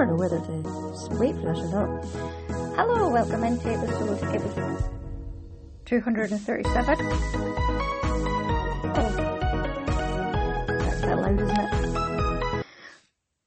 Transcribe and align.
Never 0.00 0.12
know 0.12 0.18
whether 0.18 0.40
to 0.40 1.16
wait 1.18 1.34
for 1.34 1.50
or 1.50 1.56
not. 1.68 2.04
Hello, 2.74 3.10
welcome 3.10 3.44
into 3.44 3.68
episode, 3.68 4.22
episode 4.34 4.82
237. 5.84 6.96
Oh, 8.96 9.10
that's 10.78 11.00
bit 11.02 11.16
loud, 11.16 11.38
isn't 11.38 11.58
it? 11.58 12.64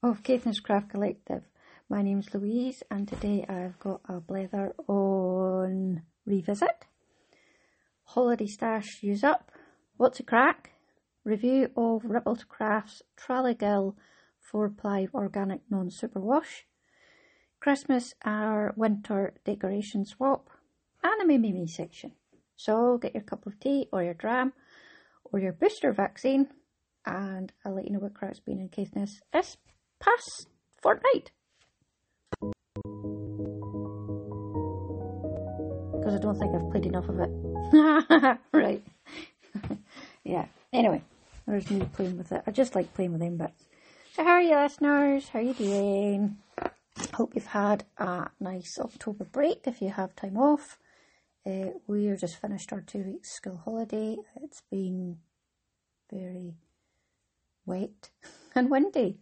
Of 0.03 0.21
Caithness 0.21 0.59
Craft 0.59 0.89
Collective. 0.89 1.41
My 1.89 2.03
name's 2.03 2.31
Louise, 2.35 2.83
and 2.91 3.07
today 3.07 3.43
I've 3.49 3.79
got 3.79 4.01
a 4.07 4.21
blether 4.21 4.75
on 4.87 6.03
Revisit, 6.27 6.85
Holiday 8.03 8.45
Stash 8.45 9.01
Use 9.01 9.23
Up, 9.23 9.51
What's 9.97 10.19
a 10.19 10.23
Crack, 10.23 10.69
review 11.23 11.71
of 11.75 12.05
Rippled 12.05 12.47
Crafts 12.47 13.01
Traligill 13.17 13.95
4 14.43 14.69
ply 14.69 15.07
organic 15.13 15.61
non 15.69 15.89
superwash, 15.89 16.63
Christmas 17.59 18.13
or 18.25 18.73
winter 18.75 19.33
decoration 19.45 20.05
swap, 20.05 20.49
and 21.03 21.21
a 21.21 21.25
Mimi 21.25 21.65
section. 21.65 22.11
So 22.55 22.97
get 22.97 23.13
your 23.13 23.23
cup 23.23 23.45
of 23.47 23.59
tea 23.59 23.87
or 23.91 24.03
your 24.03 24.13
dram 24.13 24.53
or 25.25 25.39
your 25.39 25.53
booster 25.53 25.91
vaccine, 25.91 26.47
and 27.05 27.51
I'll 27.65 27.75
let 27.75 27.85
you 27.85 27.91
know 27.91 27.99
what 27.99 28.13
crowd's 28.13 28.39
been 28.39 28.59
in 28.59 28.69
Caithness 28.69 29.21
this 29.31 29.57
past 29.99 30.47
fortnight. 30.81 31.31
Because 35.93 36.15
I 36.15 36.19
don't 36.19 36.37
think 36.37 36.53
I've 36.53 36.69
played 36.69 36.85
enough 36.85 37.07
of 37.07 37.19
it. 37.19 38.39
right. 38.53 38.83
yeah. 40.23 40.45
Anyway, 40.71 41.01
there's 41.47 41.69
me 41.71 41.87
playing 41.93 42.17
with 42.17 42.31
it. 42.31 42.43
I 42.45 42.51
just 42.51 42.75
like 42.75 42.93
playing 42.93 43.13
with 43.13 43.21
them 43.21 43.37
bits. 43.37 43.65
So 44.15 44.23
how 44.23 44.33
are 44.33 44.41
you 44.43 44.55
listeners? 44.55 45.29
How 45.29 45.39
are 45.39 45.41
you 45.41 45.55
doing? 45.55 46.37
Hope 47.15 47.33
you've 47.33 47.47
had 47.47 47.85
a 47.97 48.29
nice 48.39 48.77
October 48.77 49.23
break 49.23 49.61
if 49.65 49.81
you 49.81 49.89
have 49.89 50.15
time 50.15 50.37
off. 50.37 50.77
Uh, 51.43 51.71
we're 51.87 52.15
just 52.15 52.39
finished 52.39 52.71
our 52.71 52.81
two 52.81 52.99
weeks 52.99 53.31
school 53.31 53.59
holiday. 53.65 54.17
It's 54.43 54.61
been 54.69 55.17
very 56.11 56.53
wet 57.65 58.11
and 58.53 58.69
windy 58.69 59.17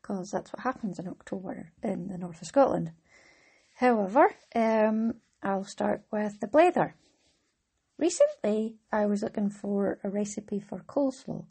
because 0.00 0.30
that's 0.30 0.50
what 0.50 0.62
happens 0.62 0.98
in 0.98 1.08
October 1.08 1.70
in 1.82 2.08
the 2.08 2.16
north 2.16 2.40
of 2.40 2.48
Scotland. 2.48 2.92
However, 3.74 4.34
um, 4.54 5.16
I'll 5.42 5.64
start 5.64 6.04
with 6.10 6.40
the 6.40 6.46
blather. 6.46 6.94
Recently, 7.98 8.76
I 8.90 9.04
was 9.04 9.22
looking 9.22 9.50
for 9.50 9.98
a 10.02 10.08
recipe 10.08 10.58
for 10.58 10.78
coleslaw 10.78 11.44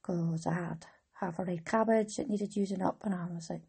because 0.00 0.46
I 0.46 0.54
had 0.54 0.86
half 1.24 1.38
a 1.38 1.44
red 1.44 1.64
cabbage 1.64 2.16
that 2.16 2.28
needed 2.28 2.56
using 2.56 2.82
up, 2.82 2.98
and 3.04 3.14
I 3.14 3.26
was 3.32 3.50
like, 3.50 3.62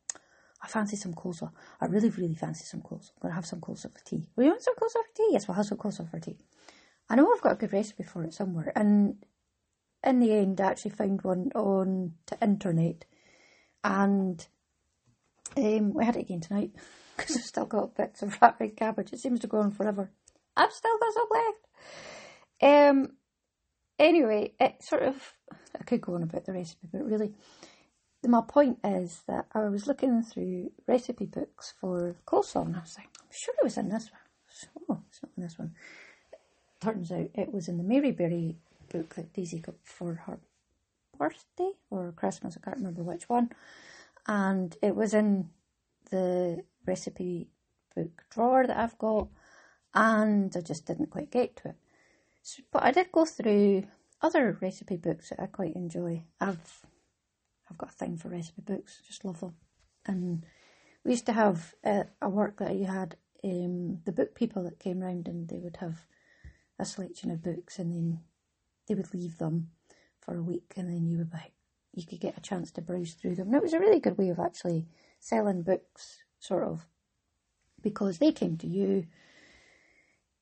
I 0.62 0.68
fancy 0.68 0.96
some 0.96 1.14
coleslaw. 1.14 1.52
I 1.80 1.86
really, 1.86 2.10
really 2.10 2.36
fancy 2.36 2.66
some 2.66 2.82
coleslaw. 2.82 3.12
I'm 3.16 3.22
going 3.22 3.32
to 3.32 3.36
have 3.36 3.46
some 3.46 3.62
coleslaw 3.62 3.94
for 3.94 4.04
tea. 4.06 4.26
Will 4.36 4.46
you 4.46 4.50
want 4.52 4.64
some 4.64 4.76
coleslaw 4.76 5.04
for 5.04 5.16
tea? 5.16 5.30
Yes, 5.32 5.48
we'll 5.48 5.56
have 5.56 5.66
some 5.66 5.78
coleslaw 5.78 6.10
for 6.10 6.20
tea. 6.20 6.38
I 7.10 7.16
know 7.16 7.32
I've 7.32 7.42
got 7.42 7.54
a 7.54 7.56
good 7.58 7.74
recipe 7.74 8.04
for 8.04 8.24
it 8.24 8.34
somewhere, 8.34 8.72
and 8.76 9.18
in 10.04 10.20
the 10.20 10.32
end, 10.34 10.62
I 10.62 10.72
actually 10.72 10.92
found 10.92 11.22
one 11.24 11.52
on 11.56 12.14
the 12.28 12.38
internet, 12.42 13.06
and 13.84 14.46
um, 15.58 15.94
we 15.94 16.06
had 16.06 16.16
it 16.16 16.22
again 16.22 16.42
tonight 16.42 16.72
because 17.18 17.38
I've 17.38 17.44
still 17.44 17.66
got 17.66 17.96
bits 17.96 18.22
of 18.22 18.40
rat 18.42 18.58
red 18.60 18.76
cabbage. 18.76 19.14
It 19.14 19.20
seems 19.20 19.40
to 19.42 19.48
go 19.48 19.60
on 19.60 19.72
forever. 19.72 20.12
I've 20.58 20.72
still 20.72 20.98
got 21.00 21.14
some 21.14 21.28
left. 21.32 22.90
Um, 22.92 23.12
anyway, 24.00 24.54
it 24.60 24.84
sort 24.84 25.04
of 25.04 25.34
I 25.80 25.84
could 25.84 26.02
go 26.02 26.16
on 26.16 26.24
about 26.24 26.46
the 26.46 26.54
recipe, 26.54 26.88
but 26.92 27.06
really, 27.06 27.34
my 28.24 28.42
point 28.48 28.80
is 28.84 29.22
that 29.28 29.46
I 29.54 29.70
was 29.70 29.88
looking 29.88 30.24
through 30.24 30.72
recipe 30.88 31.26
books 31.26 31.74
for 31.80 32.16
coleslaw, 32.26 32.66
and 32.66 32.76
I 32.76 32.80
was 32.80 32.96
like, 32.98 33.10
I'm 33.22 33.28
sure 33.32 33.54
it 33.60 33.64
was 33.64 33.78
in 33.78 33.90
this 33.90 34.10
one. 34.12 34.22
Oh, 34.90 35.02
it's 35.10 35.22
not 35.22 35.32
in 35.38 35.44
this 35.44 35.60
one. 35.60 35.76
Turns 36.80 37.12
out 37.12 37.30
it 37.34 37.54
was 37.54 37.68
in 37.68 37.78
the 37.78 37.84
Mary 37.84 38.12
Berry 38.12 38.58
book 38.92 39.16
that 39.16 39.34
Daisy 39.34 39.60
got 39.60 39.76
for 39.84 40.14
her 40.26 40.40
birthday 41.18 41.72
or 41.90 42.14
Christmas. 42.16 42.58
I 42.58 42.64
can't 42.64 42.78
remember 42.78 43.04
which 43.04 43.30
one, 43.30 43.50
and 44.28 44.76
it 44.82 44.96
was 44.96 45.14
in 45.14 45.50
the 46.10 46.64
recipe 46.86 47.48
book 47.96 48.24
drawer 48.30 48.66
that 48.68 48.78
I've 48.78 48.98
got, 48.98 49.28
and 49.94 50.56
I 50.56 50.62
just 50.62 50.86
didn't 50.86 51.10
quite 51.12 51.32
get 51.32 51.56
to 51.58 51.70
it. 51.70 51.76
But 52.72 52.84
I 52.84 52.92
did 52.92 53.12
go 53.12 53.26
through 53.26 53.86
other 54.22 54.58
recipe 54.62 54.98
books 54.98 55.30
that 55.30 55.42
I 55.42 55.48
quite 55.48 55.76
enjoy. 55.76 56.24
I've 56.40 56.86
I've 57.70 57.78
got 57.78 57.90
a 57.90 57.94
thing 57.94 58.18
for 58.18 58.30
recipe 58.30 58.62
books, 58.62 59.02
just 59.08 59.26
love 59.26 59.40
them. 59.40 59.56
And 60.06 60.46
we 61.04 61.12
used 61.12 61.26
to 61.26 61.34
have 61.34 61.74
uh, 61.84 62.04
a 62.22 62.30
work 62.30 62.60
that 62.60 62.76
you 62.76 62.86
had 62.86 63.18
um, 63.44 64.00
the 64.06 64.12
book 64.12 64.36
people 64.36 64.64
that 64.64 64.80
came 64.80 65.00
round 65.00 65.28
and 65.28 65.48
they 65.48 65.60
would 65.60 65.78
have 65.78 66.06
a 66.80 66.86
selection 66.86 67.32
of 67.32 67.44
books 67.44 67.80
and 67.80 67.92
then 67.92 68.20
they 68.88 68.96
would 68.96 69.14
leave 69.14 69.38
them 69.38 69.70
for 70.20 70.36
a 70.36 70.44
week 70.44 70.74
and 70.76 70.90
then 70.90 71.08
you 71.08 71.18
would 71.18 71.32
you 71.94 72.06
could 72.06 72.20
get 72.20 72.38
a 72.38 72.42
chance 72.42 72.72
to 72.72 72.82
browse 72.82 73.14
through 73.14 73.36
them. 73.36 73.48
And 73.48 73.56
it 73.56 73.64
was 73.64 73.74
a 73.74 73.80
really 73.80 74.00
good 74.00 74.18
way 74.18 74.30
of 74.30 74.40
actually 74.40 74.86
selling 75.20 75.64
books, 75.64 76.24
sort 76.40 76.64
of, 76.64 76.86
because 77.82 78.18
they 78.18 78.32
came 78.32 78.58
to 78.58 78.68
you. 78.68 79.06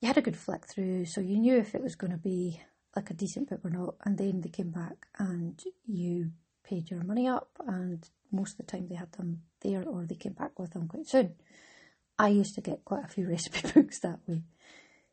You 0.03 0.07
had 0.07 0.17
a 0.17 0.21
good 0.21 0.35
flick 0.35 0.65
through, 0.67 1.05
so 1.05 1.21
you 1.21 1.37
knew 1.37 1.55
if 1.55 1.73
it 1.73 1.81
was 1.81 1.95
going 1.95 2.11
to 2.11 2.17
be 2.17 2.59
like 2.93 3.09
a 3.09 3.13
decent 3.13 3.49
book 3.49 3.61
or 3.63 3.69
not, 3.69 3.95
and 4.03 4.17
then 4.17 4.41
they 4.41 4.49
came 4.49 4.69
back 4.69 5.07
and 5.17 5.63
you 5.85 6.31
paid 6.61 6.91
your 6.91 7.05
money 7.05 7.25
up, 7.25 7.51
and 7.65 8.05
most 8.29 8.51
of 8.51 8.57
the 8.57 8.63
time 8.63 8.89
they 8.89 8.95
had 8.95 9.13
them 9.13 9.43
there 9.61 9.87
or 9.87 10.05
they 10.05 10.15
came 10.15 10.33
back 10.33 10.59
with 10.59 10.71
them 10.71 10.89
quite 10.89 11.07
soon. 11.07 11.35
I 12.19 12.27
used 12.27 12.53
to 12.55 12.59
get 12.59 12.83
quite 12.83 13.05
a 13.05 13.07
few 13.07 13.29
recipe 13.29 13.61
books 13.71 13.99
that 13.99 14.19
way. 14.27 14.43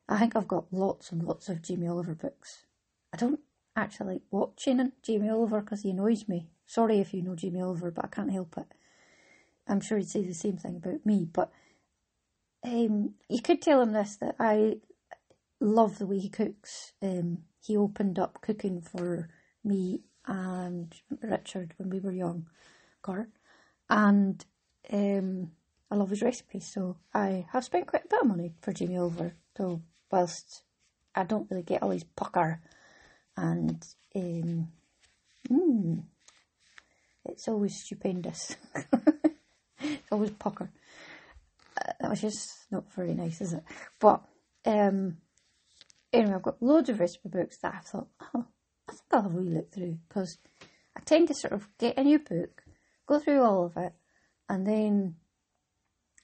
I 0.09 0.19
think 0.19 0.35
I've 0.35 0.49
got 0.49 0.73
lots 0.73 1.13
and 1.13 1.23
lots 1.23 1.49
of 1.49 1.63
Jamie 1.63 1.87
Oliver 1.87 2.17
books. 2.17 2.65
I 3.13 3.17
don't 3.17 3.39
actually 3.77 4.15
like 4.15 4.23
watching 4.33 4.91
Jamie 5.05 5.31
Oliver 5.31 5.61
because 5.61 5.83
he 5.83 5.91
annoys 5.91 6.27
me. 6.27 6.49
Sorry 6.67 6.99
if 6.99 7.15
you 7.15 7.23
know 7.23 7.37
Jamie 7.37 7.63
Oliver, 7.63 7.93
but 7.93 8.07
I 8.07 8.09
can't 8.09 8.33
help 8.33 8.59
it. 8.59 8.67
I'm 9.69 9.83
sure 9.83 9.99
he'd 9.99 10.11
say 10.11 10.25
the 10.25 10.35
same 10.35 10.57
thing 10.57 10.75
about 10.75 11.07
me, 11.07 11.29
but 11.33 11.53
um, 12.65 13.15
you 13.29 13.41
could 13.43 13.63
tell 13.63 13.81
him 13.81 13.93
this 13.93 14.17
that 14.17 14.37
I 14.39 14.77
love 15.61 15.99
the 15.99 16.07
way 16.07 16.19
he 16.19 16.29
cooks. 16.29 16.93
Um, 17.03 17.39
he 17.63 17.77
opened 17.77 18.19
up 18.19 18.41
cooking 18.41 18.81
for 18.81 19.29
me 19.65 20.01
and 20.27 20.95
Richard 21.23 21.75
when 21.77 21.91
we 21.91 22.01
were 22.01 22.13
young, 22.13 22.47
Gar, 23.03 23.29
and 23.89 24.45
um, 24.93 25.51
I 25.91 25.97
love 25.97 26.11
his 26.11 26.23
recipes. 26.23 26.71
So 26.73 26.97
I 27.13 27.47
have 27.53 27.65
spent 27.65 27.87
quite 27.87 28.05
a 28.05 28.09
bit 28.09 28.23
of 28.23 28.29
money 28.29 28.55
for 28.61 28.73
Jamie 28.73 28.99
Oliver. 28.99 29.35
So 29.57 29.83
whilst 30.11 30.63
I 31.15 31.25
don't 31.25 31.51
really 31.51 31.63
get 31.63 31.83
all 31.83 31.91
his 31.91 32.05
pukka, 32.05 32.59
and 33.37 33.85
um, 34.15 34.69
mm, 35.51 36.03
it's 37.25 37.49
always 37.49 37.77
stupendous. 37.77 38.57
it's 39.81 40.13
always 40.13 40.31
pukka. 40.31 40.69
That 41.99 42.11
was 42.11 42.21
just 42.21 42.67
not 42.71 42.93
very 42.95 43.15
nice, 43.15 43.41
is 43.41 43.53
it? 43.53 43.65
But 43.99 44.23
um, 44.65 45.19
anyway, 46.13 46.35
I've 46.35 46.43
got 46.43 46.63
loads 46.63 46.89
of 46.89 47.01
recipe 47.01 47.29
books 47.29 47.59
that 47.59 47.75
I 47.75 47.79
thought, 47.81 48.09
oh, 48.35 48.47
I 48.89 48.93
think 48.93 49.05
I'll 49.13 49.23
have 49.23 49.35
a 49.35 49.37
wee 49.37 49.49
look 49.51 49.73
through 49.73 49.99
because 50.09 50.39
I 50.97 51.01
tend 51.01 51.29
to 51.29 51.35
sort 51.35 51.53
of 51.53 51.69
get 51.79 51.99
a 51.99 52.05
new 52.05 52.19
book, 52.19 52.63
go 53.07 53.19
through 53.19 53.43
all 53.43 53.65
of 53.65 53.77
it, 53.77 53.93
and 54.49 54.67
then 54.67 55.17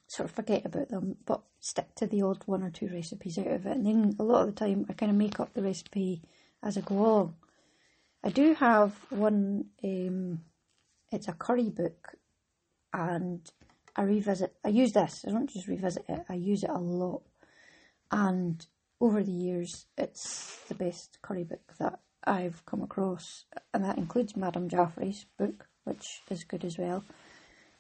sort 0.09 0.29
of 0.29 0.35
forget 0.35 0.65
about 0.65 0.89
them, 0.89 1.17
but 1.25 1.43
stick 1.61 1.95
to 1.97 2.07
the 2.07 2.23
odd 2.23 2.43
one 2.47 2.63
or 2.63 2.71
two 2.71 2.89
recipes 2.89 3.39
out 3.39 3.47
of 3.49 3.67
it. 3.67 3.77
And 3.77 3.87
then 3.87 4.17
a 4.19 4.23
lot 4.23 4.43
of 4.43 4.55
the 4.55 4.61
time, 4.61 4.87
I 4.89 4.93
kind 4.93 5.11
of 5.11 5.19
make 5.19 5.41
up 5.41 5.53
the 5.53 5.63
recipe 5.63 6.23
as 6.63 6.77
I 6.77 6.81
go 6.81 6.95
along. 6.97 7.35
I 8.23 8.31
do 8.31 8.55
have 8.55 8.93
one, 9.11 9.67
um, 9.85 10.41
it's 11.13 11.29
a 11.29 11.33
curry 11.33 11.71
book, 11.71 12.15
and 12.93 13.49
I 13.97 14.03
revisit, 14.03 14.55
I 14.63 14.69
use 14.69 14.93
this, 14.93 15.25
I 15.27 15.31
don't 15.31 15.51
just 15.51 15.69
revisit 15.69 16.05
it, 16.09 16.21
I 16.29 16.35
use 16.35 16.63
it 16.63 16.71
a 16.71 16.79
lot. 16.79 17.23
And 18.11 18.65
over 19.01 19.23
the 19.23 19.33
years, 19.33 19.87
it's 19.97 20.59
the 20.69 20.75
best 20.75 21.19
curry 21.23 21.45
book 21.45 21.75
that 21.79 22.01
I've 22.23 22.65
come 22.67 22.83
across, 22.83 23.47
and 23.73 23.85
that 23.85 23.97
includes 23.97 24.35
Madhur 24.35 24.69
Jaffrey's 24.69 25.25
book, 25.39 25.67
which 25.85 26.21
is 26.31 26.45
good 26.45 26.65
as 26.65 26.77
well. 26.77 27.05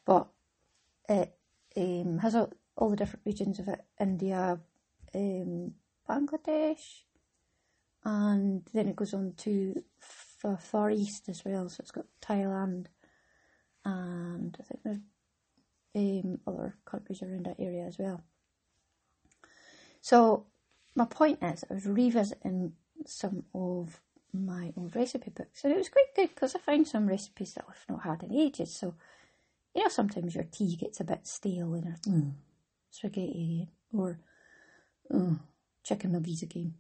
But 0.07 0.29
it 1.09 1.35
um, 1.77 2.19
has 2.19 2.35
all, 2.35 2.53
all, 2.77 2.91
the 2.91 2.97
different 2.97 3.27
regions 3.27 3.59
of 3.59 3.69
it 3.69 3.85
India, 4.01 4.59
um, 5.15 5.73
Bangladesh, 6.09 7.03
and 8.05 8.63
then 8.73 8.89
it 8.89 8.97
goes 8.97 9.13
on 9.13 9.35
to 9.39 9.83
the 10.43 10.57
Far 10.57 10.91
East 10.91 11.29
as 11.29 11.45
well. 11.45 11.69
So 11.69 11.79
it's 11.81 11.91
got 11.91 12.07
Thailand, 12.23 12.87
and 13.85 14.57
I 14.59 14.63
think 14.63 14.81
there's 14.83 15.01
um, 15.97 16.39
other 16.47 16.77
countries 16.85 17.23
around 17.23 17.47
that 17.47 17.59
area 17.59 17.87
as 17.87 17.99
well. 17.99 18.23
So 20.01 20.47
my 20.95 21.07
point 21.07 21.39
is, 21.43 21.65
I 21.71 21.75
was 21.75 21.87
revisiting 21.87 22.73
some 23.07 23.45
of 23.55 24.01
my 24.33 24.73
old 24.77 24.95
recipe 24.95 25.31
books, 25.31 25.65
and 25.65 25.73
it 25.73 25.79
was 25.79 25.89
quite 25.89 26.15
good 26.15 26.29
because 26.35 26.55
I 26.55 26.59
found 26.59 26.87
some 26.87 27.07
recipes 27.09 27.55
that 27.55 27.65
I've 27.69 27.85
not 27.89 28.03
had 28.03 28.23
in 28.23 28.37
ages. 28.37 28.75
So 28.75 28.95
you 29.75 29.83
know, 29.83 29.89
sometimes 29.89 30.35
your 30.35 30.45
tea 30.45 30.77
gets 30.77 31.01
a 31.01 31.05
bit 31.05 31.27
stale 31.27 31.75
and 31.75 32.01
mm, 32.03 32.33
spaghetti 32.91 33.31
again, 33.31 33.69
or 33.93 34.19
mm, 35.13 35.39
chicken 35.83 36.13
nuggies 36.13 36.43
again. 36.43 36.75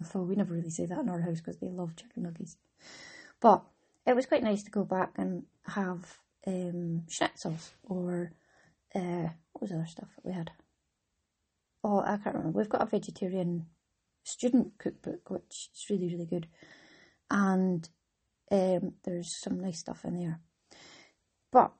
Although 0.00 0.26
we 0.26 0.36
never 0.36 0.54
really 0.54 0.70
say 0.70 0.86
that 0.86 0.98
in 0.98 1.08
our 1.08 1.20
house 1.20 1.38
because 1.38 1.58
they 1.58 1.68
love 1.68 1.96
chicken 1.96 2.24
nuggies. 2.24 2.56
But 3.40 3.64
it 4.06 4.14
was 4.14 4.26
quite 4.26 4.42
nice 4.42 4.62
to 4.64 4.70
go 4.70 4.84
back 4.84 5.12
and 5.16 5.44
have 5.66 6.18
um, 6.46 7.02
schnitzels 7.08 7.70
or 7.82 8.32
uh, 8.94 9.28
what 9.52 9.62
was 9.62 9.70
the 9.70 9.76
other 9.76 9.86
stuff 9.86 10.08
that 10.16 10.24
we 10.24 10.32
had? 10.32 10.50
Oh, 11.82 12.00
I 12.00 12.16
can't 12.16 12.36
remember. 12.36 12.58
We've 12.58 12.68
got 12.68 12.82
a 12.82 12.86
vegetarian 12.86 13.66
student 14.24 14.78
cookbook, 14.78 15.30
which 15.30 15.68
is 15.74 15.86
really, 15.90 16.08
really 16.08 16.26
good. 16.26 16.48
And 17.30 17.88
um, 18.50 18.94
there's 19.04 19.40
some 19.40 19.60
nice 19.60 19.80
stuff 19.80 20.04
in 20.04 20.16
there. 20.16 20.40
But 21.52 21.72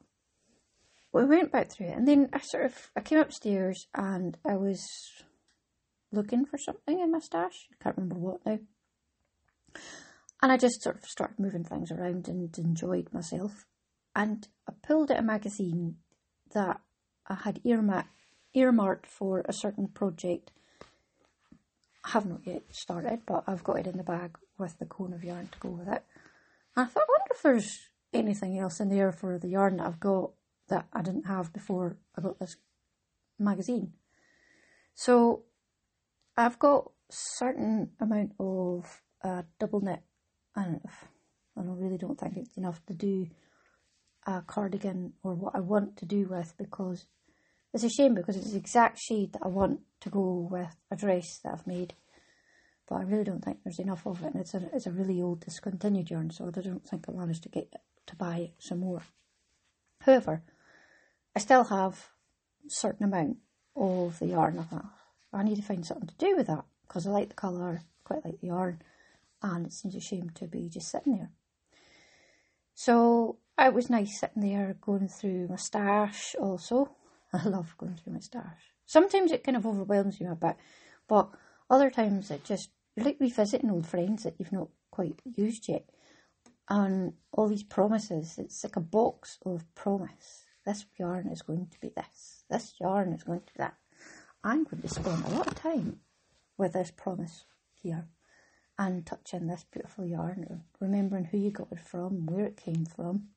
we 1.12 1.24
went 1.24 1.52
back 1.52 1.70
through 1.70 1.86
it, 1.88 1.96
and 1.96 2.06
then 2.06 2.28
I 2.32 2.40
sort 2.40 2.66
of 2.66 2.90
I 2.96 3.00
came 3.00 3.18
upstairs 3.18 3.86
and 3.94 4.36
I 4.44 4.56
was 4.56 4.84
looking 6.12 6.44
for 6.44 6.58
something 6.58 7.00
in 7.00 7.10
my 7.10 7.20
stash. 7.20 7.68
I 7.72 7.82
can't 7.82 7.96
remember 7.96 8.16
what 8.16 8.44
now. 8.44 8.58
And 10.42 10.52
I 10.52 10.56
just 10.56 10.82
sort 10.82 10.96
of 10.96 11.04
started 11.04 11.38
moving 11.38 11.64
things 11.64 11.90
around 11.90 12.28
and 12.28 12.56
enjoyed 12.58 13.12
myself. 13.12 13.64
And 14.14 14.46
I 14.68 14.72
pulled 14.86 15.10
out 15.10 15.18
a 15.18 15.22
magazine 15.22 15.96
that 16.52 16.80
I 17.26 17.34
had 17.34 17.60
earmarked, 17.64 18.10
earmarked 18.54 19.06
for 19.06 19.44
a 19.48 19.52
certain 19.52 19.88
project. 19.88 20.52
I 22.04 22.10
have 22.10 22.26
not 22.26 22.46
yet 22.46 22.62
started, 22.70 23.20
but 23.26 23.44
I've 23.46 23.64
got 23.64 23.78
it 23.78 23.86
in 23.86 23.96
the 23.96 24.04
bag 24.04 24.38
with 24.58 24.78
the 24.78 24.86
cone 24.86 25.12
of 25.12 25.24
yarn 25.24 25.48
to 25.48 25.58
go 25.58 25.70
with 25.70 25.88
it. 25.88 26.04
And 26.76 26.84
I 26.86 26.88
thought, 26.88 27.04
I 27.08 27.12
wonder 27.12 27.34
if 27.34 27.42
there's 27.42 27.88
anything 28.12 28.58
else 28.58 28.78
in 28.78 28.90
there 28.90 29.10
for 29.10 29.38
the 29.38 29.48
yarn 29.48 29.78
that 29.78 29.86
I've 29.86 30.00
got 30.00 30.30
that 30.68 30.86
I 30.92 31.02
didn't 31.02 31.26
have 31.26 31.52
before 31.52 31.96
I 32.16 32.22
got 32.22 32.38
this 32.38 32.56
magazine. 33.38 33.94
So 34.94 35.42
I've 36.36 36.58
got 36.58 36.90
certain 37.10 37.90
amount 38.00 38.32
of 38.38 39.02
uh, 39.22 39.42
double 39.58 39.80
knit, 39.80 40.00
and 40.54 40.80
I 41.56 41.62
really 41.62 41.98
don't 41.98 42.18
think 42.18 42.36
it's 42.36 42.56
enough 42.56 42.84
to 42.86 42.94
do 42.94 43.28
a 44.26 44.42
cardigan 44.42 45.12
or 45.22 45.34
what 45.34 45.54
I 45.54 45.60
want 45.60 45.96
to 45.98 46.06
do 46.06 46.26
with 46.26 46.54
because 46.58 47.06
it's 47.72 47.84
a 47.84 47.90
shame 47.90 48.14
because 48.14 48.36
it's 48.36 48.52
the 48.52 48.58
exact 48.58 48.98
shade 48.98 49.32
that 49.32 49.42
I 49.44 49.48
want 49.48 49.80
to 50.00 50.10
go 50.10 50.48
with 50.50 50.76
a 50.90 50.96
dress 50.96 51.40
that 51.42 51.52
I've 51.52 51.66
made. 51.66 51.94
But 52.88 52.96
I 52.96 53.02
really 53.02 53.24
don't 53.24 53.44
think 53.44 53.58
there's 53.64 53.78
enough 53.78 54.06
of 54.06 54.22
it, 54.22 54.32
and 54.32 54.40
it's 54.40 54.54
a 54.54 54.68
it's 54.72 54.86
a 54.86 54.92
really 54.92 55.20
old 55.20 55.40
discontinued 55.40 56.10
yarn, 56.10 56.30
so 56.30 56.46
I 56.46 56.60
don't 56.60 56.86
think 56.86 57.06
I 57.08 57.12
managed 57.12 57.42
to 57.44 57.48
get 57.48 57.72
to 58.06 58.16
buy 58.16 58.52
some 58.58 58.80
more. 58.80 59.02
However, 60.02 60.42
I 61.34 61.38
still 61.40 61.64
have 61.64 62.10
a 62.66 62.70
certain 62.70 63.04
amount 63.04 63.38
of 63.74 64.18
the 64.18 64.26
yarn. 64.26 64.58
I 64.58 64.62
thought 64.64 64.84
I 65.32 65.42
need 65.42 65.56
to 65.56 65.62
find 65.62 65.84
something 65.84 66.08
to 66.08 66.14
do 66.16 66.36
with 66.36 66.46
that 66.46 66.64
because 66.86 67.06
I 67.06 67.10
like 67.10 67.30
the 67.30 67.34
colour, 67.34 67.80
quite 68.04 68.24
like 68.24 68.40
the 68.40 68.48
yarn, 68.48 68.82
and 69.42 69.66
it 69.66 69.72
seems 69.72 69.96
a 69.96 70.00
shame 70.00 70.30
to 70.34 70.46
be 70.46 70.68
just 70.68 70.90
sitting 70.90 71.16
there. 71.16 71.30
So 72.74 73.38
it 73.58 73.74
was 73.74 73.90
nice 73.90 74.18
sitting 74.18 74.42
there 74.42 74.76
going 74.80 75.08
through 75.08 75.48
my 75.48 75.56
stash 75.56 76.34
also. 76.40 76.96
I 77.32 77.48
love 77.48 77.74
going 77.78 77.96
through 77.96 78.14
my 78.14 78.20
stash. 78.20 78.72
Sometimes 78.86 79.32
it 79.32 79.44
kind 79.44 79.56
of 79.56 79.66
overwhelms 79.66 80.20
you 80.20 80.30
a 80.30 80.34
bit, 80.34 80.56
but 81.08 81.30
other 81.70 81.90
times 81.90 82.30
it 82.30 82.44
just, 82.44 82.70
like 82.96 83.16
revisiting 83.20 83.70
old 83.70 83.86
friends 83.86 84.24
that 84.24 84.34
you've 84.38 84.52
not 84.52 84.68
quite 84.90 85.20
used 85.24 85.68
yet. 85.68 85.88
And 86.68 87.14
all 87.32 87.48
these 87.48 87.62
promises, 87.62 88.36
it's 88.38 88.64
like 88.64 88.76
a 88.76 88.80
box 88.80 89.38
of 89.44 89.72
promise. 89.74 90.44
This 90.64 90.86
yarn 90.98 91.28
is 91.28 91.42
going 91.42 91.68
to 91.70 91.80
be 91.80 91.90
this. 91.94 92.44
This 92.48 92.74
yarn 92.80 93.12
is 93.12 93.22
going 93.22 93.40
to 93.40 93.46
be 93.46 93.58
that. 93.58 93.74
I'm 94.42 94.64
going 94.64 94.82
to 94.82 94.88
spend 94.88 95.24
a 95.24 95.30
lot 95.30 95.46
of 95.46 95.54
time 95.54 96.00
with 96.56 96.72
this 96.72 96.90
promise 96.90 97.44
here 97.82 98.06
and 98.78 99.06
touching 99.06 99.46
this 99.46 99.64
beautiful 99.70 100.06
yarn, 100.06 100.46
and 100.48 100.60
remembering 100.80 101.24
who 101.26 101.38
you 101.38 101.50
got 101.50 101.70
it 101.70 101.80
from, 101.80 102.26
where 102.26 102.46
it 102.46 102.56
came 102.56 102.84
from, 102.84 103.28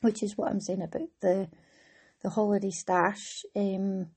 which 0.00 0.22
is 0.22 0.36
what 0.36 0.50
I'm 0.50 0.60
saying 0.60 0.82
about 0.82 1.08
the 1.20 1.48
the 2.22 2.30
holiday 2.30 2.70
stash. 2.70 3.44
Um, 3.56 4.08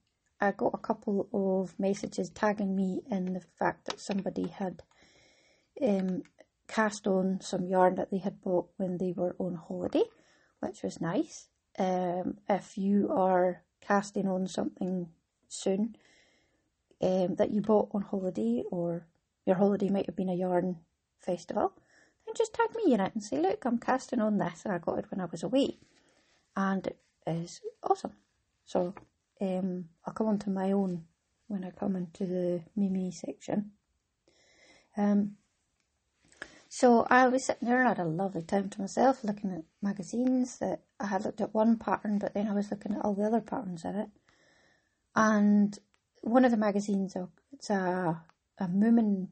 I 0.41 0.51
got 0.51 0.73
a 0.73 0.77
couple 0.77 1.29
of 1.33 1.79
messages 1.79 2.29
tagging 2.29 2.75
me 2.75 3.01
in 3.09 3.33
the 3.33 3.41
fact 3.57 3.85
that 3.85 4.01
somebody 4.01 4.47
had 4.47 4.83
um, 5.81 6.23
cast 6.67 7.07
on 7.07 7.39
some 7.41 7.65
yarn 7.65 7.95
that 7.95 8.11
they 8.11 8.17
had 8.17 8.41
bought 8.41 8.67
when 8.77 8.97
they 8.97 9.13
were 9.15 9.35
on 9.39 9.55
holiday, 9.55 10.03
which 10.59 10.83
was 10.83 10.99
nice. 10.99 11.47
Um, 11.79 12.37
if 12.49 12.77
you 12.77 13.09
are 13.11 13.63
casting 13.79 14.27
on 14.27 14.47
something 14.47 15.07
soon 15.47 15.95
um, 17.01 17.35
that 17.35 17.51
you 17.51 17.61
bought 17.61 17.89
on 17.93 18.01
holiday, 18.01 18.63
or 18.69 19.07
your 19.45 19.55
holiday 19.55 19.89
might 19.89 20.07
have 20.07 20.15
been 20.15 20.29
a 20.29 20.35
yarn 20.35 20.77
festival, 21.19 21.73
then 22.33 22.37
just 22.37 22.53
tag 22.53 22.69
me 22.75 22.93
in 22.93 22.99
it 22.99 23.13
and 23.13 23.23
say, 23.23 23.39
Look, 23.39 23.65
I'm 23.65 23.77
casting 23.77 24.21
on 24.21 24.37
this, 24.37 24.63
and 24.65 24.73
I 24.73 24.77
got 24.77 24.99
it 24.99 25.05
when 25.09 25.21
I 25.21 25.25
was 25.25 25.43
away 25.43 25.77
and 26.55 26.85
it 26.87 26.97
is 27.27 27.61
awesome. 27.83 28.13
So 28.65 28.93
um, 29.41 29.85
I'll 30.05 30.13
come 30.13 30.27
on 30.27 30.39
to 30.39 30.49
my 30.49 30.71
own 30.71 31.05
when 31.47 31.63
I 31.63 31.71
come 31.71 31.95
into 31.95 32.25
the 32.25 32.61
Mimi 32.75 33.11
section. 33.11 33.71
Um, 34.95 35.33
so 36.69 37.05
I 37.09 37.27
was 37.27 37.45
sitting 37.45 37.67
there 37.67 37.79
and 37.79 37.87
I 37.87 37.91
had 37.91 37.99
a 37.99 38.05
lovely 38.05 38.41
time 38.41 38.69
to 38.69 38.81
myself 38.81 39.23
looking 39.23 39.51
at 39.51 39.63
magazines 39.81 40.57
that 40.59 40.81
I 40.99 41.07
had 41.07 41.23
looked 41.23 41.41
at 41.41 41.53
one 41.53 41.77
pattern, 41.77 42.19
but 42.19 42.33
then 42.33 42.47
I 42.47 42.53
was 42.53 42.71
looking 42.71 42.93
at 42.93 43.01
all 43.03 43.13
the 43.13 43.25
other 43.25 43.41
patterns 43.41 43.85
in 43.85 43.95
it. 43.95 44.09
And 45.15 45.77
one 46.21 46.45
of 46.45 46.51
the 46.51 46.57
magazines, 46.57 47.15
oh, 47.15 47.29
it's 47.51 47.69
a, 47.69 48.21
a 48.57 48.65
Moomin 48.65 49.27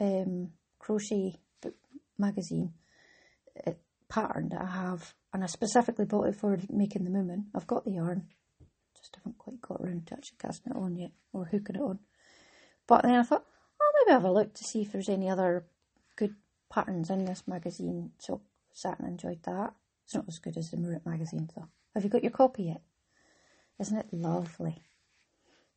um, 0.00 0.52
crochet 0.78 1.36
magazine 2.18 2.72
pattern 4.08 4.48
that 4.50 4.62
I 4.62 4.66
have 4.66 5.14
and 5.32 5.44
I 5.44 5.46
specifically 5.46 6.06
bought 6.06 6.28
it 6.28 6.36
for 6.36 6.58
making 6.70 7.04
the 7.04 7.10
moomin. 7.10 7.44
I've 7.54 7.66
got 7.66 7.84
the 7.84 7.92
yarn, 7.92 8.26
just 8.94 9.16
haven't 9.16 9.38
quite 9.38 9.60
got 9.60 9.80
around 9.80 10.06
to 10.06 10.14
actually 10.14 10.38
casting 10.38 10.72
it 10.72 10.78
on 10.78 10.96
yet 10.96 11.12
or 11.32 11.44
hooking 11.44 11.76
it 11.76 11.82
on. 11.82 11.98
But 12.86 13.02
then 13.02 13.14
I 13.14 13.22
thought, 13.22 13.44
oh, 13.80 13.92
maybe 13.98 14.14
have 14.14 14.24
a 14.24 14.32
look 14.32 14.54
to 14.54 14.64
see 14.64 14.82
if 14.82 14.92
there's 14.92 15.08
any 15.08 15.28
other 15.28 15.66
good 16.16 16.34
patterns 16.70 17.10
in 17.10 17.24
this 17.24 17.44
magazine. 17.46 18.12
So 18.18 18.40
sat 18.72 18.98
and 18.98 19.08
enjoyed 19.08 19.42
that. 19.44 19.74
It's 20.04 20.14
not 20.14 20.24
as 20.26 20.38
good 20.38 20.56
as 20.56 20.70
the 20.70 20.78
Murit 20.78 21.04
magazine 21.04 21.48
though. 21.54 21.68
Have 21.94 22.04
you 22.04 22.10
got 22.10 22.22
your 22.22 22.32
copy 22.32 22.64
yet? 22.64 22.82
Isn't 23.78 23.98
it 23.98 24.12
lovely? 24.12 24.82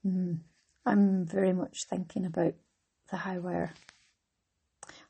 Mm. 0.05 0.39
I'm 0.86 1.25
very 1.25 1.53
much 1.53 1.86
thinking 1.89 2.25
about 2.25 2.53
the 3.10 3.17
high 3.17 3.38
wire. 3.38 3.74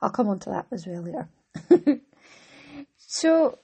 I'll 0.02 0.10
come 0.10 0.30
on 0.30 0.40
to 0.40 0.50
that 0.50 0.68
as 0.72 0.88
well 0.88 1.04
later. 1.04 1.30
so 2.98 3.60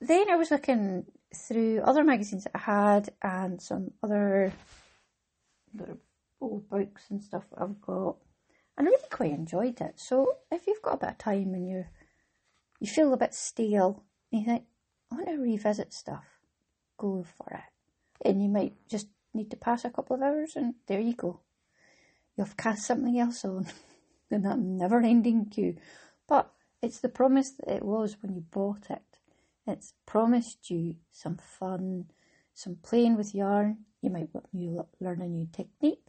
then 0.00 0.30
I 0.30 0.36
was 0.36 0.50
looking 0.50 1.06
through 1.34 1.80
other 1.80 2.04
magazines 2.04 2.44
that 2.44 2.56
I 2.56 2.58
had 2.58 3.10
and 3.22 3.60
some 3.60 3.92
other 4.02 4.52
old 6.40 6.68
books 6.68 7.04
and 7.10 7.22
stuff 7.22 7.44
I've 7.56 7.80
got, 7.80 8.16
and 8.76 8.88
I 8.88 8.90
really 8.90 9.02
quite 9.10 9.32
enjoyed 9.32 9.80
it. 9.80 10.00
So 10.00 10.34
if 10.50 10.66
you've 10.66 10.82
got 10.82 10.94
a 10.94 10.98
bit 10.98 11.10
of 11.10 11.18
time 11.18 11.54
and 11.54 11.68
you 11.68 11.84
you 12.80 12.86
feel 12.86 13.12
a 13.12 13.16
bit 13.16 13.34
stale, 13.34 14.04
and 14.32 14.40
you 14.40 14.46
think 14.46 14.64
I 15.10 15.16
want 15.16 15.28
to 15.28 15.36
revisit 15.36 15.92
stuff, 15.92 16.24
go 16.96 17.24
for 17.36 17.52
it, 17.52 18.28
and 18.28 18.42
you 18.42 18.48
might 18.48 18.74
just 18.88 19.08
need 19.34 19.50
to 19.50 19.56
pass 19.56 19.84
a 19.84 19.90
couple 19.90 20.16
of 20.16 20.22
hours, 20.22 20.52
and 20.56 20.74
there 20.86 21.00
you 21.00 21.14
go. 21.14 21.40
You've 22.36 22.56
cast 22.56 22.86
something 22.86 23.18
else 23.18 23.44
on 23.44 23.66
in 24.30 24.42
that 24.42 24.58
never-ending 24.58 25.46
queue, 25.46 25.76
but 26.28 26.52
it's 26.82 27.00
the 27.00 27.08
promise 27.08 27.50
that 27.52 27.74
it 27.74 27.82
was 27.84 28.16
when 28.20 28.34
you 28.34 28.40
bought 28.40 28.90
it. 28.90 29.02
It's 29.66 29.94
promised 30.06 30.70
you 30.70 30.96
some 31.12 31.36
fun, 31.36 32.06
some 32.54 32.76
playing 32.82 33.16
with 33.16 33.34
yarn. 33.34 33.78
You 34.00 34.10
might 34.10 34.28
learn 35.00 35.22
a 35.22 35.28
new 35.28 35.48
technique, 35.52 36.06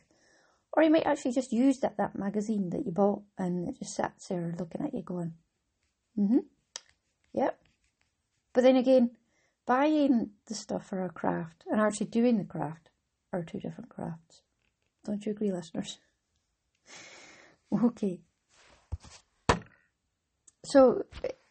or 0.73 0.83
you 0.83 0.91
might 0.91 1.05
actually 1.05 1.31
just 1.31 1.51
use 1.51 1.79
that, 1.79 1.97
that 1.97 2.17
magazine 2.17 2.69
that 2.69 2.85
you 2.85 2.91
bought 2.91 3.23
and 3.37 3.67
it 3.67 3.79
just 3.79 3.95
sat 3.95 4.13
there 4.29 4.55
looking 4.59 4.81
at 4.85 4.93
you 4.93 5.01
going, 5.01 5.33
mm-hmm, 6.17 6.39
yep. 7.33 7.59
But 8.53 8.61
then 8.61 8.75
again, 8.75 9.11
buying 9.65 10.31
the 10.47 10.55
stuff 10.55 10.87
for 10.87 11.03
a 11.03 11.09
craft 11.09 11.63
and 11.71 11.81
actually 11.81 12.07
doing 12.07 12.37
the 12.37 12.43
craft 12.43 12.89
are 13.33 13.43
two 13.43 13.59
different 13.59 13.89
crafts. 13.89 14.41
Don't 15.05 15.25
you 15.25 15.31
agree, 15.31 15.51
listeners? 15.51 15.97
Okay. 17.71 18.19
So 20.65 21.03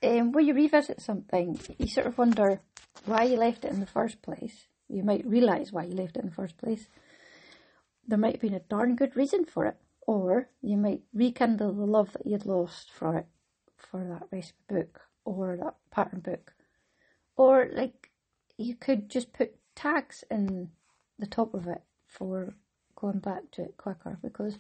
um, 0.03 0.33
when 0.33 0.47
you 0.47 0.55
revisit 0.55 1.01
something, 1.01 1.59
you 1.79 1.89
sort 1.89 2.07
of 2.07 2.19
wonder 2.19 2.61
why 3.05 3.25
you 3.25 3.37
left 3.37 3.65
it 3.65 3.73
in 3.73 3.81
the 3.81 3.87
first 3.87 4.23
place. 4.23 4.67
You 4.89 5.03
might 5.03 5.27
realise 5.27 5.73
why 5.73 5.85
you 5.85 5.95
left 5.95 6.17
it 6.17 6.21
in 6.21 6.29
the 6.29 6.35
first 6.35 6.57
place. 6.57 6.89
There 8.07 8.19
might 8.19 8.33
have 8.33 8.41
been 8.41 8.55
a 8.55 8.61
darn 8.61 8.97
good 8.97 9.17
reason 9.17 9.45
for 9.45 9.67
it, 9.67 9.77
or 10.07 10.49
you 10.63 10.77
might 10.77 11.03
rekindle 11.13 11.73
the 11.75 11.85
love 11.85 12.13
that 12.13 12.27
you'd 12.27 12.47
lost 12.47 12.91
for 12.91 13.17
it, 13.17 13.27
for 13.77 14.05
that 14.05 14.29
recipe 14.31 14.59
book 14.69 15.01
or 15.25 15.57
that 15.57 15.75
pattern 15.91 16.21
book, 16.21 16.55
or 17.37 17.69
like 17.73 18.11
you 18.57 18.75
could 18.75 19.11
just 19.11 19.33
put 19.33 19.55
tags 19.75 20.25
in 20.31 20.71
the 21.19 21.27
top 21.27 21.55
of 21.55 21.67
it 21.67 21.83
for 22.07 22.55
going 22.97 23.19
back 23.19 23.51
to 23.53 23.63
it 23.63 23.77
quicker 23.77 24.19
because 24.23 24.59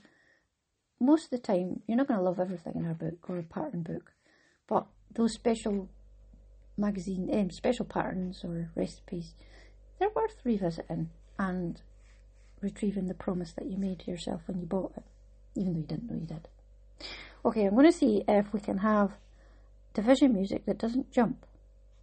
most 1.00 1.24
of 1.24 1.30
the 1.30 1.38
time 1.38 1.82
you're 1.86 1.96
not 1.96 2.08
going 2.08 2.18
to 2.18 2.24
love 2.24 2.40
everything 2.40 2.74
in 2.76 2.86
a 2.86 2.94
book 2.94 3.18
or 3.28 3.38
a 3.38 3.42
pattern 3.42 3.82
book, 3.82 4.12
but 4.66 4.86
those 5.14 5.32
special 5.32 5.88
magazine, 6.76 7.28
um, 7.32 7.50
special 7.50 7.84
patterns 7.84 8.42
or 8.44 8.70
recipes, 8.74 9.34
they're 9.98 10.10
worth 10.14 10.36
revisiting 10.44 11.10
and 11.38 11.80
retrieving 12.60 13.06
the 13.06 13.14
promise 13.14 13.52
that 13.52 13.66
you 13.66 13.76
made 13.76 14.00
to 14.00 14.10
yourself 14.10 14.42
when 14.46 14.58
you 14.58 14.66
bought 14.66 14.92
it, 14.96 15.04
even 15.54 15.72
though 15.72 15.80
you 15.80 15.86
didn't 15.86 16.10
know 16.10 16.16
you 16.16 16.26
did. 16.26 16.48
Okay, 17.44 17.64
I'm 17.64 17.74
going 17.74 17.86
to 17.86 17.92
see 17.92 18.24
if 18.26 18.52
we 18.52 18.60
can 18.60 18.78
have 18.78 19.12
division 19.94 20.34
music 20.34 20.66
that 20.66 20.78
doesn't 20.78 21.12
jump. 21.12 21.44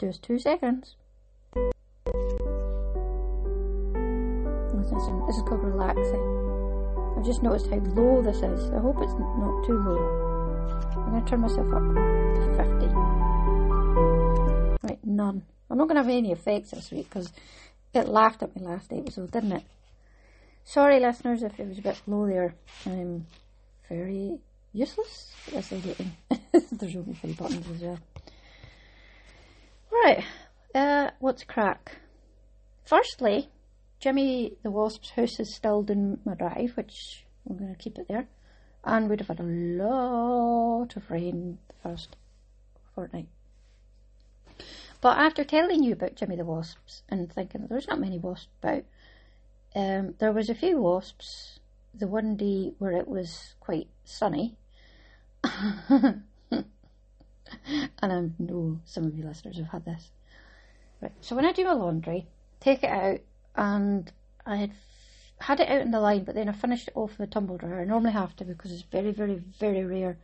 Us 0.01 0.17
two 0.17 0.37
seconds. 0.37 0.97
This 5.25 5.37
is 5.37 5.43
called 5.43 5.63
relaxing. 5.63 6.44
I've 7.25 7.31
just 7.31 7.41
noticed 7.41 7.71
how 7.71 7.77
low 7.77 8.21
this 8.21 8.37
is. 8.37 8.69
I 8.69 8.77
hope 8.77 8.97
it's 9.01 9.13
not 9.13 9.65
too 9.65 9.79
low. 9.79 9.97
I'm 10.95 11.09
going 11.09 11.23
to 11.23 11.27
turn 11.27 11.41
myself 11.41 11.65
up 11.73 11.81
to 11.81 12.41
50. 12.55 12.85
Right, 14.87 14.99
none. 15.03 15.43
I'm 15.67 15.77
not 15.79 15.87
going 15.87 15.95
to 15.95 16.03
have 16.03 16.09
any 16.11 16.31
effects 16.31 16.69
this 16.69 16.91
week 16.91 17.09
because 17.09 17.33
it 17.95 18.07
laughed 18.07 18.43
at 18.43 18.55
me 18.55 18.61
last 18.61 18.93
episode, 18.93 19.31
didn't 19.31 19.53
it? 19.53 19.63
Sorry, 20.65 20.99
listeners, 20.99 21.41
if 21.41 21.59
it 21.59 21.67
was 21.67 21.79
a 21.79 21.81
bit 21.81 21.99
low 22.05 22.27
there. 22.27 22.53
I'm 22.85 23.25
very 23.89 24.37
useless 24.71 25.31
as 25.55 25.71
editing. 25.73 26.11
There's 26.71 26.95
only 26.95 27.15
three 27.15 27.33
buttons 27.33 27.65
as 27.73 27.81
well. 27.81 27.97
Right, 29.91 30.23
uh, 30.75 31.09
what's 31.17 31.43
crack? 31.43 31.97
Firstly, 32.83 33.49
Jimmy 33.99 34.53
the 34.63 34.71
Wasp's 34.71 35.11
house 35.11 35.39
is 35.39 35.53
still 35.53 35.85
in 35.89 36.19
my 36.25 36.33
drive, 36.35 36.75
which 36.75 37.25
we're 37.43 37.57
going 37.57 37.75
to 37.75 37.81
keep 37.81 37.97
it 37.97 38.07
there. 38.07 38.27
And 38.83 39.09
we'd 39.09 39.21
have 39.21 39.29
had 39.29 39.39
a 39.39 39.43
lot 39.43 40.95
of 40.95 41.09
rain 41.09 41.57
the 41.67 41.89
first 41.89 42.15
fortnight. 42.93 43.27
But 45.01 45.17
after 45.17 45.43
telling 45.43 45.83
you 45.83 45.93
about 45.93 46.15
Jimmy 46.15 46.35
the 46.35 46.45
Wasps 46.45 47.03
and 47.09 47.31
thinking 47.31 47.67
there's 47.67 47.87
not 47.87 47.99
many 47.99 48.17
wasps 48.19 48.47
about, 48.61 48.83
um, 49.75 50.15
there 50.19 50.31
was 50.31 50.49
a 50.49 50.55
few 50.55 50.79
wasps 50.79 51.59
the 51.93 52.07
one 52.07 52.35
day 52.35 52.73
where 52.79 52.91
it 52.91 53.07
was 53.07 53.55
quite 53.59 53.87
sunny. 54.03 54.55
and 55.43 56.23
I 58.01 58.29
know 58.39 58.79
some 58.85 59.05
of 59.05 59.15
you 59.15 59.25
listeners 59.25 59.57
have 59.57 59.67
had 59.67 59.85
this. 59.85 60.11
Right, 61.01 61.11
so 61.21 61.35
when 61.35 61.45
I 61.45 61.51
do 61.51 61.65
my 61.65 61.73
laundry, 61.73 62.27
take 62.59 62.83
it 62.83 62.89
out 62.89 63.19
and 63.55 64.11
I 64.45 64.57
had 64.57 64.71
had 65.39 65.59
it 65.59 65.69
out 65.69 65.81
in 65.81 65.91
the 65.91 65.99
line, 65.99 66.23
but 66.23 66.35
then 66.35 66.47
I 66.47 66.53
finished 66.53 66.87
it 66.87 66.95
off 66.95 67.11
in 67.11 67.25
the 67.25 67.27
tumble 67.27 67.57
dryer. 67.57 67.81
I 67.81 67.85
normally 67.85 68.13
have 68.13 68.35
to 68.37 68.45
because 68.45 68.71
it's 68.71 68.83
very, 68.83 69.11
very, 69.11 69.35
very 69.59 69.83
rare 69.83 70.17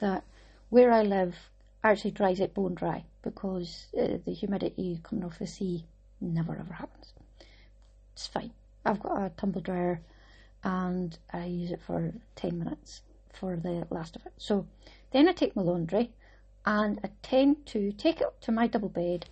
that 0.00 0.24
where 0.68 0.92
I 0.92 1.02
live 1.02 1.34
actually 1.82 2.10
dries 2.10 2.40
it 2.40 2.54
bone 2.54 2.74
dry 2.74 3.04
because 3.22 3.86
uh, 3.98 4.18
the 4.24 4.32
humidity 4.32 5.00
coming 5.02 5.24
off 5.24 5.38
the 5.38 5.46
sea 5.46 5.84
never 6.20 6.56
ever 6.56 6.74
happens. 6.74 7.14
It's 8.12 8.26
fine. 8.26 8.52
I've 8.84 9.02
got 9.02 9.24
a 9.24 9.30
tumble 9.30 9.60
dryer 9.60 10.02
and 10.62 11.16
I 11.32 11.46
use 11.46 11.70
it 11.70 11.80
for 11.86 12.12
10 12.36 12.58
minutes 12.58 13.02
for 13.32 13.56
the 13.56 13.86
last 13.90 14.16
of 14.16 14.26
it. 14.26 14.32
So 14.36 14.66
then 15.12 15.28
I 15.28 15.32
take 15.32 15.56
my 15.56 15.62
laundry 15.62 16.10
and 16.66 17.00
I 17.02 17.10
tend 17.22 17.64
to 17.66 17.92
take 17.92 18.20
it 18.20 18.26
up 18.26 18.40
to 18.42 18.52
my 18.52 18.66
double 18.66 18.90
bed, 18.90 19.26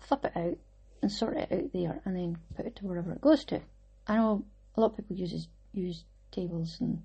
flip 0.00 0.26
it 0.26 0.36
out, 0.36 0.58
and 1.04 1.12
sort 1.12 1.36
it 1.36 1.52
out 1.52 1.70
there 1.74 2.00
and 2.06 2.16
then 2.16 2.38
put 2.56 2.64
it 2.64 2.76
to 2.76 2.86
wherever 2.86 3.12
it 3.12 3.20
goes 3.20 3.44
to. 3.44 3.60
I 4.08 4.16
know 4.16 4.42
a 4.74 4.80
lot 4.80 4.92
of 4.92 4.96
people 4.96 5.16
uses 5.16 5.48
use 5.74 6.04
tables 6.30 6.78
and 6.80 7.02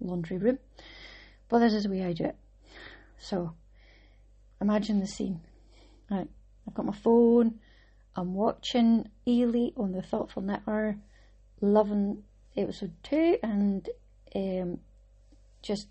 laundry 0.00 0.38
room, 0.38 0.58
but 1.50 1.58
this 1.58 1.74
is 1.74 1.82
the 1.82 1.90
way 1.90 2.04
I 2.04 2.14
do 2.14 2.24
it. 2.24 2.36
So 3.18 3.52
imagine 4.62 4.98
the 4.98 5.06
scene. 5.06 5.40
Right, 6.10 6.26
I've 6.66 6.72
got 6.72 6.86
my 6.86 6.94
phone, 6.94 7.60
I'm 8.16 8.32
watching 8.32 9.10
Ely 9.28 9.68
on 9.76 9.92
the 9.92 10.00
Thoughtful 10.00 10.42
Knitter, 10.42 10.96
loving 11.60 12.22
episode 12.56 12.92
two 13.02 13.36
and 13.42 13.86
um, 14.34 14.78
just 15.60 15.88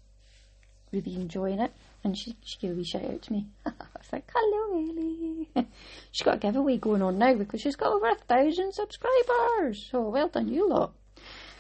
really 0.92 1.16
enjoying 1.16 1.60
it. 1.60 1.72
And 2.04 2.18
she, 2.18 2.36
she 2.44 2.58
gave 2.58 2.72
a 2.72 2.74
wee 2.74 2.84
shout 2.84 3.06
out 3.06 3.22
to 3.22 3.32
me. 3.32 3.48
I 3.66 3.72
was 3.98 4.12
like, 4.12 4.30
hello, 4.34 4.78
Ellie. 4.78 5.48
she's 6.12 6.26
got 6.26 6.36
a 6.36 6.40
giveaway 6.40 6.78
going 6.78 7.02
on 7.02 7.18
now 7.18 7.34
because 7.34 7.62
she's 7.62 7.78
got 7.78 7.94
over 7.94 8.10
a 8.10 8.16
thousand 8.16 8.74
subscribers. 8.74 9.88
So 9.90 10.10
well 10.10 10.28
done, 10.28 10.50
you 10.50 10.68
lot. 10.68 10.94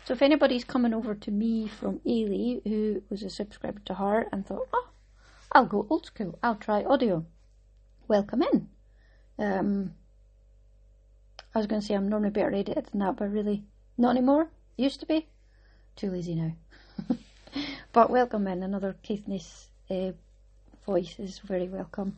So 0.05 0.13
if 0.13 0.21
anybody's 0.21 0.65
coming 0.65 0.93
over 0.93 1.15
to 1.15 1.31
me 1.31 1.67
from 1.67 1.99
Ailey, 1.99 2.61
who 2.67 3.03
was 3.09 3.23
a 3.23 3.29
subscriber 3.29 3.79
to 3.85 3.93
her 3.93 4.27
and 4.33 4.45
thought, 4.45 4.67
oh, 4.73 4.89
I'll 5.53 5.65
go 5.65 5.87
old 5.89 6.05
school, 6.07 6.37
I'll 6.43 6.55
try 6.55 6.83
audio, 6.83 7.25
welcome 8.09 8.43
in. 8.43 8.67
Um, 9.39 9.93
I 11.55 11.59
was 11.59 11.67
going 11.67 11.79
to 11.79 11.87
say 11.87 11.93
I'm 11.93 12.09
normally 12.09 12.31
better 12.31 12.49
edited 12.49 12.87
than 12.87 12.99
that, 12.99 13.15
but 13.15 13.31
really, 13.31 13.63
not 13.97 14.11
anymore. 14.11 14.49
Used 14.75 14.99
to 14.99 15.05
be. 15.05 15.27
Too 15.95 16.11
lazy 16.11 16.35
now. 16.35 16.51
but 17.93 18.09
welcome 18.09 18.47
in. 18.47 18.61
Another 18.63 18.95
Caithness 19.03 19.67
uh, 19.89 20.11
voice 20.85 21.15
is 21.17 21.39
very 21.39 21.67
welcome 21.67 22.17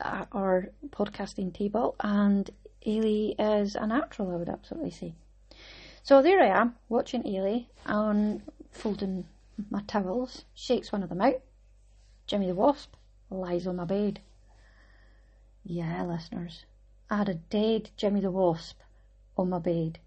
at 0.00 0.28
our 0.32 0.68
podcasting 0.90 1.54
table, 1.54 1.94
and 2.00 2.50
Ailey 2.86 3.34
is 3.38 3.74
a 3.76 3.86
natural, 3.86 4.30
I 4.32 4.36
would 4.36 4.48
absolutely 4.48 4.90
say. 4.90 5.14
So 6.02 6.22
there 6.22 6.40
I 6.40 6.60
am, 6.60 6.74
watching 6.88 7.22
Ailey 7.22 7.66
and 7.84 8.42
folding 8.70 9.26
my 9.70 9.82
towels, 9.86 10.44
shakes 10.54 10.92
one 10.92 11.02
of 11.02 11.08
them 11.08 11.20
out. 11.20 11.40
Jimmy 12.26 12.48
the 12.48 12.54
Wasp 12.54 12.94
lies 13.30 13.66
on 13.66 13.76
my 13.76 13.84
bed. 13.84 14.20
Yeah, 15.64 16.04
listeners, 16.04 16.64
I 17.10 17.18
had 17.18 17.28
a 17.28 17.34
dead 17.34 17.90
Jimmy 17.96 18.20
the 18.20 18.30
Wasp 18.30 18.80
on 19.36 19.50
my 19.50 19.58
bed 19.58 19.98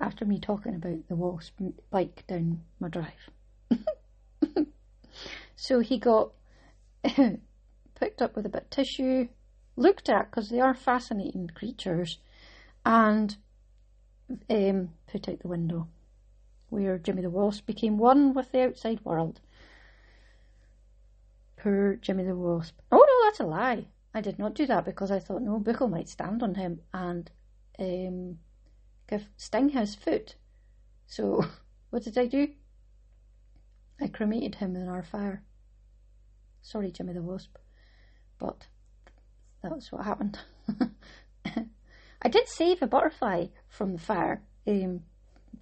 after 0.00 0.24
me 0.24 0.38
talking 0.38 0.74
about 0.74 1.08
the 1.08 1.16
Wasp 1.16 1.58
bike 1.90 2.24
down 2.26 2.62
my 2.78 2.88
drive. 2.88 3.30
so 5.56 5.80
he 5.80 5.98
got 5.98 6.32
picked 7.94 8.22
up 8.22 8.36
with 8.36 8.46
a 8.46 8.50
bit 8.50 8.62
of 8.62 8.70
tissue, 8.70 9.28
looked 9.76 10.08
at 10.08 10.30
because 10.30 10.48
they 10.48 10.60
are 10.60 10.74
fascinating 10.74 11.48
creatures, 11.54 12.18
and 12.84 13.36
um, 14.50 14.90
put 15.06 15.28
out 15.28 15.40
the 15.40 15.48
window, 15.48 15.88
where 16.68 16.98
Jimmy 16.98 17.22
the 17.22 17.30
Wasp 17.30 17.66
became 17.66 17.98
one 17.98 18.34
with 18.34 18.52
the 18.52 18.64
outside 18.64 19.04
world. 19.04 19.40
Poor 21.56 21.96
Jimmy 21.96 22.24
the 22.24 22.34
Wasp. 22.34 22.74
Oh 22.90 22.98
no, 22.98 23.28
that's 23.28 23.40
a 23.40 23.44
lie. 23.44 23.86
I 24.14 24.20
did 24.20 24.38
not 24.38 24.54
do 24.54 24.66
that 24.66 24.84
because 24.84 25.10
I 25.10 25.18
thought 25.18 25.42
no, 25.42 25.58
Buckle 25.58 25.88
might 25.88 26.08
stand 26.08 26.42
on 26.42 26.54
him 26.54 26.80
and 26.92 27.30
um, 27.78 28.38
give 29.08 29.28
Sting 29.36 29.70
his 29.70 29.94
foot. 29.94 30.36
So 31.06 31.44
what 31.90 32.04
did 32.04 32.18
I 32.18 32.26
do? 32.26 32.48
I 34.00 34.08
cremated 34.08 34.56
him 34.56 34.76
in 34.76 34.88
our 34.88 35.02
fire. 35.02 35.42
Sorry, 36.66 36.90
Jimmy 36.90 37.12
the 37.12 37.22
Wasp, 37.22 37.56
but 38.40 38.66
that 39.62 39.70
was 39.70 39.92
what 39.92 40.04
happened. 40.04 40.36
I 42.22 42.28
did 42.28 42.48
save 42.48 42.82
a 42.82 42.88
butterfly 42.88 43.46
from 43.68 43.92
the 43.92 44.00
fire 44.00 44.42
um, 44.66 45.02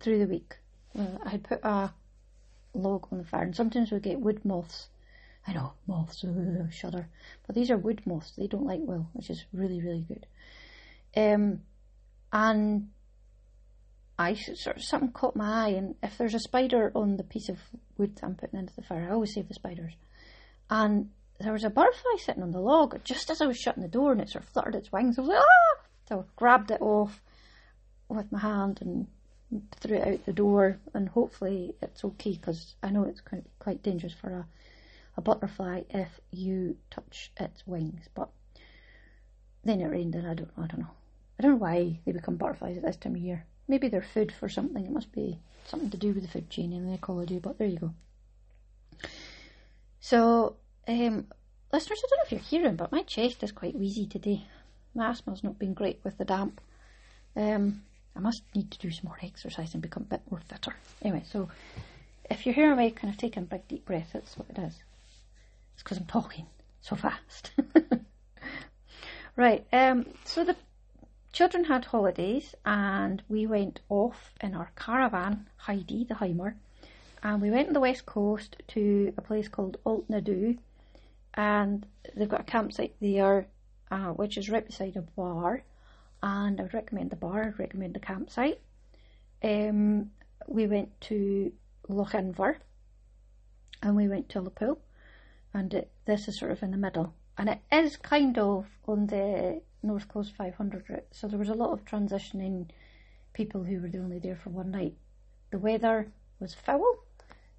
through 0.01 0.21
the 0.21 0.27
week. 0.27 0.57
I 0.99 1.29
had 1.29 1.45
put 1.45 1.63
a 1.63 1.93
log 2.73 3.07
on 3.13 3.19
the 3.19 3.25
fire, 3.25 3.43
and 3.43 3.55
sometimes 3.55 3.93
we 3.93 4.01
get 4.01 4.19
wood 4.19 4.47
moths. 4.47 4.89
I 5.47 5.53
know, 5.53 5.75
moths, 5.87 6.25
uh, 6.25 6.71
shudder. 6.71 7.07
But 7.47 7.55
these 7.55 7.71
are 7.71 7.77
wood 7.77 8.01
moths, 8.07 8.33
they 8.39 8.47
don't 8.47 8.65
like 8.65 8.81
well, 8.83 9.11
which 9.13 9.29
is 9.29 9.45
really, 9.53 9.83
really 9.83 10.07
good. 10.09 10.27
Um, 11.15 11.61
and 12.33 12.89
I 14.19 14.33
sort 14.37 14.79
of 14.79 14.83
something 14.83 15.13
caught 15.13 15.37
my 15.37 15.67
eye, 15.67 15.73
and 15.73 15.97
if 16.03 16.17
there's 16.17 16.35
a 16.35 16.41
spider 16.41 16.91
on 16.95 17.19
the 17.19 17.25
piece 17.25 17.51
of 17.51 17.59
wood 17.99 18.19
I'm 18.23 18.37
putting 18.37 18.59
into 18.59 18.75
the 18.75 18.83
fire, 18.83 19.07
I 19.07 19.13
always 19.13 19.35
save 19.35 19.49
the 19.49 19.55
spiders. 19.55 19.93
And 20.71 21.11
there 21.41 21.53
was 21.53 21.65
a 21.65 21.71
butterfly 21.71 22.17
sitting 22.19 22.43
on 22.43 22.53
the 22.53 22.61
log 22.61 23.01
just 23.05 23.31
as 23.31 23.41
I 23.41 23.47
was 23.47 23.59
shutting 23.59 23.83
the 23.83 23.89
door, 23.89 24.13
and 24.13 24.21
it 24.21 24.29
sort 24.29 24.45
of 24.45 24.51
fluttered 24.51 24.75
its 24.75 24.93
wings. 24.93 25.19
I 25.19 25.23
was 25.23 25.29
like, 25.29 25.39
ah! 25.41 25.83
So 26.09 26.21
I 26.21 26.25
grabbed 26.37 26.71
it 26.71 26.81
off 26.81 27.23
with 28.09 28.31
my 28.31 28.39
hand 28.39 28.79
and 28.81 29.07
threw 29.81 29.97
it 29.97 30.07
out 30.07 30.27
the 30.27 30.33
door, 30.33 30.79
and 30.93 31.09
hopefully 31.09 31.75
it's 31.83 32.05
okay 32.05 32.33
because 32.33 32.77
I 32.83 32.91
know 32.91 33.05
it's 33.05 33.23
quite, 33.59 33.83
dangerous 33.83 34.13
for 34.13 34.31
a, 34.31 34.47
a 35.17 35.21
butterfly 35.21 35.83
if 35.91 36.21
you 36.31 36.77
touch 36.91 37.33
its 37.39 37.67
wings. 37.67 38.09
But 38.15 38.29
then 39.65 39.81
it 39.81 39.87
rained, 39.87 40.15
and 40.15 40.27
I 40.27 40.35
don't, 40.35 40.51
I 40.57 40.67
don't 40.67 40.81
know. 40.81 40.91
I 41.39 41.43
don't 41.43 41.53
know 41.53 41.57
why 41.59 42.01
they 42.05 42.13
become 42.13 42.37
butterflies 42.37 42.77
at 42.77 42.85
this 42.85 42.97
time 42.97 43.17
of 43.17 43.21
year. 43.21 43.47
Maybe 43.67 43.89
they're 43.89 44.03
food 44.03 44.33
for 44.33 44.49
something. 44.49 44.85
It 44.85 44.93
must 44.93 45.11
be 45.11 45.41
something 45.67 45.91
to 45.91 45.97
do 45.97 46.13
with 46.13 46.23
the 46.23 46.29
food 46.29 46.51
chain 46.51 46.73
and 46.73 46.89
the 46.89 46.95
ecology. 46.95 47.39
But 47.39 47.59
there 47.59 47.67
you 47.67 47.79
go. 47.79 47.95
So, 50.05 50.57
um, 50.87 51.29
listeners, 51.73 52.03
I 52.05 52.09
don't 52.11 52.19
know 52.19 52.25
if 52.27 52.33
you're 52.33 52.41
hearing, 52.61 52.77
but 52.77 52.93
my 52.93 53.05
chest 53.05 53.43
is 53.43 53.53
quite 53.53 53.75
wheezy 53.75 54.05
today. 54.07 54.45
My 54.95 55.07
asthma's 55.07 55.43
not 55.43 55.59
been 55.59 55.73
great 55.73 56.01
with 56.05 56.19
the 56.19 56.27
damp. 56.27 56.61
Um, 57.35 57.85
I 58.15 58.21
must 58.21 58.43
need 58.55 58.71
to 58.73 58.79
do 58.79 58.91
some 58.91 59.07
more 59.07 59.17
exercise 59.23 59.73
and 59.73 59.83
become 59.83 60.03
a 60.03 60.11
bit 60.11 60.21
more 60.31 60.43
fitter. 60.47 60.77
Anyway, 61.01 61.23
so 61.33 61.49
if 62.29 62.45
you're 62.45 62.55
hearing 62.55 62.77
me 62.77 62.91
kind 62.91 63.15
of 63.15 63.19
taking 63.19 63.45
a 63.45 63.47
big 63.47 63.67
deep 63.67 63.87
breath, 63.87 64.11
that's 64.13 64.37
what 64.37 64.51
it 64.51 64.59
is. 64.59 64.75
It's 65.73 65.83
because 65.83 65.97
I'm 65.97 66.05
talking 66.05 66.49
so 66.83 66.97
fast. 66.97 67.53
right, 69.37 69.67
um, 69.73 70.05
so 70.27 70.45
the 70.45 70.57
children 71.33 71.65
had 71.65 71.87
holidays 71.87 72.55
and 72.67 73.23
we 73.31 73.47
went 73.47 73.81
off 73.89 74.35
in 74.43 74.55
our 74.55 74.71
caravan, 74.77 75.47
Heidi, 75.57 76.05
the 76.05 76.17
Heimer, 76.17 76.57
and 77.25 77.41
we 77.41 77.51
went 77.51 77.69
on 77.69 77.73
the 77.73 77.81
west 77.81 78.05
coast 78.05 78.57
to 78.69 79.13
a 79.17 79.23
place 79.23 79.49
called 79.49 79.79
Alt 79.87 80.05
and 81.35 81.87
they've 82.15 82.29
got 82.29 82.43
a 82.43 82.45
campsite 82.45 82.95
there, 83.01 83.47
uh, 83.91 84.11
which 84.11 84.37
is 84.37 84.51
right 84.51 84.67
beside 84.67 84.95
a 84.97 85.01
bar, 85.03 85.65
and 86.23 86.61
I 86.61 86.63
would 86.63 86.75
recommend 86.75 87.11
the 87.11 87.17
bar, 87.17 87.45
I'd 87.45 87.59
recommend 87.59 87.95
the 87.95 88.01
campsite. 88.01 88.61
Um, 89.43 90.11
we 90.47 90.67
went 90.67 91.01
to 91.03 91.51
Lochinver, 91.89 92.57
and 93.83 93.97
we 93.97 94.07
went 94.07 94.29
to 94.31 94.43
Ullapool, 94.43 94.77
and 95.55 95.73
it, 95.73 95.91
this 96.05 96.29
is 96.29 96.39
sort 96.39 96.53
of 96.53 96.63
in 96.63 96.73
the 96.73 96.77
middle, 96.77 97.15
and 97.39 97.49
it 97.49 97.61
is 97.73 97.97
kind 97.97 98.39
of 98.39 98.67
on 98.87 99.07
the 99.07 99.63
North 99.83 100.09
Coast 100.09 100.35
500 100.37 100.91
route, 100.91 101.07
so 101.11 101.27
there 101.27 101.39
was 101.39 101.49
a 101.49 101.55
lot 101.55 101.73
of 101.73 101.87
transitioning 101.87 102.69
people 103.33 103.65
who 103.65 103.81
were 103.81 103.91
only 103.99 104.19
there 104.19 104.37
for 104.37 104.51
one 104.51 104.71
night. 104.71 104.95
The 105.51 105.59
weather 105.59 106.13
was 106.39 106.55
foul. 106.55 107.04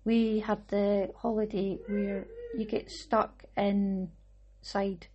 We 0.06 0.40
had 0.40 0.68
the 0.68 1.12
holiday 1.18 1.80
where 1.88 2.28
you 2.56 2.66
get 2.66 2.92
stuck 2.92 3.44
inside 3.58 5.08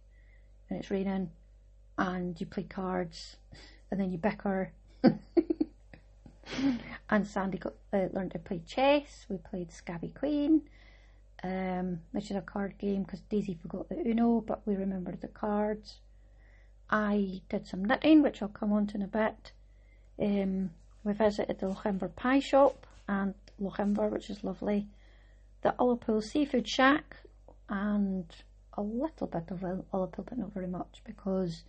and 0.69 0.79
it's 0.79 0.91
raining 0.91 1.31
and 1.97 2.39
you 2.41 2.47
play 2.47 2.65
cards 2.65 3.37
and 3.91 4.01
then 4.01 4.11
you 4.11 4.19
bicker. 4.19 4.73
and 7.11 7.27
Sandy 7.27 7.59
got, 7.59 7.75
uh, 7.93 8.09
learned 8.13 8.33
to 8.33 8.41
play 8.41 8.63
chess. 8.67 9.27
We 9.29 9.37
played 9.39 9.71
Scabby 9.73 10.09
Queen, 10.09 10.63
um, 11.45 12.01
which 12.11 12.31
is 12.31 12.37
a 12.37 12.41
card 12.41 12.77
game 12.79 13.05
because 13.05 13.21
Daisy 13.21 13.55
forgot 13.55 13.89
the 13.89 13.97
Uno, 13.97 14.41
but 14.41 14.67
we 14.67 14.75
remembered 14.75 15.21
the 15.21 15.29
cards. 15.29 16.01
I 16.91 17.43
did 17.49 17.67
some 17.67 17.85
knitting, 17.85 18.23
which 18.23 18.43
I'll 18.43 18.49
come 18.49 18.73
on 18.73 18.89
to 18.89 18.97
in 18.97 19.03
a 19.03 19.07
bit. 19.07 19.53
Um, 20.21 20.71
we 21.05 21.13
visited 21.13 21.61
the 21.61 21.67
Lochinver 21.67 22.15
Pie 22.15 22.41
Shop 22.41 22.87
and 23.09 23.35
Lochinver, 23.61 24.11
which 24.11 24.31
is 24.31 24.43
lovely. 24.43 24.89
The 25.63 25.75
Ullapool 25.79 26.23
Seafood 26.23 26.69
Shack 26.69 27.17
and 27.69 28.25
a 28.75 28.83
little 28.83 29.27
bit 29.27 29.51
of 29.51 29.61
Ullapool, 29.61 30.25
but 30.27 30.39
not 30.39 30.53
very 30.53 30.67
much 30.67 31.03
because 31.05 31.65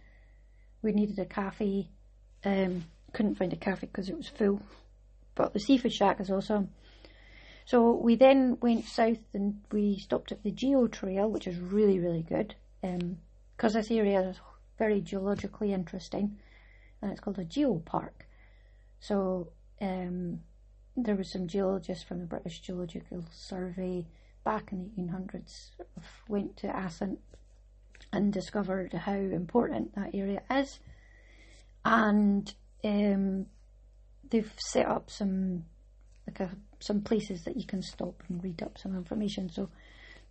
we 0.82 0.92
needed 0.92 1.20
a 1.20 1.26
cafe. 1.26 1.90
Um, 2.44 2.86
couldn't 3.14 3.36
find 3.36 3.54
a 3.54 3.58
cafe 3.58 3.88
because 3.88 4.10
it 4.10 4.18
was 4.18 4.30
full. 4.30 4.62
But 5.36 5.54
the 5.54 5.60
Seafood 5.60 5.94
Shack 5.94 6.20
is 6.20 6.32
awesome. 6.32 6.70
So 7.66 7.94
we 7.94 8.16
then 8.16 8.58
went 8.62 8.86
south 8.86 9.24
and 9.34 9.62
we 9.72 9.98
stopped 9.98 10.32
at 10.32 10.44
the 10.44 10.52
Geo 10.52 10.88
Trail, 10.88 11.30
which 11.30 11.48
is 11.48 11.58
really, 11.60 12.00
really 12.00 12.24
good. 12.24 12.56
Because 12.82 13.76
um, 13.76 13.82
this 13.82 13.92
area 13.92 14.22
is 14.22 14.38
very 14.78 15.02
geologically 15.02 15.74
interesting 15.74 16.38
and 17.02 17.12
it's 17.12 17.20
called 17.20 17.40
a 17.40 17.46
geopark. 17.46 18.26
So 19.00 19.52
um, 19.80 20.42
there 20.96 21.16
was 21.16 21.32
some 21.32 21.48
geologists 21.48 22.04
from 22.04 22.20
the 22.20 22.26
British 22.26 22.60
Geological 22.60 23.26
Survey 23.32 24.06
back 24.44 24.72
in 24.72 24.92
the 24.96 25.02
1800s 25.02 25.72
went 26.28 26.58
to 26.58 26.78
Assynt 26.78 27.20
and 28.12 28.34
discovered 28.34 28.94
how 28.94 29.14
important 29.14 29.96
that 29.96 30.14
area 30.14 30.42
is. 30.50 30.80
And 31.86 32.54
um, 32.84 33.46
they've 34.30 34.52
set 34.58 34.88
up 34.88 35.10
some 35.10 35.66
like 36.28 36.40
a, 36.40 36.56
some 36.80 37.02
places 37.02 37.44
that 37.44 37.58
you 37.58 37.66
can 37.66 37.82
stop 37.82 38.24
and 38.28 38.44
read 38.44 38.62
up 38.62 38.78
some 38.78 38.96
information. 38.96 39.50
So 39.50 39.70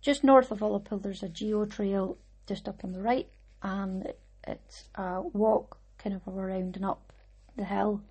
just 0.01 0.23
north 0.23 0.51
of 0.51 0.59
Ullapool, 0.59 1.01
there's 1.01 1.23
a 1.23 1.29
geo 1.29 1.65
trail 1.65 2.17
just 2.47 2.67
up 2.67 2.83
on 2.83 2.91
the 2.91 3.01
right, 3.01 3.29
and 3.61 4.05
it, 4.05 4.19
it's 4.47 4.85
a 4.95 5.21
walk 5.21 5.77
kind 5.97 6.15
of 6.15 6.27
around 6.27 6.75
and 6.75 6.85
up 6.85 7.13
the 7.55 7.65
hill. 7.65 8.01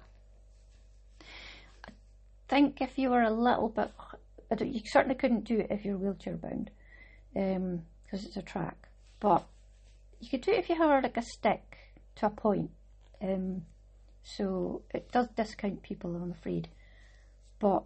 Think 2.50 2.80
if 2.80 2.98
you 2.98 3.10
were 3.10 3.22
a 3.22 3.30
little 3.30 3.68
bit 3.68 3.92
you 4.58 4.80
certainly 4.84 5.14
couldn't 5.14 5.44
do 5.44 5.60
it 5.60 5.68
if 5.70 5.84
you're 5.84 5.96
wheelchair 5.96 6.34
bound, 6.34 6.70
because 7.32 7.56
um, 7.56 7.82
it's 8.12 8.36
a 8.36 8.42
track. 8.42 8.88
But 9.20 9.46
you 10.18 10.28
could 10.28 10.40
do 10.40 10.50
it 10.50 10.58
if 10.58 10.68
you 10.68 10.74
have 10.74 11.04
like 11.04 11.16
a 11.16 11.22
stick 11.22 11.78
to 12.16 12.26
a 12.26 12.30
point. 12.30 12.70
Um, 13.22 13.62
so 14.24 14.82
it 14.92 15.12
does 15.12 15.28
discount 15.36 15.82
people, 15.82 16.16
I'm 16.16 16.32
afraid. 16.32 16.68
But 17.60 17.84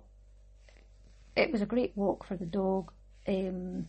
it 1.36 1.52
was 1.52 1.60
a 1.60 1.66
great 1.66 1.92
walk 1.94 2.24
for 2.24 2.36
the 2.36 2.46
dog, 2.46 2.90
um, 3.28 3.88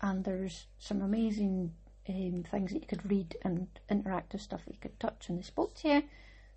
and 0.00 0.24
there's 0.24 0.66
some 0.78 1.02
amazing 1.02 1.74
um, 2.08 2.44
things 2.50 2.72
that 2.72 2.80
you 2.80 2.88
could 2.88 3.10
read 3.10 3.36
and 3.42 3.68
interactive 3.90 4.40
stuff 4.40 4.64
that 4.64 4.72
you 4.72 4.80
could 4.80 4.98
touch. 4.98 5.28
And 5.28 5.38
they 5.38 5.42
spoke 5.42 5.74
to 5.82 5.88
you, 5.88 6.00
they 6.00 6.06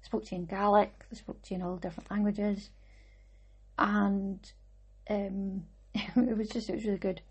spoke 0.03 0.25
to 0.27 0.35
you 0.35 0.41
in 0.41 0.47
Gaelic, 0.47 1.05
they 1.09 1.17
spoke 1.17 1.41
to 1.41 1.53
you 1.53 1.59
in 1.59 1.65
all 1.65 1.75
different 1.75 2.09
languages, 2.09 2.69
and 3.77 4.39
um, 5.09 5.65
it 5.93 6.37
was 6.37 6.49
just, 6.49 6.69
it 6.69 6.75
was 6.75 6.85
really 6.85 6.97
good. 6.97 7.21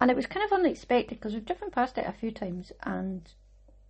And 0.00 0.10
it 0.10 0.16
was 0.16 0.26
kind 0.26 0.44
of 0.44 0.52
unexpected 0.52 1.18
because 1.18 1.34
we've 1.34 1.44
driven 1.44 1.70
past 1.70 1.98
it 1.98 2.06
a 2.06 2.12
few 2.12 2.30
times 2.30 2.72
and 2.82 3.22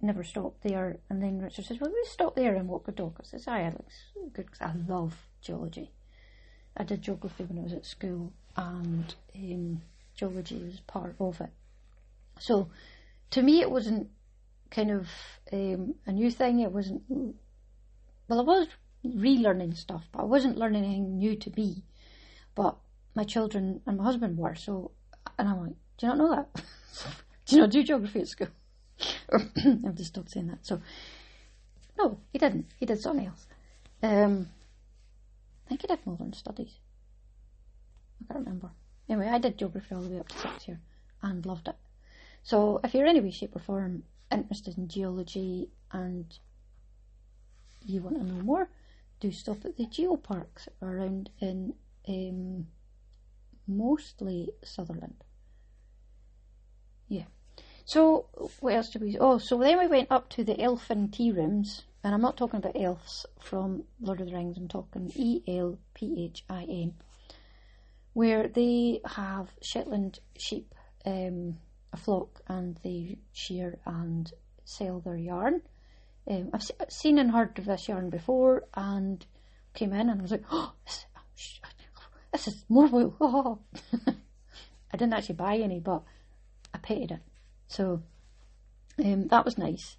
never 0.01 0.23
stopped 0.23 0.63
there. 0.63 0.99
And 1.09 1.23
then 1.23 1.41
Richard 1.41 1.65
says, 1.65 1.81
Well, 1.81 1.91
we 1.91 2.05
stop 2.07 2.37
there 2.37 2.55
and 2.55 2.69
walk 2.69 2.87
the 2.87 2.93
dog. 2.93 3.17
I 3.19 3.25
says, 3.25 3.49
Aye, 3.49 3.73
looks 3.73 4.05
good 4.33 4.47
because 4.47 4.61
I 4.61 4.73
love 4.87 5.17
geology. 5.41 5.91
I 6.77 6.85
did 6.85 7.03
geography 7.03 7.45
when 7.45 7.59
I 7.59 7.63
was 7.63 7.73
at 7.73 7.87
school 7.87 8.33
and 8.57 9.15
um, 9.35 9.83
geology 10.15 10.63
was 10.63 10.81
part 10.81 11.17
of 11.19 11.41
it. 11.41 11.51
So 12.39 12.69
to 13.31 13.43
me, 13.43 13.61
it 13.61 13.71
wasn't 13.71 14.09
kind 14.71 14.91
of 14.91 15.09
um, 15.53 15.95
a 16.07 16.13
new 16.13 16.31
thing. 16.31 16.61
It 16.61 16.73
wasn't, 16.73 17.03
well, 18.29 18.41
I 18.41 18.43
was 18.43 18.69
relearning 19.05 19.77
stuff, 19.77 20.09
but 20.13 20.23
I 20.23 20.25
wasn't 20.25 20.59
learning 20.59 20.85
anything 20.85 21.19
new 21.19 21.37
to 21.37 21.53
me. 21.57 21.85
But 22.55 22.77
my 23.15 23.25
children 23.25 23.81
and 23.87 23.99
my 23.99 24.05
husband 24.05 24.39
were. 24.39 24.55
So, 24.55 24.93
and 25.39 25.49
I'm 25.49 25.61
like, 25.61 25.77
do 25.99 26.07
you 26.07 26.09
not 26.09 26.19
know 26.19 26.31
that? 26.35 26.55
do 27.47 27.57
you 27.57 27.63
not 27.63 27.71
do 27.71 27.83
geography 27.83 28.21
at 28.21 28.29
school? 28.29 28.49
I've 29.33 29.95
just 29.95 30.11
stopped 30.11 30.31
saying 30.31 30.49
that. 30.49 30.65
So, 30.65 30.81
no, 31.99 32.19
he 32.33 32.39
didn't. 32.39 32.67
He 32.79 32.87
did 32.87 33.01
something 33.01 33.27
else. 33.27 33.47
Um, 34.03 34.49
I 35.67 35.69
think 35.69 35.83
he 35.83 35.87
did 35.87 36.07
modern 36.07 36.33
studies. 36.33 36.79
I 38.21 38.33
can't 38.33 38.45
remember. 38.45 38.71
Anyway, 39.09 39.29
I 39.29 39.39
did 39.39 39.59
geography 39.59 39.95
all 39.95 40.03
the 40.03 40.11
way 40.11 40.21
up 40.21 40.29
to 40.29 40.39
sixth 40.39 40.69
year 40.69 40.81
and 41.23 41.45
loved 41.45 41.69
it. 41.69 41.77
So, 42.43 42.81
if 42.85 42.95
you're 42.95 43.07
any 43.07 43.21
way, 43.21 43.31
shape, 43.31 43.57
or 43.57 43.61
form 43.61 44.05
interested 44.31 44.77
in 44.77 44.89
geology 44.89 45.71
and 45.93 46.27
you 47.85 48.03
want 48.03 48.17
to 48.17 48.25
know 48.25 48.43
more, 48.43 48.69
do 49.25 49.33
stop 49.33 49.65
at 49.65 49.79
the 49.79 49.87
geoparks 49.87 50.69
around 50.83 51.31
in 51.41 51.73
um, 52.07 52.67
mostly 53.67 54.51
Sutherland. 54.63 55.25
Yeah. 57.09 57.25
So 57.87 58.27
what 58.61 58.75
else 58.75 58.91
did 58.91 59.01
we? 59.01 59.17
Oh, 59.19 59.39
so 59.39 59.59
then 59.59 59.79
we 59.79 59.87
went 59.87 60.11
up 60.11 60.29
to 60.31 60.45
the 60.45 60.55
Elphin 60.55 61.11
tea 61.11 61.33
rooms, 61.33 61.85
and 62.03 62.15
I'm 62.15 62.21
not 62.21 62.37
talking 62.37 62.59
about 62.59 62.79
elves 62.79 63.25
from 63.41 63.85
Lord 63.99 64.21
of 64.21 64.27
the 64.29 64.35
Rings. 64.35 64.59
I'm 64.59 64.69
talking 64.69 65.11
E 65.17 65.43
L 65.49 65.79
P 65.95 66.27
H 66.27 66.45
I 66.51 66.65
N, 66.65 66.95
where 68.13 68.49
they 68.49 69.01
have 69.07 69.49
Shetland 69.63 70.19
sheep, 70.37 70.75
um, 71.07 71.57
a 71.95 71.97
flock, 71.97 72.43
and 72.47 72.79
they 72.85 73.17
shear 73.33 73.79
and 73.87 74.31
sell 74.65 75.01
their 75.01 75.17
yarn. 75.17 75.63
Um, 76.29 76.51
I've 76.53 76.71
seen 76.89 77.19
and 77.19 77.31
heard 77.31 77.59
of 77.59 77.67
this 77.67 77.89
yarn 77.89 78.11
before, 78.11 78.65
and 78.75 79.25
came 79.75 79.93
in 79.93 80.09
and 80.09 80.23
was 80.23 80.31
like, 80.31 80.45
oh, 80.51 80.73
this 82.33 82.49
is 82.49 82.65
more 82.69 82.87
wool. 82.87 83.15
Oh. 83.21 83.59
I 84.93 84.97
didn't 84.97 85.15
actually 85.15 85.35
buy 85.35 85.57
any, 85.57 85.81
but 85.81 86.03
I 86.73 86.79
paid 86.79 87.11
it. 87.11 87.21
So 87.67 88.03
um, 89.05 89.27
that 89.27 89.45
was 89.45 89.59
nice. 89.59 89.97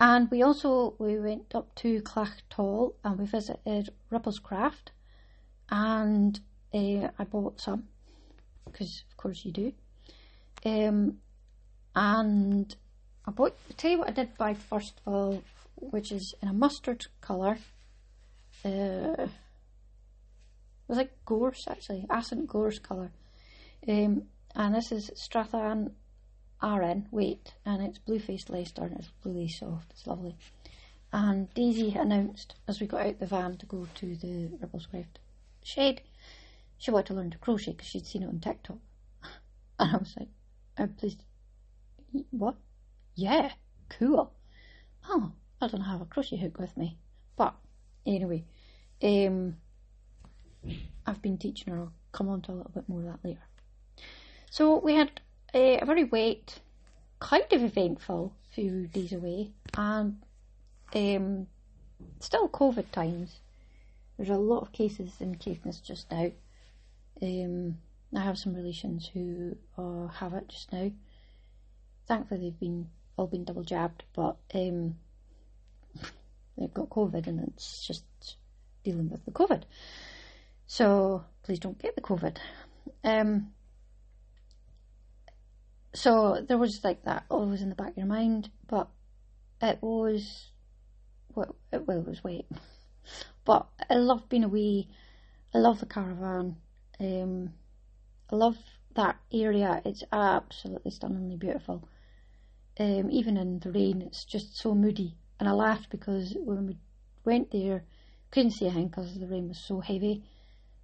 And 0.00 0.30
we 0.30 0.42
also 0.42 0.94
we 0.98 1.18
went 1.18 1.54
up 1.54 1.74
to 1.76 2.00
Clachtoll 2.00 2.94
and 3.04 3.18
we 3.18 3.26
visited 3.26 3.90
Ripple's 4.08 4.38
Craft, 4.38 4.92
and 5.68 6.40
uh, 6.72 7.08
I 7.18 7.24
bought 7.24 7.60
some 7.60 7.88
because 8.64 9.04
of 9.10 9.16
course 9.18 9.44
you 9.44 9.52
do. 9.52 9.72
Um, 10.64 11.18
and 11.94 12.74
I 13.26 13.30
bought. 13.30 13.56
I'll 13.68 13.76
tell 13.76 13.90
you 13.90 13.98
what 13.98 14.08
I 14.08 14.12
did 14.12 14.36
buy 14.36 14.54
first 14.54 15.00
of 15.06 15.12
all, 15.12 15.42
which 15.76 16.12
is 16.12 16.34
in 16.42 16.48
a 16.48 16.52
mustard 16.52 17.06
colour. 17.20 17.58
Uh, 18.64 19.26
was 20.90 20.98
like 20.98 21.12
gorse 21.24 21.66
actually, 21.68 22.04
Assynt 22.10 22.48
gorse 22.48 22.78
colour. 22.78 23.12
Um, 23.88 24.24
and 24.54 24.74
this 24.74 24.92
is 24.92 25.10
Strathan 25.14 25.92
Aran 26.62 27.08
weight, 27.10 27.54
and 27.64 27.82
it's 27.82 27.98
blue 27.98 28.18
faced 28.18 28.50
Leicester, 28.50 28.82
and 28.82 28.98
it's 28.98 29.10
really 29.24 29.48
soft. 29.48 29.92
It's 29.92 30.06
lovely. 30.06 30.36
And 31.12 31.52
Daisy 31.54 31.94
announced 31.94 32.54
as 32.68 32.80
we 32.80 32.86
got 32.86 33.06
out 33.06 33.18
the 33.18 33.26
van 33.26 33.56
to 33.58 33.66
go 33.66 33.86
to 33.94 34.16
the 34.16 34.48
Rebel's 34.60 34.88
Ripplescraft 34.92 35.18
shed, 35.62 36.02
she 36.78 36.90
wanted 36.90 37.06
to 37.06 37.14
learn 37.14 37.30
to 37.30 37.38
crochet 37.38 37.72
because 37.72 37.88
she'd 37.88 38.06
seen 38.06 38.22
it 38.22 38.28
on 38.28 38.40
TikTok. 38.40 38.78
And 39.78 39.94
I 39.94 39.98
was 39.98 40.14
like, 40.18 40.28
oh, 40.78 40.88
please, 40.98 41.16
what? 42.30 42.56
Yeah, 43.20 43.50
cool. 43.90 44.32
Oh, 45.06 45.32
I 45.60 45.68
don't 45.68 45.82
have 45.82 46.00
a 46.00 46.06
crochet 46.06 46.38
hook 46.38 46.58
with 46.58 46.74
me. 46.74 46.96
But 47.36 47.54
anyway, 48.06 48.46
um, 49.02 49.58
I've 51.06 51.20
been 51.20 51.36
teaching 51.36 51.70
her. 51.70 51.80
I'll 51.80 51.92
come 52.12 52.30
on 52.30 52.40
to 52.42 52.52
a 52.52 52.54
little 52.54 52.70
bit 52.74 52.88
more 52.88 53.00
of 53.00 53.06
that 53.08 53.22
later. 53.22 53.42
So 54.50 54.78
we 54.78 54.94
had 54.94 55.20
a, 55.52 55.80
a 55.80 55.84
very 55.84 56.04
wet, 56.04 56.60
kind 57.18 57.44
of 57.52 57.62
eventful 57.62 58.32
few 58.54 58.86
days 58.86 59.12
away, 59.12 59.50
and 59.76 60.22
um, 60.94 61.46
still 62.20 62.48
COVID 62.48 62.90
times. 62.90 63.40
There's 64.16 64.30
a 64.30 64.36
lot 64.36 64.62
of 64.62 64.72
cases 64.72 65.12
in 65.20 65.34
Caithness 65.34 65.80
just 65.80 66.10
now. 66.10 66.30
Um, 67.20 67.76
I 68.16 68.20
have 68.20 68.38
some 68.38 68.54
relations 68.54 69.10
who 69.12 69.56
uh, 69.76 70.06
have 70.06 70.32
it 70.32 70.48
just 70.48 70.72
now. 70.72 70.90
Thankfully, 72.08 72.40
they've 72.40 72.58
been 72.58 72.88
all 73.20 73.26
been 73.26 73.44
double 73.44 73.62
jabbed, 73.62 74.02
but 74.14 74.36
um, 74.54 74.96
they've 76.56 76.72
got 76.72 76.88
COVID, 76.88 77.26
and 77.26 77.48
it's 77.48 77.86
just 77.86 78.04
dealing 78.82 79.10
with 79.10 79.24
the 79.24 79.30
COVID. 79.30 79.62
So 80.66 81.24
please 81.42 81.58
don't 81.58 81.80
get 81.80 81.94
the 81.94 82.00
COVID. 82.00 82.38
Um, 83.04 83.52
so 85.92 86.44
there 86.48 86.58
was 86.58 86.82
like 86.82 87.04
that 87.04 87.24
always 87.28 87.62
in 87.62 87.68
the 87.68 87.74
back 87.74 87.90
of 87.90 87.96
your 87.98 88.06
mind, 88.06 88.50
but 88.66 88.88
it 89.60 89.78
was 89.82 90.50
well, 91.34 91.56
it, 91.72 91.86
was 91.86 92.24
wait. 92.24 92.46
But 93.44 93.66
I 93.88 93.94
love 93.94 94.28
being 94.28 94.44
away. 94.44 94.88
I 95.54 95.58
love 95.58 95.80
the 95.80 95.86
caravan. 95.86 96.56
Um, 97.00 97.54
I 98.30 98.36
love 98.36 98.56
that 98.94 99.16
area. 99.32 99.82
It's 99.84 100.04
absolutely 100.12 100.90
stunningly 100.90 101.36
beautiful. 101.36 101.88
Um, 102.80 103.10
even 103.10 103.36
in 103.36 103.58
the 103.58 103.70
rain, 103.70 104.00
it's 104.00 104.24
just 104.24 104.56
so 104.56 104.74
moody. 104.74 105.14
And 105.38 105.46
I 105.46 105.52
laughed 105.52 105.90
because 105.90 106.34
when 106.40 106.66
we 106.66 106.78
went 107.26 107.50
there, 107.50 107.84
couldn't 108.30 108.52
see 108.52 108.66
a 108.66 108.72
thing 108.72 108.88
because 108.88 109.18
the 109.18 109.26
rain 109.26 109.48
was 109.48 109.58
so 109.58 109.80
heavy. 109.80 110.24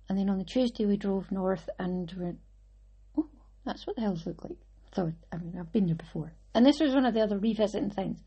And 0.07 0.19
then 0.19 0.29
on 0.29 0.37
the 0.37 0.45
Tuesday, 0.45 0.85
we 0.85 0.99
drove 0.99 1.33
north 1.33 1.71
and 1.79 2.13
went, 2.19 2.39
oh, 3.17 3.31
that's 3.65 3.87
what 3.87 3.97
the 3.97 4.03
hills 4.03 4.27
look 4.27 4.45
like. 4.45 4.59
So, 4.95 5.11
I 5.33 5.39
mean, 5.39 5.57
I've 5.59 5.73
been 5.73 5.87
there 5.87 5.95
before. 5.95 6.35
And 6.55 6.67
this 6.67 6.81
was 6.81 6.95
one 6.95 7.07
of 7.07 7.15
the 7.15 7.23
other 7.23 7.39
revisiting 7.39 7.91
things. 7.91 8.21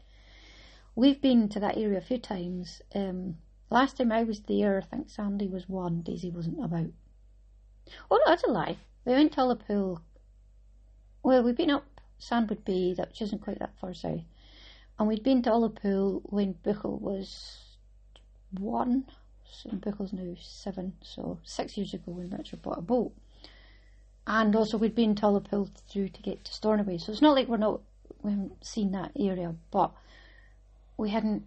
We've 0.96 1.22
been 1.22 1.48
to 1.50 1.60
that 1.60 1.78
area 1.78 2.00
a 2.00 2.02
few 2.02 2.18
times. 2.18 2.82
Um, 2.96 3.38
last 3.70 3.98
time 3.98 4.12
I 4.12 4.24
was 4.24 4.42
there, 4.42 4.80
I 4.80 4.86
think 4.86 5.12
Sandy 5.12 5.48
was 5.48 5.70
one, 5.70 6.02
Daisy 6.02 6.32
wasn't 6.32 6.64
about. 6.64 6.90
Oh, 8.10 8.18
no, 8.18 8.24
that's 8.26 8.44
a 8.44 8.50
lie. 8.50 8.78
We 9.06 9.14
went 9.14 9.34
to 9.34 9.42
Ullapool. 9.42 10.02
Well, 11.22 11.44
we've 11.44 11.56
been 11.56 11.70
up 11.70 11.99
Sandwood 12.20 12.64
Bay, 12.66 12.94
which 12.98 13.22
isn't 13.22 13.42
quite 13.42 13.60
that 13.60 13.78
far 13.80 13.94
south. 13.94 14.22
And 14.98 15.08
we'd 15.08 15.24
been 15.24 15.42
to 15.44 15.50
Ullapool 15.50 16.22
when 16.26 16.56
Buchel 16.64 17.00
was 17.00 17.58
one. 18.52 19.06
So 19.52 19.70
Buchel's 19.70 20.14
now 20.14 20.36
seven, 20.40 20.94
so 21.02 21.40
six 21.44 21.78
years 21.78 21.94
ago 21.94 22.12
when 22.12 22.30
Richard 22.30 22.62
bought 22.62 22.78
a 22.78 22.82
boat. 22.82 23.14
And 24.28 24.56
also 24.56 24.78
we'd 24.78 24.96
been 24.96 25.16
to 25.16 25.24
Ullapool 25.24 25.70
through 25.90 26.10
to 26.10 26.22
get 26.22 26.44
to 26.46 26.54
Stornoway. 26.54 27.00
So 27.00 27.12
it's 27.12 27.22
not 27.22 27.36
like 27.36 27.48
we're 27.48 27.58
not 27.58 27.82
we 28.22 28.32
haven't 28.32 28.66
seen 28.66 28.92
that 28.92 29.12
area, 29.18 29.56
but 29.72 29.92
we 30.98 31.10
hadn't 31.10 31.44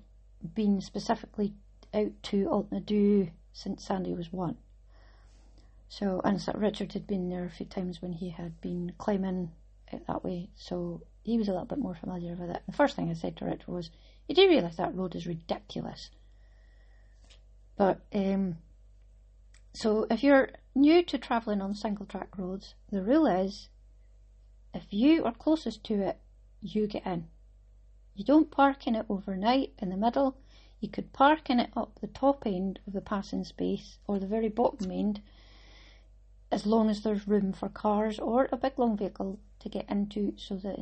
been 0.55 0.81
specifically 0.81 1.53
out 1.95 2.13
to 2.23 2.47
Altnadoe 2.47 3.31
since 3.53 3.85
Sandy 3.85 4.15
was 4.15 4.33
one. 4.33 4.57
So, 5.89 6.23
and 6.25 6.41
so 6.41 6.53
Richard 6.55 6.95
had 6.95 7.07
been 7.07 7.29
there 7.29 7.45
a 7.45 7.51
few 7.51 7.67
times 7.67 8.01
when 8.01 8.13
he 8.13 8.31
had 8.31 8.61
been 8.63 8.93
climbing 8.97 9.51
out 9.95 10.07
that 10.07 10.25
way, 10.25 10.51
so 10.55 11.03
he 11.23 11.39
was 11.39 11.49
a 11.49 11.53
little 11.53 11.67
bit 11.67 11.79
more 11.79 11.95
familiar 11.95 12.35
with 12.35 12.51
it. 12.51 12.63
The 12.67 12.73
first 12.73 12.97
thing 12.97 13.11
I 13.11 13.15
said 13.15 13.37
to 13.37 13.45
Richard 13.45 13.69
was, 13.69 13.91
You 14.29 14.35
do 14.35 14.49
realise 14.49 14.77
that 14.77 14.95
road 14.95 15.15
is 15.15 15.27
ridiculous. 15.27 16.11
But, 17.77 18.01
um, 18.13 18.59
so 19.73 20.07
if 20.11 20.23
you're 20.23 20.51
new 20.75 21.03
to 21.05 21.19
travelling 21.19 21.61
on 21.61 21.75
single 21.75 22.07
track 22.07 22.37
roads, 22.37 22.75
the 22.91 23.03
rule 23.03 23.27
is 23.27 23.69
if 24.75 24.85
you 24.91 25.25
are 25.25 25.33
closest 25.33 25.85
to 25.85 26.01
it, 26.03 26.19
you 26.61 26.87
get 26.87 27.07
in. 27.07 27.29
You 28.15 28.25
don't 28.25 28.51
park 28.51 28.87
in 28.87 28.95
it 28.95 29.07
overnight 29.09 29.73
in 29.79 29.91
the 29.91 29.97
middle. 29.97 30.37
You 30.81 30.89
could 30.89 31.13
park 31.13 31.49
in 31.51 31.61
it 31.61 31.71
up 31.77 32.01
the 32.01 32.09
top 32.09 32.47
end 32.47 32.81
of 32.87 32.93
the 32.93 33.01
passing 33.01 33.45
space 33.45 33.99
or 34.07 34.19
the 34.19 34.27
very 34.27 34.49
bottom 34.49 34.91
end 34.91 35.23
as 36.53 36.67
long 36.67 36.91
as 36.91 37.03
there's 37.03 37.27
room 37.27 37.53
for 37.53 37.69
cars 37.69 38.19
or 38.19 38.49
a 38.53 38.57
big 38.57 38.79
long 38.79 38.97
vehicle 38.97 39.41
to 39.59 39.69
get 39.69 39.89
into 39.89 40.35
so 40.37 40.55
that 40.57 40.77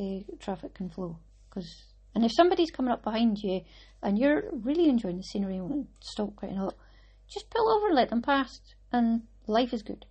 uh, 0.00 0.20
traffic 0.40 0.74
can 0.74 0.88
flow. 0.88 1.18
Cause, 1.50 1.84
and 2.14 2.24
if 2.24 2.32
somebody's 2.32 2.70
coming 2.70 2.90
up 2.90 3.02
behind 3.02 3.38
you 3.42 3.60
and 4.02 4.18
you're 4.18 4.44
really 4.50 4.88
enjoying 4.88 5.18
the 5.18 5.22
scenery 5.22 5.56
and 5.56 5.68
want 5.68 6.00
to 6.00 6.08
stop 6.08 6.34
quite 6.34 6.52
a 6.52 6.54
lot, 6.54 6.74
just 7.28 7.50
pull 7.50 7.68
over 7.68 7.88
and 7.88 7.94
let 7.94 8.08
them 8.08 8.22
pass 8.22 8.60
and 8.90 9.22
life 9.46 9.72
is 9.72 9.82
good. 9.82 10.06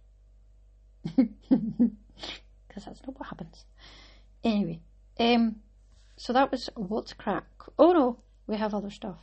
Because 2.67 2.85
that's 2.85 3.07
not 3.07 3.17
what 3.17 3.29
happens. 3.29 3.63
Anyway, 4.43 4.81
um, 5.17 5.55
so 6.17 6.33
that 6.33 6.51
was 6.51 6.69
what's 6.75 7.13
crack. 7.13 7.45
Oh 7.79 7.93
no, 7.93 8.17
we 8.47 8.57
have 8.57 8.73
other 8.73 8.89
stuff. 8.89 9.19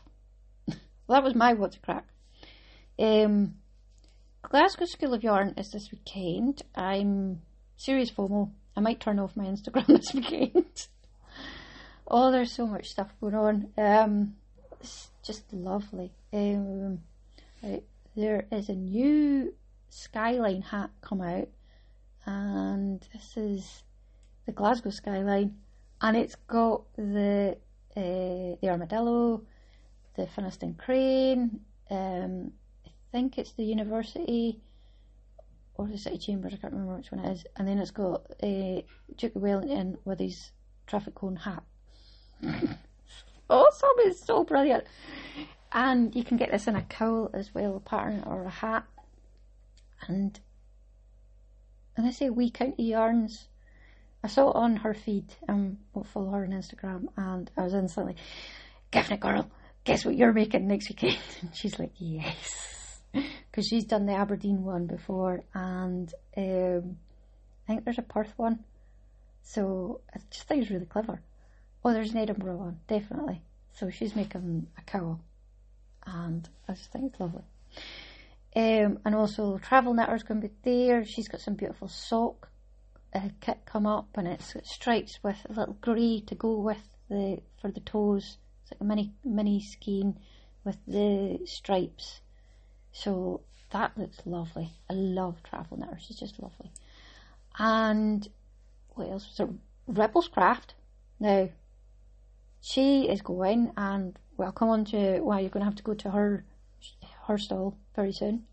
well, 0.66 0.76
that 1.10 1.22
was 1.22 1.34
my 1.34 1.52
what's 1.52 1.76
crack. 1.76 2.06
Um, 2.98 3.56
Glasgow 4.42 4.84
School 4.84 5.14
of 5.14 5.22
Yarn 5.22 5.54
is 5.56 5.70
this 5.70 5.90
weekend. 5.90 6.62
I'm 6.74 7.40
serious 7.76 8.10
FOMO. 8.10 8.50
I 8.76 8.80
might 8.80 9.00
turn 9.00 9.18
off 9.18 9.36
my 9.36 9.44
Instagram 9.44 9.86
this 10.00 10.12
weekend. 10.12 10.88
oh, 12.06 12.30
there's 12.30 12.54
so 12.54 12.66
much 12.66 12.88
stuff 12.88 13.14
going 13.20 13.34
on. 13.34 13.68
Um, 13.78 14.34
it's 14.80 15.10
just 15.22 15.52
lovely. 15.52 16.12
Um, 16.32 17.00
right, 17.62 17.84
there 18.16 18.46
is 18.50 18.68
a 18.68 18.74
new 18.74 19.54
skyline 19.88 20.62
hat 20.62 20.90
come 21.00 21.22
out, 21.22 21.48
and 22.26 23.06
this 23.12 23.36
is 23.36 23.84
the 24.46 24.52
Glasgow 24.52 24.90
skyline 24.90 25.56
and 26.02 26.16
it's 26.16 26.34
got 26.34 26.82
the 26.96 27.56
uh, 27.96 28.56
the 28.60 28.68
armadillo, 28.68 29.42
the 30.16 30.26
Finnieston 30.26 30.76
crane. 30.76 31.60
Um, 31.90 32.52
think 33.12 33.38
it's 33.38 33.52
the 33.52 33.64
university 33.64 34.60
or 35.74 35.86
the 35.86 35.98
city 35.98 36.18
chambers. 36.18 36.54
I 36.54 36.56
can't 36.56 36.72
remember 36.72 36.96
which 36.96 37.12
one 37.12 37.24
it 37.24 37.32
is. 37.32 37.44
And 37.56 37.68
then 37.68 37.78
it's 37.78 37.90
got 37.90 38.22
uh, 38.42 38.82
Duke 39.16 39.36
of 39.36 39.42
Wellington 39.42 39.98
with 40.04 40.18
his 40.18 40.50
traffic 40.86 41.14
cone 41.14 41.36
hat. 41.36 41.62
awesome! 43.50 43.90
It's 43.98 44.24
so 44.24 44.44
brilliant. 44.44 44.84
And 45.72 46.14
you 46.14 46.24
can 46.24 46.36
get 46.36 46.50
this 46.50 46.66
in 46.66 46.76
a 46.76 46.82
cowl 46.82 47.30
as 47.32 47.54
well, 47.54 47.76
a 47.76 47.80
pattern 47.80 48.24
or 48.26 48.44
a 48.44 48.50
hat. 48.50 48.84
And 50.08 50.38
and 51.96 52.06
I 52.06 52.10
say 52.10 52.30
Wee 52.30 52.50
County 52.50 52.84
Yarns 52.84 53.48
I 54.24 54.28
saw 54.28 54.50
it 54.50 54.56
on 54.56 54.76
her 54.76 54.94
feed 54.94 55.34
and 55.48 55.78
um, 55.96 56.04
follow 56.04 56.30
her 56.30 56.44
on 56.44 56.50
Instagram, 56.50 57.08
and 57.16 57.50
I 57.56 57.62
was 57.62 57.74
instantly, 57.74 58.14
Giffnit 58.92 59.18
girl, 59.18 59.50
guess 59.82 60.04
what 60.04 60.16
you're 60.16 60.32
making 60.32 60.68
next 60.68 60.88
weekend? 60.88 61.18
And 61.40 61.54
she's 61.54 61.78
like, 61.78 61.90
yes, 61.96 62.81
because 63.12 63.66
she's 63.66 63.84
done 63.84 64.06
the 64.06 64.14
Aberdeen 64.14 64.62
one 64.62 64.86
before, 64.86 65.44
and 65.54 66.12
um, 66.36 66.96
I 67.66 67.72
think 67.72 67.84
there's 67.84 67.98
a 67.98 68.02
Perth 68.02 68.32
one. 68.36 68.60
So 69.42 70.00
I 70.14 70.20
just 70.30 70.46
think 70.46 70.62
it's 70.62 70.70
really 70.70 70.86
clever. 70.86 71.20
Oh, 71.84 71.92
there's 71.92 72.12
an 72.12 72.18
Edinburgh 72.18 72.56
one, 72.56 72.80
definitely. 72.86 73.42
So 73.72 73.90
she's 73.90 74.14
making 74.14 74.66
a 74.78 74.82
cowl, 74.82 75.20
and 76.06 76.48
I 76.68 76.74
just 76.74 76.92
think 76.92 77.12
it's 77.12 77.20
lovely. 77.20 77.42
Um, 78.54 78.98
and 79.04 79.14
also 79.14 79.58
Travel 79.58 79.94
Knitter's 79.94 80.22
going 80.22 80.42
to 80.42 80.48
be 80.48 80.54
there. 80.62 81.04
She's 81.04 81.28
got 81.28 81.40
some 81.40 81.54
beautiful 81.54 81.88
sock 81.88 82.48
a 83.14 83.30
kit 83.40 83.58
come 83.66 83.86
up 83.86 84.08
and 84.16 84.26
it's 84.26 84.54
stripes 84.64 85.18
with 85.22 85.36
a 85.48 85.52
little 85.52 85.76
grey 85.80 86.20
to 86.26 86.34
go 86.34 86.58
with 86.58 86.82
the 87.08 87.38
for 87.60 87.70
the 87.70 87.80
toes. 87.80 88.38
It's 88.62 88.72
like 88.72 88.80
a 88.80 88.84
mini 88.84 89.12
mini 89.24 89.60
skein 89.60 90.18
with 90.64 90.78
the 90.86 91.40
stripes. 91.44 92.20
So 92.92 93.40
that 93.70 93.96
looks 93.96 94.18
lovely. 94.26 94.70
I 94.88 94.94
love 94.94 95.42
travel 95.42 95.78
knitter. 95.78 95.98
She's 96.00 96.18
just 96.18 96.40
lovely. 96.40 96.70
And 97.58 98.28
what 98.90 99.08
else 99.08 99.38
was? 99.38 99.48
Rebels 99.86 100.28
Craft. 100.28 100.74
Now 101.18 101.48
she 102.60 103.08
is 103.08 103.22
going 103.22 103.72
and 103.76 104.18
we'll 104.36 104.52
come 104.52 104.68
on 104.68 104.84
to 104.86 105.20
why 105.20 105.40
you're 105.40 105.50
going 105.50 105.62
to 105.62 105.66
have 105.70 105.76
to 105.76 105.82
go 105.82 105.94
to 105.94 106.10
her 106.10 106.44
her 107.26 107.38
stall 107.38 107.76
very 107.94 108.12
soon. 108.12 108.44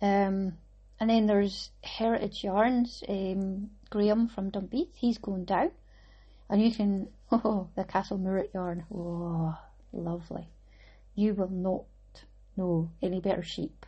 Um, 0.00 0.56
and 0.98 1.10
then 1.10 1.26
there's 1.26 1.70
Heritage 1.82 2.42
Yarns, 2.44 3.04
um, 3.08 3.70
Graham 3.90 4.28
from 4.28 4.50
Dunbeath. 4.50 4.94
He's 4.94 5.18
going 5.18 5.44
down. 5.44 5.70
And 6.48 6.62
you 6.62 6.72
can, 6.72 7.08
oh, 7.32 7.68
the 7.76 7.84
Castle 7.84 8.18
Murret 8.18 8.54
yarn. 8.54 8.84
Oh, 8.94 9.58
lovely. 9.92 10.48
You 11.14 11.34
will 11.34 11.50
not 11.50 11.82
know 12.56 12.90
any 13.02 13.20
better 13.20 13.42
sheep 13.42 13.86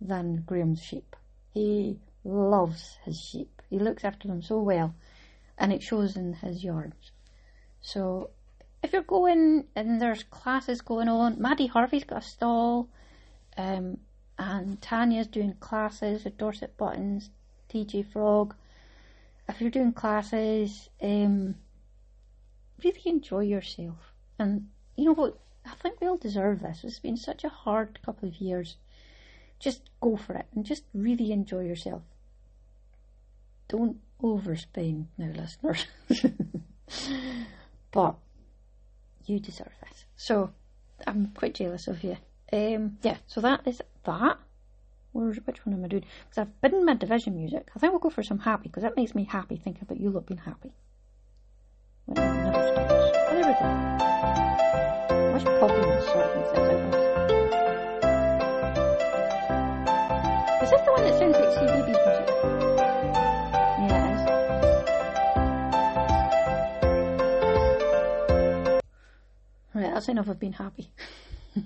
than 0.00 0.42
Graham's 0.46 0.82
sheep. 0.82 1.16
He 1.52 1.98
loves 2.24 2.98
his 3.04 3.18
sheep. 3.18 3.62
He 3.70 3.78
looks 3.78 4.04
after 4.04 4.28
them 4.28 4.42
so 4.42 4.60
well, 4.60 4.94
and 5.58 5.72
it 5.72 5.82
shows 5.82 6.16
in 6.16 6.34
his 6.34 6.62
yards. 6.62 7.12
So, 7.80 8.30
if 8.82 8.92
you're 8.92 9.02
going 9.02 9.64
and 9.74 10.00
there's 10.00 10.22
classes 10.24 10.80
going 10.80 11.08
on, 11.08 11.40
Maddie 11.40 11.66
Harvey's 11.66 12.04
got 12.04 12.22
a 12.22 12.26
stall, 12.26 12.88
um, 13.56 13.98
and 14.38 14.80
Tanya's 14.80 15.26
doing 15.26 15.54
classes 15.60 16.26
at 16.26 16.36
Dorset 16.36 16.76
Buttons, 16.76 17.30
TJ 17.70 18.12
Frog. 18.12 18.54
If 19.48 19.60
you're 19.60 19.70
doing 19.70 19.92
classes, 19.92 20.88
um, 21.02 21.54
really 22.82 23.02
enjoy 23.06 23.40
yourself. 23.40 24.12
And 24.38 24.68
you 24.96 25.06
know 25.06 25.14
what? 25.14 25.38
I 25.66 25.74
think 25.74 26.00
we 26.00 26.06
all 26.06 26.16
deserve 26.16 26.60
this. 26.60 26.84
It's 26.84 27.00
been 27.00 27.16
such 27.16 27.42
a 27.44 27.48
hard 27.48 27.98
couple 28.04 28.28
of 28.28 28.36
years. 28.36 28.76
Just 29.58 29.82
go 30.00 30.16
for 30.16 30.34
it 30.34 30.46
and 30.54 30.64
just 30.64 30.84
really 30.94 31.32
enjoy 31.32 31.64
yourself. 31.64 32.02
Don't 33.68 33.98
overspend 34.22 35.06
now, 35.18 35.32
listeners. 35.32 35.86
but 37.90 38.16
you 39.24 39.40
deserve 39.40 39.72
it. 39.82 40.04
So 40.16 40.52
I'm 41.06 41.32
quite 41.34 41.54
jealous 41.54 41.88
of 41.88 42.04
you. 42.04 42.16
Um, 42.52 42.98
yeah, 43.02 43.16
so 43.26 43.40
that 43.40 43.66
is 43.66 43.82
that. 44.04 44.38
Where's, 45.12 45.38
which 45.38 45.64
one 45.64 45.74
am 45.74 45.84
I 45.84 45.88
doing? 45.88 46.04
Because 46.28 46.46
I've 46.62 46.72
in 46.72 46.84
my 46.84 46.94
division 46.94 47.34
music. 47.34 47.70
I 47.74 47.78
think 47.78 47.92
we'll 47.92 48.00
go 48.00 48.10
for 48.10 48.22
some 48.22 48.40
happy 48.40 48.68
because 48.68 48.82
that 48.82 48.96
makes 48.96 49.14
me 49.14 49.24
happy 49.24 49.56
thinking 49.56 49.82
about 49.82 49.98
you 49.98 50.10
lot 50.10 50.26
being 50.26 50.40
happy. 50.40 50.72
Out? 55.36 55.70
Is 60.62 60.70
this 60.70 60.80
the 60.80 60.92
one 60.92 61.02
that 61.02 61.18
sounds 61.18 61.36
like 61.36 61.52
CBeebies 61.54 61.86
music? 61.86 62.28
Yeah. 63.82 64.06
Right, 69.74 69.92
that's 69.92 70.08
enough 70.08 70.28
of 70.28 70.40
being 70.40 70.54
happy. 70.54 70.90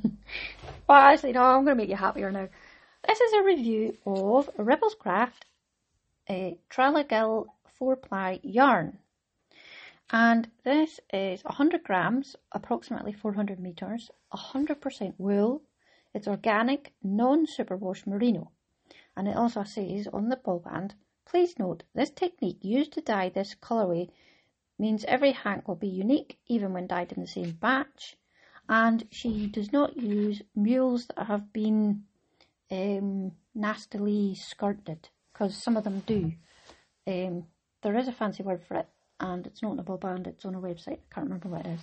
well, 0.89 0.99
actually, 0.99 1.33
no, 1.33 1.43
I'm 1.43 1.65
going 1.65 1.77
to 1.77 1.83
make 1.83 1.89
you 1.89 1.97
happier 1.97 2.33
now. 2.33 2.49
This 3.07 3.21
is 3.21 3.33
a 3.35 3.45
review 3.45 3.97
of 4.05 4.51
Rebels 4.57 4.97
Craft 4.99 5.45
a 6.29 6.59
Traligill 6.71 7.47
4 7.79 7.97
ply 7.97 8.41
yarn. 8.43 8.99
And 10.13 10.51
this 10.65 10.99
is 11.13 11.45
100 11.45 11.85
grams, 11.85 12.35
approximately 12.51 13.13
400 13.13 13.61
meters, 13.61 14.11
100% 14.33 15.15
wool. 15.19 15.63
It's 16.13 16.27
organic, 16.27 16.93
non 17.01 17.47
superwash 17.47 18.09
merino. 18.09 18.51
And 19.17 19.29
it 19.29 19.37
also 19.37 19.63
says 19.63 20.09
on 20.09 20.29
the 20.29 20.37
ball 20.37 20.59
band, 20.59 20.95
please 21.25 21.61
note 21.61 21.85
this 21.95 22.11
technique 22.11 22.65
used 22.65 22.93
to 22.95 23.01
dye 23.01 23.29
this 23.29 23.55
colourway 23.55 24.11
means 24.81 25.05
every 25.05 25.31
hank 25.31 25.69
will 25.69 25.77
be 25.77 25.87
unique 25.87 26.39
even 26.47 26.73
when 26.73 26.89
dyed 26.89 27.13
in 27.13 27.21
the 27.21 27.29
same 27.29 27.53
batch. 27.53 28.17
And 28.69 29.07
she 29.13 29.47
does 29.47 29.73
not 29.73 29.97
use 29.97 30.43
mules 30.57 31.07
that 31.07 31.27
have 31.27 31.53
been 31.53 32.05
um, 32.71 33.33
nastily 33.55 34.35
skirted 34.35 35.09
because 35.33 35.57
some 35.57 35.77
of 35.77 35.85
them 35.85 36.01
do. 36.01 36.33
Um, 37.07 37.47
there 37.83 37.97
is 37.97 38.09
a 38.09 38.13
fancy 38.13 38.43
word 38.43 38.65
for 38.65 38.77
it, 38.77 38.89
and 39.21 39.47
it's 39.47 39.63
not 39.63 39.73
in 39.73 39.79
a 39.79 39.83
ball 39.83 39.99
band, 39.99 40.27
it's 40.27 40.45
on 40.45 40.55
a 40.55 40.61
website. 40.61 40.99
I 40.99 41.15
can't 41.15 41.27
remember 41.27 41.49
what 41.49 41.67
it 41.67 41.71
is. 41.71 41.81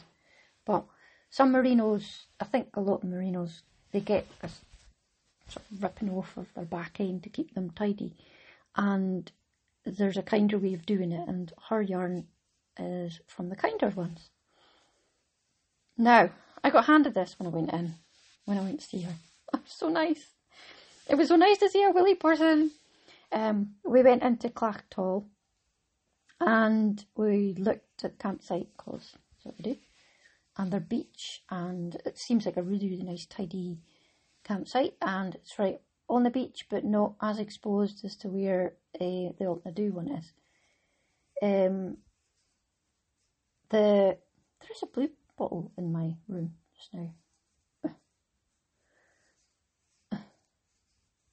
But 0.66 0.86
some 1.30 1.54
merinos, 1.54 2.24
I 2.40 2.46
think 2.46 2.70
a 2.76 2.82
lot 2.82 3.04
of 3.04 3.10
merinos, 3.10 3.62
they 3.92 4.00
get 4.00 4.28
a 4.42 4.50
sort 5.48 5.66
of 5.72 5.84
ripping 5.84 6.10
off 6.10 6.36
of 6.36 6.48
their 6.56 6.66
back 6.66 7.00
end 7.00 7.24
to 7.24 7.30
keep 7.30 7.54
them 7.54 7.70
tidy. 7.70 8.16
And 8.76 9.32
there's 9.86 10.18
a 10.18 10.24
kinder 10.24 10.58
way 10.58 10.74
of 10.74 10.86
doing 10.86 11.12
it, 11.12 11.28
and 11.28 11.54
her 11.70 11.82
yarn 11.82 12.28
is 12.78 13.22
from 13.28 13.50
the 13.50 13.56
kinder 13.56 13.90
ones. 13.90 14.30
Now, 15.98 16.30
I 16.64 16.70
got 16.70 16.86
handed 16.86 17.14
this 17.14 17.38
when 17.40 17.48
I 17.48 17.50
went 17.50 17.74
in, 17.74 17.96
when 18.46 18.58
I 18.58 18.62
went 18.62 18.82
to 18.82 18.86
see 18.86 19.02
her. 19.02 19.14
So 19.66 19.90
nice. 19.90 20.34
It 21.10 21.16
was 21.16 21.30
so 21.30 21.36
nice 21.36 21.58
to 21.60 21.70
see 21.70 21.84
a 21.84 21.92
willy 21.92 22.16
person. 22.16 22.72
Um, 23.32 23.76
we 23.84 24.02
went 24.02 24.24
into 24.24 24.50
Clachtoll 24.50 25.26
and 26.40 27.04
we 27.16 27.56
looked 27.58 28.04
at 28.04 28.20
campsite 28.20 28.70
we 29.58 29.64
do, 29.64 29.78
and 30.58 30.72
their 30.72 30.80
beach, 30.80 31.44
and 31.50 31.96
it 32.06 32.18
seems 32.18 32.46
like 32.46 32.58
a 32.58 32.64
really, 32.64 32.90
really 32.90 33.04
nice, 33.04 33.26
tidy 33.26 33.80
campsite, 34.44 34.96
and 35.02 35.36
it's 35.36 35.60
right 35.60 35.80
on 36.10 36.24
the 36.24 36.30
beach, 36.30 36.68
but 36.70 36.86
not 36.86 37.16
as 37.22 37.40
exposed 37.40 38.04
as 38.06 38.16
to 38.18 38.30
where 38.30 38.74
uh, 38.96 39.34
the 39.38 39.46
Altna 39.46 39.74
one 39.92 40.10
is. 40.10 40.34
Um, 41.42 41.98
the 43.70 44.18
there's 44.62 44.84
a 44.84 44.88
blue 44.88 45.10
bottle 45.38 45.72
in 45.78 45.92
my 45.92 46.16
room 46.28 46.54
just 46.76 46.94
now. 46.94 47.14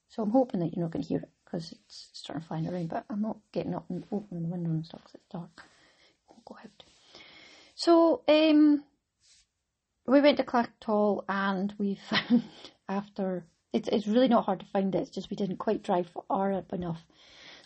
So 0.07 0.23
I'm 0.23 0.31
hoping 0.31 0.61
that 0.61 0.73
you're 0.73 0.85
not 0.85 0.91
going 0.91 1.03
to 1.03 1.09
hear 1.09 1.19
it 1.19 1.34
because 1.45 1.71
it's 1.71 2.09
starting 2.13 2.41
to 2.41 2.47
fly 2.47 2.65
around, 2.65 2.89
but 2.89 3.05
I'm 3.09 3.21
not 3.21 3.37
getting 3.51 3.75
up 3.75 3.85
and 3.89 4.03
opening 4.11 4.43
the 4.43 4.49
window 4.49 4.71
and 4.71 4.85
stuff 4.85 5.01
because 5.01 5.15
it's 5.15 5.29
dark. 5.31 5.63
won't 6.27 6.45
go 6.45 6.57
out. 6.61 6.83
So 7.75 8.21
um, 8.27 8.83
we 10.07 10.21
went 10.21 10.37
to 10.37 10.43
Clachtoll 10.43 11.23
and 11.29 11.73
we 11.77 11.95
found 12.09 12.43
after 12.89 13.45
it's 13.73 13.89
it's 13.89 14.07
really 14.07 14.27
not 14.27 14.45
hard 14.45 14.61
to 14.61 14.65
find 14.65 14.95
it. 14.95 15.01
It's 15.01 15.09
just 15.11 15.29
we 15.29 15.37
didn't 15.37 15.57
quite 15.57 15.83
drive 15.83 16.09
far 16.27 16.53
up 16.53 16.73
enough. 16.73 17.05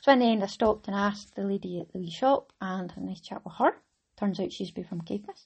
So 0.02 0.12
in 0.12 0.20
the 0.20 0.26
end, 0.26 0.44
I 0.44 0.48
stopped 0.48 0.88
and 0.88 0.96
asked 0.96 1.36
the 1.36 1.44
lady 1.44 1.80
at 1.80 1.92
the 1.92 2.00
wee 2.00 2.10
shop 2.10 2.52
and 2.62 2.92
had 2.92 3.04
a 3.04 3.06
nice 3.06 3.22
chat 3.22 3.44
with 3.44 3.56
her. 3.56 3.74
Turns 4.18 4.40
out 4.40 4.52
she's 4.52 4.72
be 4.72 4.84
from 4.84 5.02
Caithness, 5.02 5.46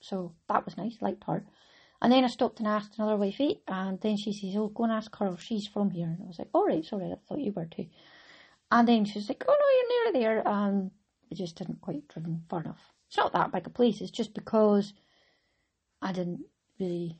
so 0.00 0.32
that 0.48 0.64
was 0.64 0.76
nice. 0.76 0.96
Liked 1.00 1.24
her. 1.24 1.44
And 2.00 2.12
then 2.12 2.24
I 2.24 2.28
stopped 2.28 2.60
and 2.60 2.68
asked 2.68 2.98
another 2.98 3.16
wifey, 3.16 3.60
and 3.66 4.00
then 4.00 4.16
she 4.16 4.32
says, 4.32 4.54
"Oh, 4.56 4.68
go 4.68 4.84
and 4.84 4.92
ask 4.92 5.14
her 5.16 5.36
she's 5.36 5.66
from 5.66 5.90
here." 5.90 6.06
And 6.06 6.22
I 6.22 6.26
was 6.26 6.38
like, 6.38 6.48
"All 6.52 6.66
right, 6.66 6.84
sorry, 6.84 7.12
I 7.12 7.16
thought 7.26 7.40
you 7.40 7.52
were 7.52 7.66
too." 7.66 7.86
And 8.70 8.86
then 8.86 9.04
she 9.04 9.18
was 9.18 9.28
like, 9.28 9.44
"Oh 9.48 9.56
no, 9.58 9.66
you're 9.76 10.12
near 10.12 10.20
there," 10.20 10.48
and 10.48 10.90
I 11.30 11.34
just 11.34 11.56
didn't 11.56 11.80
quite 11.80 12.06
driven 12.08 12.44
far 12.48 12.60
enough. 12.60 12.80
It's 13.08 13.16
not 13.16 13.32
that 13.32 13.50
big 13.52 13.66
a 13.66 13.70
place. 13.70 14.00
It's 14.00 14.12
just 14.12 14.32
because 14.34 14.92
I 16.00 16.12
didn't 16.12 16.44
really 16.78 17.18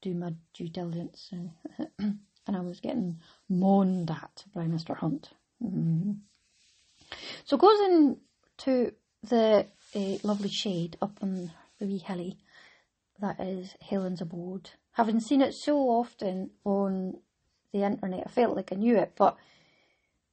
do 0.00 0.14
my 0.14 0.32
due 0.54 0.68
diligence, 0.68 1.30
and 1.98 2.18
I 2.46 2.60
was 2.60 2.80
getting 2.80 3.20
moaned 3.50 4.10
at 4.10 4.44
by 4.54 4.66
Mister 4.66 4.94
Hunt. 4.94 5.30
Mm-hmm. 5.62 6.12
So 7.44 7.56
goes 7.58 7.80
into 7.80 8.94
the 9.22 9.66
uh, 9.94 10.18
lovely 10.22 10.48
shade 10.48 10.96
up 11.02 11.18
on 11.22 11.50
the 11.78 11.86
wee 11.86 11.98
hilly 11.98 12.38
that 13.20 13.40
is 13.40 13.74
Helen's 13.80 14.20
Abode. 14.20 14.70
Having 14.92 15.20
seen 15.20 15.42
it 15.42 15.54
so 15.54 15.78
often 15.78 16.50
on 16.64 17.18
the 17.72 17.82
internet, 17.82 18.24
I 18.26 18.30
felt 18.30 18.56
like 18.56 18.72
I 18.72 18.76
knew 18.76 18.96
it, 18.96 19.12
but 19.16 19.36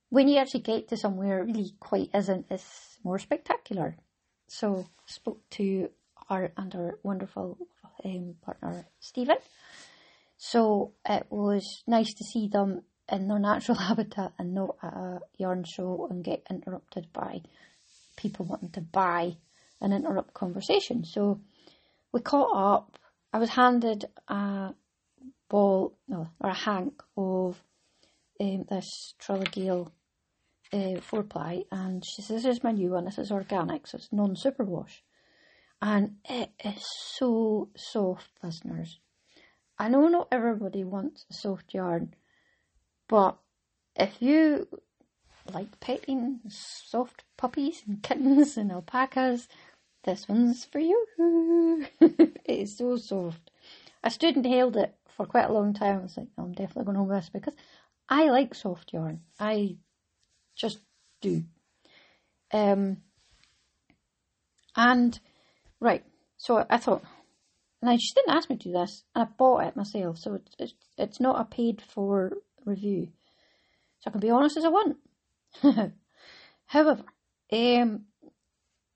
when 0.09 0.27
you 0.27 0.37
actually 0.37 0.61
get 0.61 0.87
to 0.89 0.97
somewhere 0.97 1.39
it 1.39 1.45
really 1.45 1.73
quite 1.79 2.09
isn't, 2.13 2.45
it's 2.49 2.97
more 3.03 3.17
spectacular. 3.17 3.95
So 4.47 4.87
spoke 5.05 5.41
to 5.51 5.89
our 6.29 6.51
and 6.55 6.73
our 6.75 6.99
wonderful 7.03 7.57
um, 8.05 8.35
partner 8.43 8.85
Stephen. 8.99 9.37
So 10.37 10.93
it 11.07 11.25
was 11.29 11.83
nice 11.87 12.13
to 12.13 12.23
see 12.23 12.47
them 12.47 12.83
in 13.11 13.27
their 13.27 13.39
natural 13.39 13.77
habitat 13.89 14.33
and 14.37 14.53
not 14.53 14.75
at 14.83 14.93
a 14.93 15.19
yarn 15.37 15.63
show 15.63 16.07
and 16.09 16.23
get 16.23 16.45
interrupted 16.49 17.07
by 17.13 17.41
people 18.15 18.45
wanting 18.45 18.69
to 18.71 18.81
buy 18.81 19.37
and 19.81 19.93
interrupt 19.93 20.33
conversation. 20.33 21.03
So 21.03 21.41
we 22.13 22.21
caught 22.21 22.55
up. 22.55 22.97
I 23.33 23.39
was 23.39 23.49
handed 23.49 24.05
a 24.27 24.73
ball, 25.49 25.97
no, 26.07 26.29
or 26.39 26.51
a 26.51 26.53
hank 26.53 27.01
of 27.17 27.61
um, 28.39 28.65
this 28.69 29.15
Traligill 29.19 29.91
uh, 30.71 31.01
four 31.01 31.23
ply, 31.23 31.63
and 31.71 32.05
she 32.05 32.21
says, 32.21 32.43
"This 32.43 32.57
is 32.57 32.63
my 32.63 32.71
new 32.71 32.91
one. 32.91 33.05
This 33.05 33.17
is 33.17 33.31
organic, 33.31 33.87
so 33.87 33.97
it's 33.97 34.13
non 34.13 34.35
superwash, 34.35 35.01
and 35.81 36.17
it 36.29 36.51
is 36.63 36.85
so 37.15 37.69
soft, 37.75 38.29
listeners. 38.43 38.99
I 39.79 39.89
know 39.89 40.07
not 40.07 40.27
everybody 40.31 40.83
wants 40.83 41.25
a 41.31 41.33
soft 41.33 41.73
yarn, 41.73 42.13
but 43.09 43.37
if 43.95 44.21
you 44.21 44.67
like 45.51 45.79
petting 45.79 46.39
soft 46.47 47.23
puppies 47.37 47.83
and 47.87 48.01
kittens 48.03 48.55
and 48.55 48.71
alpacas, 48.71 49.47
this 50.03 50.27
one's 50.27 50.65
for 50.65 50.79
you. 50.79 51.05
it 51.99 52.39
is 52.45 52.77
so 52.77 52.97
soft. 52.97 53.51
I 54.03 54.09
stood 54.09 54.35
and 54.35 54.45
held 54.45 54.77
it 54.77 54.95
for 55.15 55.25
quite 55.25 55.49
a 55.49 55.53
long 55.53 55.73
time. 55.73 55.99
I 55.99 56.01
was 56.03 56.17
like, 56.17 56.27
I'm 56.37 56.53
definitely 56.53 56.85
going 56.85 56.95
to 56.95 56.99
hold 56.99 57.11
this 57.11 57.29
because 57.29 57.55
I 58.09 58.29
like 58.29 58.53
soft 58.53 58.93
yarn. 58.93 59.21
I 59.39 59.77
just 60.55 60.79
do. 61.21 61.43
Um, 62.51 62.97
and 64.75 65.19
right, 65.79 66.03
so 66.37 66.65
I 66.69 66.77
thought, 66.77 67.03
now 67.81 67.97
she 67.97 68.13
didn't 68.13 68.35
ask 68.35 68.49
me 68.49 68.57
to 68.57 68.63
do 68.69 68.73
this, 68.73 69.03
and 69.15 69.23
I 69.23 69.27
bought 69.37 69.65
it 69.65 69.75
myself, 69.75 70.17
so 70.17 70.35
it's 70.35 70.55
it's, 70.59 70.73
it's 70.97 71.19
not 71.19 71.39
a 71.39 71.45
paid 71.45 71.81
for 71.81 72.37
review. 72.65 73.09
So 73.99 74.09
I 74.09 74.11
can 74.11 74.19
be 74.21 74.29
honest 74.29 74.57
as 74.57 74.65
I 74.65 74.69
want. 74.69 74.97
However, 76.65 77.03
um, 77.51 78.05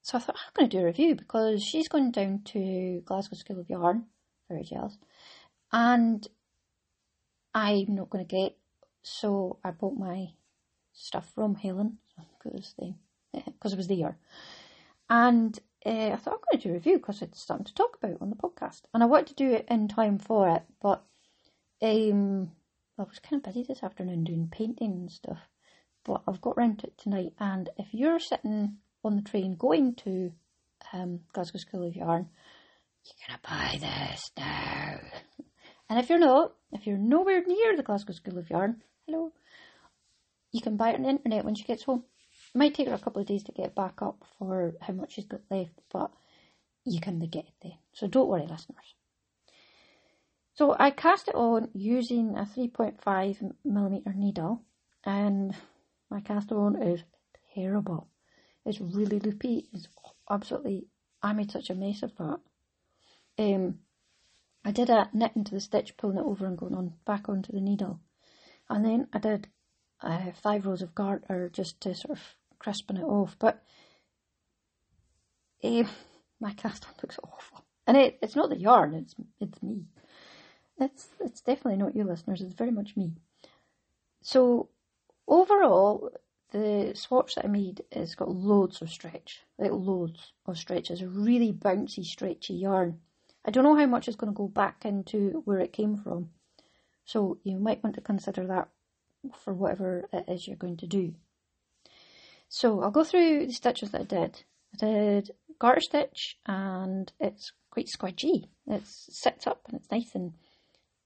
so 0.08 0.18
I 0.18 0.22
thought 0.22 0.38
I'm 0.38 0.54
going 0.56 0.70
to 0.70 0.78
do 0.78 0.84
a 0.84 0.86
review 0.86 1.16
because 1.16 1.62
she's 1.62 1.90
going 1.90 2.12
down 2.12 2.40
to 2.46 3.02
Glasgow 3.04 3.36
School 3.36 3.60
of 3.60 3.70
Yarn. 3.70 4.06
Very 4.48 4.64
jealous, 4.64 4.98
and 5.74 6.26
I'm 7.54 7.94
not 7.94 8.10
going 8.10 8.26
to 8.26 8.36
get. 8.36 8.56
So 9.02 9.60
I 9.66 9.72
bought 9.72 9.98
my 9.98 10.28
stuff 10.94 11.30
from 11.36 11.56
Helen 11.56 11.98
because 12.42 12.74
it 13.34 13.76
was 13.76 13.90
there, 13.90 14.18
and 15.10 15.60
uh, 15.86 16.12
I 16.12 16.16
thought 16.16 16.36
I'm 16.36 16.40
going 16.52 16.62
to 16.62 16.68
do 16.70 16.70
a 16.70 16.74
review 16.76 17.00
because 17.00 17.22
it's 17.22 17.46
something 17.46 17.66
to 17.66 17.74
talk 17.74 17.98
about 18.02 18.22
on 18.22 18.30
the 18.30 18.38
podcast, 18.38 18.84
and 18.94 19.04
I 19.04 19.08
wanted 19.08 19.28
to 19.28 19.44
do 19.44 19.52
it 19.52 19.68
in 19.70 19.90
time 19.90 20.20
for 20.20 20.48
it, 20.48 20.64
but 20.82 21.04
um, 21.82 22.52
I 22.98 23.04
was 23.04 23.20
kind 23.20 23.46
of 23.46 23.54
busy 23.54 23.66
this 23.68 23.84
afternoon 23.84 24.24
doing 24.24 24.48
painting 24.50 24.94
and 24.94 25.12
stuff. 25.12 25.50
But 26.06 26.22
I've 26.26 26.40
got 26.40 26.56
round 26.56 26.80
to 26.80 26.88
it 26.88 26.98
tonight, 26.98 27.34
and 27.42 27.68
if 27.78 27.88
you're 27.92 28.22
sitting 28.22 28.78
on 29.08 29.16
the 29.16 29.22
train 29.22 29.56
going 29.56 29.96
to 29.96 30.32
um, 30.94 31.22
Glasgow 31.34 31.58
School 31.58 31.88
of 31.88 31.96
Yarn, 31.96 32.30
you're 33.06 33.28
gonna 33.28 33.40
buy 33.44 33.78
this 33.80 34.32
now. 34.38 35.00
And 35.90 36.00
if 36.00 36.10
you're 36.10 36.20
not, 36.20 36.54
if 36.74 36.86
you're 36.86 36.98
nowhere 36.98 37.42
near 37.46 37.76
the 37.76 37.84
Glasgow 37.84 38.14
School 38.14 38.38
of 38.38 38.50
Yarn, 38.50 38.82
hello, 39.06 39.32
you 40.52 40.62
can 40.62 40.76
buy 40.76 40.90
it 40.90 40.96
on 40.96 41.04
the 41.04 41.10
internet 41.10 41.46
when 41.46 41.56
she 41.56 41.64
gets 41.64 41.84
home. 41.84 42.04
It 42.54 42.58
might 42.58 42.74
take 42.74 42.88
her 42.88 42.94
a 42.94 43.00
couple 43.00 43.22
of 43.22 43.28
days 43.28 43.44
to 43.44 43.52
get 43.52 43.76
back 43.76 44.02
up 44.02 44.24
for 44.38 44.74
how 44.82 44.94
much 44.94 45.14
she's 45.14 45.26
got 45.26 45.42
left, 45.50 45.80
but 45.92 46.12
you 46.84 47.00
can 47.00 47.20
get 47.20 47.46
it 47.46 47.54
there. 47.62 47.78
So 47.94 48.08
don't 48.08 48.28
worry, 48.28 48.42
listeners. 48.42 48.96
So 50.56 50.76
I 50.78 50.92
cast 50.92 51.28
it 51.28 51.36
on 51.36 51.70
using 51.74 52.36
a 52.36 52.42
3.5 52.42 53.52
millimeter 53.64 54.12
needle, 54.14 54.64
and 55.06 55.56
my 56.10 56.20
cast 56.22 56.52
on 56.52 56.82
is 56.82 57.04
terrible. 57.54 58.08
It's 58.68 58.82
really 58.82 59.20
loopy. 59.20 59.70
It's 59.74 59.88
absolutely. 60.30 60.88
I 61.24 61.34
made 61.34 61.52
such 61.52 61.70
a 61.70 61.76
mess 61.76 62.04
of 62.04 62.16
that. 62.18 62.40
Um, 63.40 63.80
I 64.66 64.72
did 64.72 64.90
a 64.90 65.10
knit 65.14 65.32
into 65.36 65.54
the 65.54 65.62
stitch, 65.62 65.96
pulling 65.98 66.18
it 66.18 66.26
over 66.26 66.46
and 66.46 66.58
going 66.58 66.76
on 66.76 66.94
back 67.06 67.30
onto 67.30 67.54
the 67.54 67.62
needle, 67.62 68.02
and 68.70 68.86
then 68.86 69.08
I 69.14 69.20
did 69.20 69.48
uh, 70.02 70.32
five 70.34 70.66
rows 70.66 70.82
of 70.82 70.94
garter 70.94 71.50
just 71.50 71.80
to 71.82 71.96
sort 71.96 72.18
of 72.18 72.24
crisping 72.60 72.98
it 72.98 73.04
off. 73.04 73.38
But 73.40 73.64
uh, 75.64 75.84
my 76.40 76.52
cast 76.54 76.86
on 76.86 76.94
looks 77.02 77.20
awful, 77.24 77.66
and 77.88 77.96
it, 77.96 78.20
it's 78.22 78.36
not 78.36 78.50
the 78.50 78.60
yarn; 78.60 78.94
it's 78.94 79.16
it's 79.40 79.64
me. 79.64 79.86
It's 80.80 81.08
it's 81.20 81.42
definitely 81.42 81.78
not 81.78 81.96
you, 81.96 82.04
listeners. 82.04 82.42
It's 82.42 82.54
very 82.54 82.72
much 82.72 82.98
me. 82.98 83.14
So 84.22 84.70
overall, 85.28 86.12
the 86.52 86.94
swatch 86.96 87.36
that 87.36 87.46
I 87.46 87.48
made 87.50 87.84
has 87.92 88.16
got 88.16 88.30
loads 88.30 88.82
of 88.82 88.90
stretch, 88.90 89.42
like 89.58 89.72
loads 89.72 90.34
of 90.46 90.58
stretch. 90.58 90.90
It's 90.92 91.02
a 91.02 91.08
really 91.08 91.52
bouncy, 91.52 92.06
stretchy 92.06 92.56
yarn. 92.56 93.00
I 93.46 93.52
don't 93.52 93.64
know 93.64 93.76
how 93.76 93.86
much 93.86 94.08
is 94.08 94.16
going 94.16 94.32
to 94.32 94.38
go 94.38 94.48
back 94.48 94.86
into 94.86 95.42
where 95.46 95.60
it 95.60 95.74
came 95.74 95.96
from, 95.98 96.30
so 97.06 97.38
you 97.44 97.58
might 97.58 97.84
want 97.84 97.96
to 97.96 98.02
consider 98.02 98.46
that 98.48 98.70
for 99.36 99.54
whatever 99.54 100.08
it 100.14 100.26
is 100.28 100.48
you're 100.48 100.58
going 100.58 100.78
to 100.78 100.88
do. 100.88 101.14
So 102.50 102.82
I'll 102.82 102.92
go 102.92 103.04
through 103.04 103.48
the 103.48 103.54
stitches 103.54 103.92
that 103.92 104.02
I 104.02 104.04
did. 104.06 104.44
I 104.74 104.86
did 104.86 105.32
garter 105.60 105.82
stitch 105.82 106.38
and 106.46 107.12
it's 107.20 107.52
quite 107.72 107.88
squidgy. 107.88 108.46
It 108.68 108.86
sits 108.86 109.48
up 109.48 109.62
and 109.68 109.80
it's 109.80 109.92
nice 109.92 110.16
and 110.16 110.34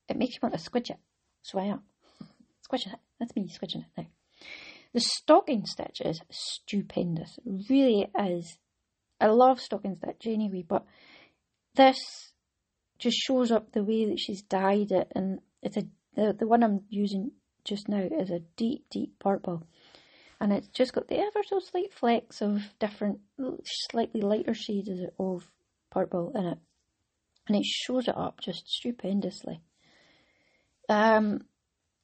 it 0.07 0.17
makes 0.17 0.35
you 0.35 0.39
want 0.43 0.57
to 0.57 0.69
squidge 0.69 0.89
it. 0.89 0.99
So 1.41 1.59
I 1.59 1.65
am. 1.65 1.81
Squidging 2.69 2.93
it. 2.93 2.99
That's 3.19 3.35
me 3.35 3.49
squidging 3.49 3.85
it 3.85 3.97
now. 3.97 4.05
The 4.93 4.99
stocking 4.99 5.65
stitch 5.65 6.01
is 6.01 6.21
stupendous. 6.29 7.37
It 7.45 7.69
really 7.69 8.09
is. 8.19 8.57
I 9.19 9.27
love 9.27 9.59
stocking 9.59 9.95
stitch 9.95 10.27
anyway, 10.27 10.65
but 10.67 10.85
this 11.75 12.33
just 12.99 13.17
shows 13.17 13.51
up 13.51 13.71
the 13.71 13.83
way 13.83 14.05
that 14.05 14.19
she's 14.19 14.41
dyed 14.41 14.91
it 14.91 15.11
and 15.15 15.39
it's 15.63 15.77
a 15.77 15.83
the, 16.15 16.35
the 16.37 16.47
one 16.47 16.63
I'm 16.63 16.81
using 16.89 17.31
just 17.63 17.87
now 17.87 18.01
is 18.19 18.29
a 18.29 18.39
deep, 18.57 18.85
deep 18.89 19.17
purple. 19.19 19.63
And 20.39 20.51
it's 20.51 20.67
just 20.67 20.93
got 20.93 21.07
the 21.07 21.19
ever 21.19 21.43
so 21.45 21.59
slight 21.59 21.93
flecks 21.93 22.41
of 22.41 22.61
different, 22.79 23.19
slightly 23.63 24.21
lighter 24.21 24.53
shades 24.53 24.89
of 25.19 25.47
purple 25.91 26.31
in 26.35 26.45
it. 26.45 26.57
And 27.47 27.57
it 27.57 27.65
shows 27.65 28.07
it 28.07 28.17
up 28.17 28.39
just 28.41 28.67
stupendously. 28.67 29.61
Um, 30.89 31.45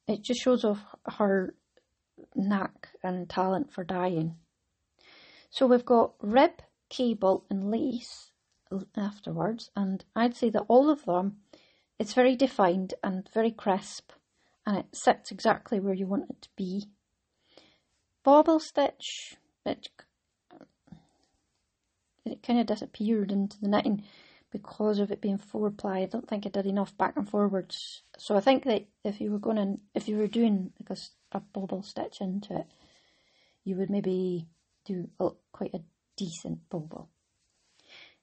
it 0.08 0.24
just 0.24 0.42
shows 0.42 0.64
off 0.64 0.80
her 1.06 1.56
knack 2.36 2.67
and 3.16 3.30
talent 3.30 3.72
for 3.72 3.84
dyeing. 3.84 4.36
So 5.50 5.66
we've 5.66 5.86
got 5.86 6.14
rib, 6.22 6.62
cable, 6.90 7.46
and 7.50 7.72
lace 7.72 8.32
afterwards, 8.96 9.72
and 9.76 10.04
I'd 10.16 10.36
say 10.36 10.50
that 10.50 10.66
all 10.68 10.90
of 10.90 11.06
them, 11.06 11.38
it's 12.00 12.14
very 12.14 12.36
defined 12.36 12.94
and 13.04 13.30
very 13.34 13.52
crisp 13.52 14.12
and 14.68 14.78
it 14.78 14.86
sits 14.94 15.32
exactly 15.32 15.80
where 15.80 15.94
you 15.94 16.06
want 16.06 16.30
it 16.30 16.42
to 16.42 16.50
be. 16.58 16.88
Bobble 18.24 18.60
stitch, 18.60 19.38
it, 19.66 19.88
it 22.26 22.44
kind 22.44 22.60
of 22.60 22.66
disappeared 22.68 23.32
into 23.32 23.58
the 23.62 23.70
knitting 23.70 24.04
because 24.52 25.00
of 25.00 25.10
it 25.10 25.22
being 25.22 25.38
four 25.38 25.72
ply. 25.72 26.00
I 26.00 26.06
don't 26.06 26.28
think 26.28 26.46
I 26.46 26.50
did 26.50 26.66
enough 26.66 26.98
back 26.98 27.16
and 27.16 27.30
forwards. 27.30 28.04
So 28.18 28.36
I 28.36 28.42
think 28.42 28.66
that 28.66 28.88
if 29.06 29.22
you 29.22 29.32
were 29.32 29.40
going 29.40 29.56
to, 29.56 29.80
if 29.96 30.10
you 30.10 30.18
were 30.18 30.28
doing 30.28 30.74
like 30.82 31.00
a, 31.00 31.38
a 31.38 31.40
bobble 31.40 31.82
stitch 31.82 32.20
into 32.20 32.58
it, 32.58 32.66
you 33.68 33.76
would 33.76 33.90
maybe 33.90 34.48
do 34.86 35.10
a, 35.20 35.30
quite 35.52 35.74
a 35.74 35.82
decent 36.16 36.70
bobble. 36.70 37.10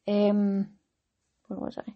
Um, 0.09 0.71
where 1.47 1.61
was 1.61 1.77
I? 1.77 1.93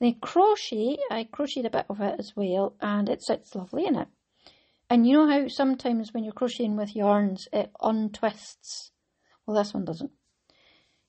Then 0.00 0.16
crochet, 0.20 0.98
I 1.10 1.28
crocheted 1.30 1.66
a 1.66 1.70
bit 1.70 1.86
of 1.88 2.00
it 2.00 2.16
as 2.18 2.34
well, 2.34 2.74
and 2.80 3.08
it 3.08 3.22
sits 3.22 3.54
lovely 3.54 3.86
in 3.86 3.94
it. 3.94 4.08
And 4.90 5.06
you 5.06 5.12
know 5.14 5.28
how 5.28 5.48
sometimes 5.48 6.12
when 6.12 6.24
you're 6.24 6.32
crocheting 6.32 6.76
with 6.76 6.96
yarns, 6.96 7.46
it 7.52 7.70
untwists? 7.80 8.90
Well, 9.46 9.56
this 9.56 9.72
one 9.72 9.84
doesn't. 9.84 10.12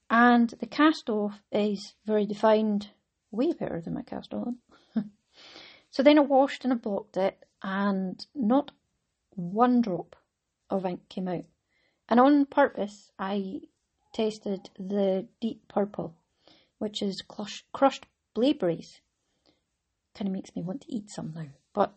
And 0.10 0.50
the 0.60 0.68
cast 0.68 1.10
off 1.10 1.42
is 1.52 1.96
very 2.06 2.28
defined, 2.28 2.90
way 3.32 3.54
better 3.54 3.82
than 3.82 3.96
my 3.96 4.04
cast 4.04 4.34
on. 4.34 4.58
so 5.90 6.04
then 6.04 6.20
I 6.20 6.22
washed 6.22 6.64
and 6.64 6.74
I 6.74 6.76
blocked 6.76 7.18
it, 7.18 7.44
and 7.64 8.24
not 8.36 8.72
one 9.36 9.82
drop 9.82 10.16
of 10.70 10.86
ink 10.86 11.02
came 11.10 11.28
out. 11.28 11.46
And 12.08 12.20
on 12.20 12.46
purpose, 12.46 13.12
I 13.18 13.62
tasted 14.14 14.70
the 14.78 15.28
deep 15.40 15.68
purple, 15.68 16.16
which 16.80 17.02
is 17.02 17.22
crushed 17.22 18.06
blaeberries. 18.36 19.00
Kind 20.16 20.28
of 20.28 20.34
makes 20.34 20.56
me 20.56 20.64
want 20.64 20.82
to 20.82 20.94
eat 20.94 21.10
some 21.10 21.34
now. 21.36 21.48
But 21.74 21.94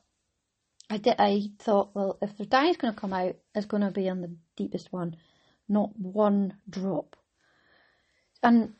I 0.90 0.98
did. 0.98 1.16
I 1.18 1.40
thought, 1.58 1.94
well, 1.94 2.18
if 2.20 2.36
the 2.36 2.46
dye 2.46 2.66
is 2.66 2.76
going 2.76 2.92
to 2.92 3.00
come 3.00 3.12
out, 3.12 3.36
it's 3.54 3.66
going 3.66 3.82
to 3.82 3.90
be 3.90 4.08
on 4.08 4.20
the 4.20 4.36
deepest 4.56 4.92
one, 4.92 5.16
not 5.68 5.98
one 5.98 6.58
drop. 6.68 7.16
And 8.42 8.74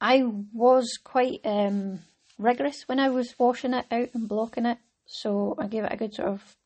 I 0.00 0.22
was 0.52 0.98
quite 1.02 1.40
um, 1.44 2.00
rigorous 2.38 2.84
when 2.86 3.00
I 3.00 3.10
was 3.10 3.34
washing 3.38 3.74
it 3.74 3.86
out 3.90 4.10
and 4.14 4.28
blocking 4.28 4.66
it, 4.66 4.78
so 5.06 5.56
I 5.58 5.66
gave 5.66 5.84
it 5.84 5.92
a 5.92 5.96
good 5.96 6.14
sort 6.14 6.28
of. 6.28 6.56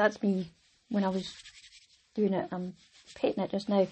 That's 0.00 0.22
me 0.22 0.50
when 0.88 1.04
I 1.04 1.08
was 1.08 1.30
doing 2.14 2.32
it. 2.32 2.48
I'm 2.50 2.72
painting 3.14 3.44
it 3.44 3.50
just 3.50 3.68
now. 3.68 3.80
I 3.80 3.88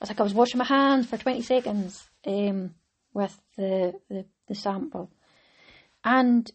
was 0.00 0.10
like 0.10 0.20
I 0.20 0.24
was 0.24 0.34
washing 0.34 0.58
my 0.58 0.64
hands 0.64 1.06
for 1.06 1.16
20 1.16 1.40
seconds. 1.40 2.06
Um, 2.26 2.74
with 3.12 3.40
the, 3.56 3.94
the, 4.08 4.24
the 4.48 4.54
sample. 4.54 5.10
And 6.04 6.50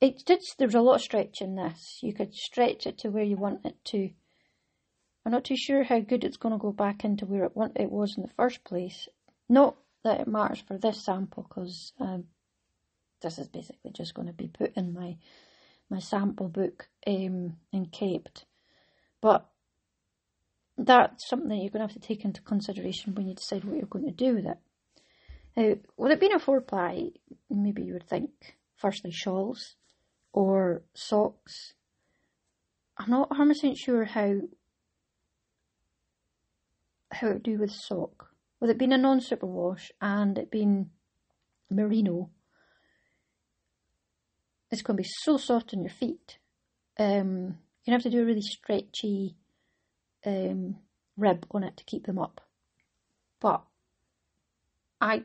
it 0.00 0.22
did, 0.24 0.40
there 0.58 0.68
was 0.68 0.74
a 0.74 0.80
lot 0.80 0.96
of 0.96 1.02
stretch 1.02 1.40
in 1.40 1.56
this. 1.56 1.98
You 2.02 2.12
could 2.14 2.34
stretch 2.34 2.86
it 2.86 2.98
to 2.98 3.08
where 3.08 3.24
you 3.24 3.36
want 3.36 3.64
it 3.64 3.76
to. 3.86 4.10
I'm 5.24 5.32
not 5.32 5.44
too 5.44 5.56
sure 5.56 5.84
how 5.84 6.00
good 6.00 6.24
it's 6.24 6.38
going 6.38 6.54
to 6.54 6.58
go 6.58 6.72
back 6.72 7.04
into 7.04 7.26
where 7.26 7.44
it, 7.44 7.56
want, 7.56 7.76
it 7.76 7.90
was 7.90 8.16
in 8.16 8.22
the 8.22 8.32
first 8.36 8.64
place. 8.64 9.08
Not 9.48 9.76
that 10.04 10.20
it 10.20 10.28
matters 10.28 10.60
for 10.60 10.78
this 10.78 11.04
sample 11.04 11.42
because 11.42 11.92
um, 12.00 12.24
this 13.20 13.38
is 13.38 13.48
basically 13.48 13.90
just 13.92 14.14
going 14.14 14.28
to 14.28 14.32
be 14.32 14.48
put 14.48 14.74
in 14.76 14.94
my 14.94 15.16
my 15.90 15.98
sample 15.98 16.48
book 16.48 16.88
um. 17.06 17.56
But 19.20 19.46
that's 20.78 21.28
something 21.28 21.50
you're 21.50 21.70
going 21.70 21.86
to 21.86 21.92
have 21.92 22.00
to 22.00 22.00
take 22.00 22.24
into 22.24 22.40
consideration 22.40 23.14
when 23.14 23.26
you 23.26 23.34
decide 23.34 23.64
what 23.64 23.76
you're 23.76 23.86
going 23.86 24.06
to 24.06 24.10
do 24.12 24.34
with 24.34 24.46
it. 24.46 24.58
Now, 25.56 25.74
with 25.96 26.12
it 26.12 26.20
being 26.20 26.32
a 26.32 26.38
four 26.38 26.60
ply, 26.60 27.10
maybe 27.50 27.82
you 27.82 27.92
would 27.94 28.08
think 28.08 28.30
firstly 28.76 29.10
shawls 29.10 29.74
or 30.32 30.82
socks. 30.94 31.74
I'm 32.96 33.10
not 33.10 33.30
100% 33.30 33.76
sure 33.76 34.04
how 34.04 34.40
how 37.12 37.28
it 37.28 37.42
do 37.42 37.58
with 37.58 37.72
sock. 37.72 38.28
With 38.60 38.70
it 38.70 38.78
being 38.78 38.92
a 38.92 38.98
non-superwash 38.98 39.90
and 40.00 40.38
it 40.38 40.50
being 40.50 40.90
merino, 41.68 42.30
it's 44.70 44.82
going 44.82 44.96
to 44.96 45.02
be 45.02 45.08
so 45.08 45.36
soft 45.36 45.74
on 45.74 45.82
your 45.82 45.92
feet. 45.92 46.38
Um, 46.98 47.58
you 47.84 47.92
have 47.92 48.02
to 48.02 48.10
do 48.10 48.22
a 48.22 48.24
really 48.24 48.42
stretchy 48.42 49.36
um, 50.24 50.76
rib 51.16 51.46
on 51.50 51.64
it 51.64 51.76
to 51.76 51.84
keep 51.84 52.06
them 52.06 52.18
up. 52.18 52.40
But 53.40 53.62
I, 55.00 55.24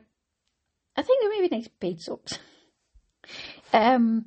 I 0.96 1.02
think 1.02 1.22
they 1.22 1.28
may 1.28 1.48
be 1.48 1.56
nice 1.56 1.68
paid 1.68 2.00
socks. 2.00 2.38
um, 3.72 4.26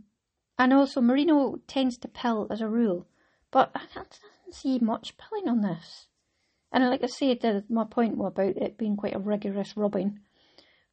and 0.58 0.74
also 0.74 1.02
merino 1.02 1.60
tends 1.68 1.98
to 2.00 2.08
pill 2.08 2.48
as 2.52 2.62
a 2.62 2.68
rule, 2.68 3.08
but 3.52 3.72
I 3.74 3.82
can't 3.94 4.20
see 4.52 4.80
much 4.80 5.16
pilling 5.18 5.48
on 5.48 5.62
this. 5.62 6.08
And 6.72 6.88
like 6.88 7.04
I 7.04 7.08
said, 7.08 7.64
my 7.70 7.86
point 7.86 8.14
about 8.20 8.58
it 8.58 8.78
being 8.78 8.96
quite 8.96 9.16
a 9.16 9.20
rigorous 9.20 9.76
rubbing 9.76 10.20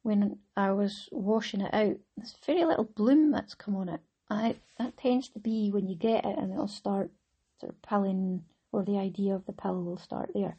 when 0.01 0.39
I 0.55 0.71
was 0.71 1.07
washing 1.11 1.61
it 1.61 1.73
out. 1.73 1.97
There's 2.15 2.35
very 2.45 2.65
little 2.65 2.85
bloom 2.85 3.31
that's 3.31 3.53
come 3.53 3.75
on 3.75 3.89
it. 3.89 3.99
I, 4.29 4.55
that 4.77 4.97
tends 4.97 5.29
to 5.29 5.39
be 5.39 5.71
when 5.71 5.87
you 5.87 5.95
get 5.95 6.25
it 6.25 6.37
and 6.37 6.51
it'll 6.51 6.67
start 6.67 7.11
sort 7.59 7.73
of 7.73 7.81
pilling, 7.81 8.43
or 8.71 8.83
the 8.83 8.97
idea 8.97 9.35
of 9.35 9.45
the 9.45 9.53
pill 9.53 9.81
will 9.83 9.97
start 9.97 10.31
there. 10.33 10.57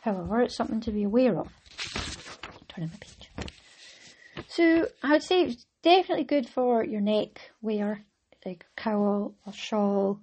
However, 0.00 0.40
it's 0.40 0.56
something 0.56 0.80
to 0.80 0.90
be 0.90 1.04
aware 1.04 1.38
of. 1.38 1.48
Turn 2.68 2.84
in 2.84 2.90
the 2.90 2.98
page. 2.98 3.30
So 4.48 4.88
I 5.02 5.12
would 5.12 5.22
say 5.22 5.42
it's 5.42 5.66
definitely 5.82 6.24
good 6.24 6.48
for 6.48 6.84
your 6.84 7.00
neck 7.00 7.52
wear, 7.62 8.04
like 8.44 8.66
a 8.76 8.80
cowl, 8.80 9.34
a 9.46 9.52
shawl, 9.52 10.20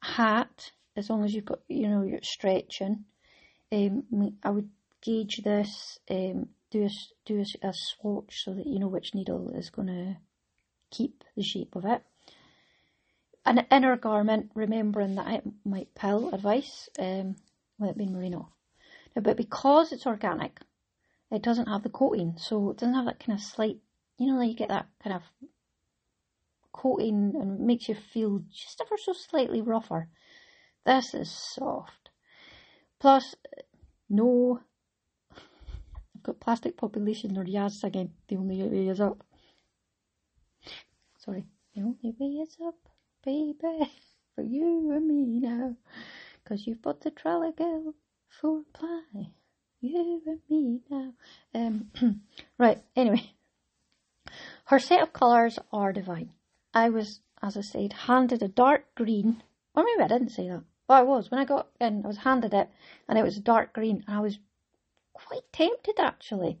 hat, 0.00 0.72
as 0.96 1.10
long 1.10 1.24
as 1.24 1.34
you've 1.34 1.44
got, 1.44 1.60
you 1.68 1.88
know, 1.88 2.02
you're 2.02 2.20
stretching. 2.22 3.04
Um, 3.70 4.04
I 4.42 4.50
would 4.50 4.70
gauge 5.00 5.40
this, 5.44 5.98
um, 6.10 6.48
do 6.70 6.84
a, 6.84 6.90
do 7.26 7.40
a, 7.40 7.68
a 7.68 7.72
swatch 7.72 8.44
so 8.44 8.54
that 8.54 8.66
you 8.66 8.78
know 8.78 8.88
which 8.88 9.14
needle 9.14 9.52
is 9.54 9.70
going 9.70 9.88
to 9.88 10.16
keep 10.92 11.24
the 11.36 11.42
shape 11.42 11.74
of 11.74 11.84
it. 11.84 12.02
An 13.44 13.66
inner 13.72 13.96
garment, 13.96 14.52
remembering 14.54 15.16
that 15.16 15.34
it 15.34 15.44
might 15.64 15.94
pill 15.96 16.32
advice, 16.32 16.88
um, 17.00 17.34
with 17.78 17.90
it 17.90 17.98
being 17.98 18.12
merino. 18.12 18.50
Now, 19.16 19.22
but 19.22 19.36
because 19.36 19.92
it's 19.92 20.06
organic, 20.06 20.60
it 21.32 21.42
doesn't 21.42 21.66
have 21.66 21.82
the 21.82 21.88
coating, 21.88 22.34
so 22.38 22.70
it 22.70 22.76
doesn't 22.78 22.94
have 22.94 23.06
that 23.06 23.18
kind 23.18 23.36
of 23.36 23.44
slight, 23.44 23.78
you 24.18 24.28
know, 24.28 24.38
like 24.38 24.50
you 24.50 24.54
get 24.54 24.68
that 24.68 24.86
kind 25.02 25.16
of 25.16 25.22
coating 26.72 27.34
and 27.34 27.60
makes 27.60 27.88
you 27.88 27.94
feel 27.94 28.42
just 28.52 28.80
ever 28.80 28.96
so 28.96 29.12
slightly 29.12 29.60
rougher. 29.60 30.08
This 30.86 31.14
is 31.14 31.30
soft. 31.30 32.10
Plus, 33.00 33.34
no, 34.08 34.60
I've 36.14 36.22
got 36.22 36.40
plastic 36.40 36.76
population 36.76 37.36
or 37.36 37.44
Yazz 37.44 37.82
again. 37.82 38.12
The 38.28 38.36
only 38.36 38.62
way 38.62 38.88
is 38.88 39.00
up. 39.00 39.24
Sorry, 41.24 41.46
the 41.72 41.82
only 41.82 42.16
way 42.18 42.42
is 42.42 42.56
up, 42.66 42.88
baby, 43.24 43.56
for 44.34 44.42
you 44.42 44.90
and 44.90 45.06
me 45.06 45.24
now. 45.24 45.76
Cause 46.44 46.66
you've 46.66 46.82
bought 46.82 47.02
the 47.02 47.12
trolley 47.12 47.52
girl 47.52 47.94
for 48.28 48.58
a 48.58 48.76
ply. 48.76 49.30
You 49.80 50.20
and 50.26 50.40
me 50.48 50.80
now. 50.90 51.12
Um, 51.54 51.92
right, 52.58 52.82
anyway. 52.96 53.34
Her 54.64 54.80
set 54.80 55.00
of 55.00 55.12
colours 55.12 55.60
are 55.72 55.92
divine. 55.92 56.32
I 56.74 56.88
was, 56.88 57.20
as 57.40 57.56
I 57.56 57.60
said, 57.60 57.92
handed 57.92 58.42
a 58.42 58.48
dark 58.48 58.92
green, 58.96 59.44
or 59.76 59.84
maybe 59.84 60.02
I 60.02 60.08
didn't 60.08 60.30
say 60.30 60.48
that. 60.48 60.64
Well, 60.88 60.98
I 60.98 61.02
was. 61.02 61.30
When 61.30 61.38
I 61.38 61.44
got 61.44 61.68
in, 61.80 62.04
I 62.04 62.08
was 62.08 62.18
handed 62.18 62.52
it, 62.52 62.68
and 63.08 63.16
it 63.16 63.22
was 63.22 63.38
dark 63.38 63.72
green, 63.72 64.02
and 64.08 64.16
I 64.16 64.20
was 64.20 64.40
quite 65.12 65.52
tempted 65.52 66.00
actually. 66.00 66.58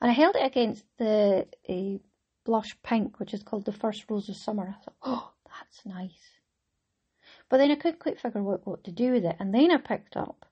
And 0.00 0.10
I 0.10 0.14
held 0.14 0.36
it 0.36 0.46
against 0.46 0.86
the 0.96 1.46
a 1.68 2.00
blush 2.50 2.76
pink, 2.82 3.20
which 3.20 3.32
is 3.32 3.44
called 3.44 3.64
the 3.64 3.72
first 3.72 4.04
rose 4.10 4.28
of 4.28 4.34
summer. 4.34 4.74
I 4.76 4.82
thought, 4.82 4.96
oh, 5.04 5.30
that's 5.46 5.86
nice. 5.86 6.40
But 7.48 7.58
then 7.58 7.70
I 7.70 7.76
couldn't 7.76 8.00
quite 8.00 8.18
figure 8.18 8.40
out 8.40 8.44
what, 8.44 8.66
what 8.66 8.84
to 8.84 8.90
do 8.90 9.12
with 9.12 9.24
it. 9.24 9.36
And 9.38 9.54
then 9.54 9.70
I 9.70 9.76
picked 9.76 10.16
up 10.16 10.46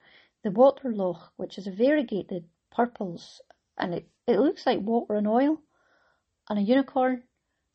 the 0.45 0.53
Waterloch, 0.53 1.33
which 1.37 1.59
is 1.59 1.67
a 1.67 1.73
variegated 1.73 2.45
purples, 2.71 3.41
and 3.77 3.95
it, 3.95 4.09
it 4.29 4.39
looks 4.39 4.65
like 4.65 4.79
water 4.79 5.17
and 5.17 5.27
oil, 5.27 5.61
and 6.49 6.61
a 6.61 6.63
unicorn. 6.63 7.25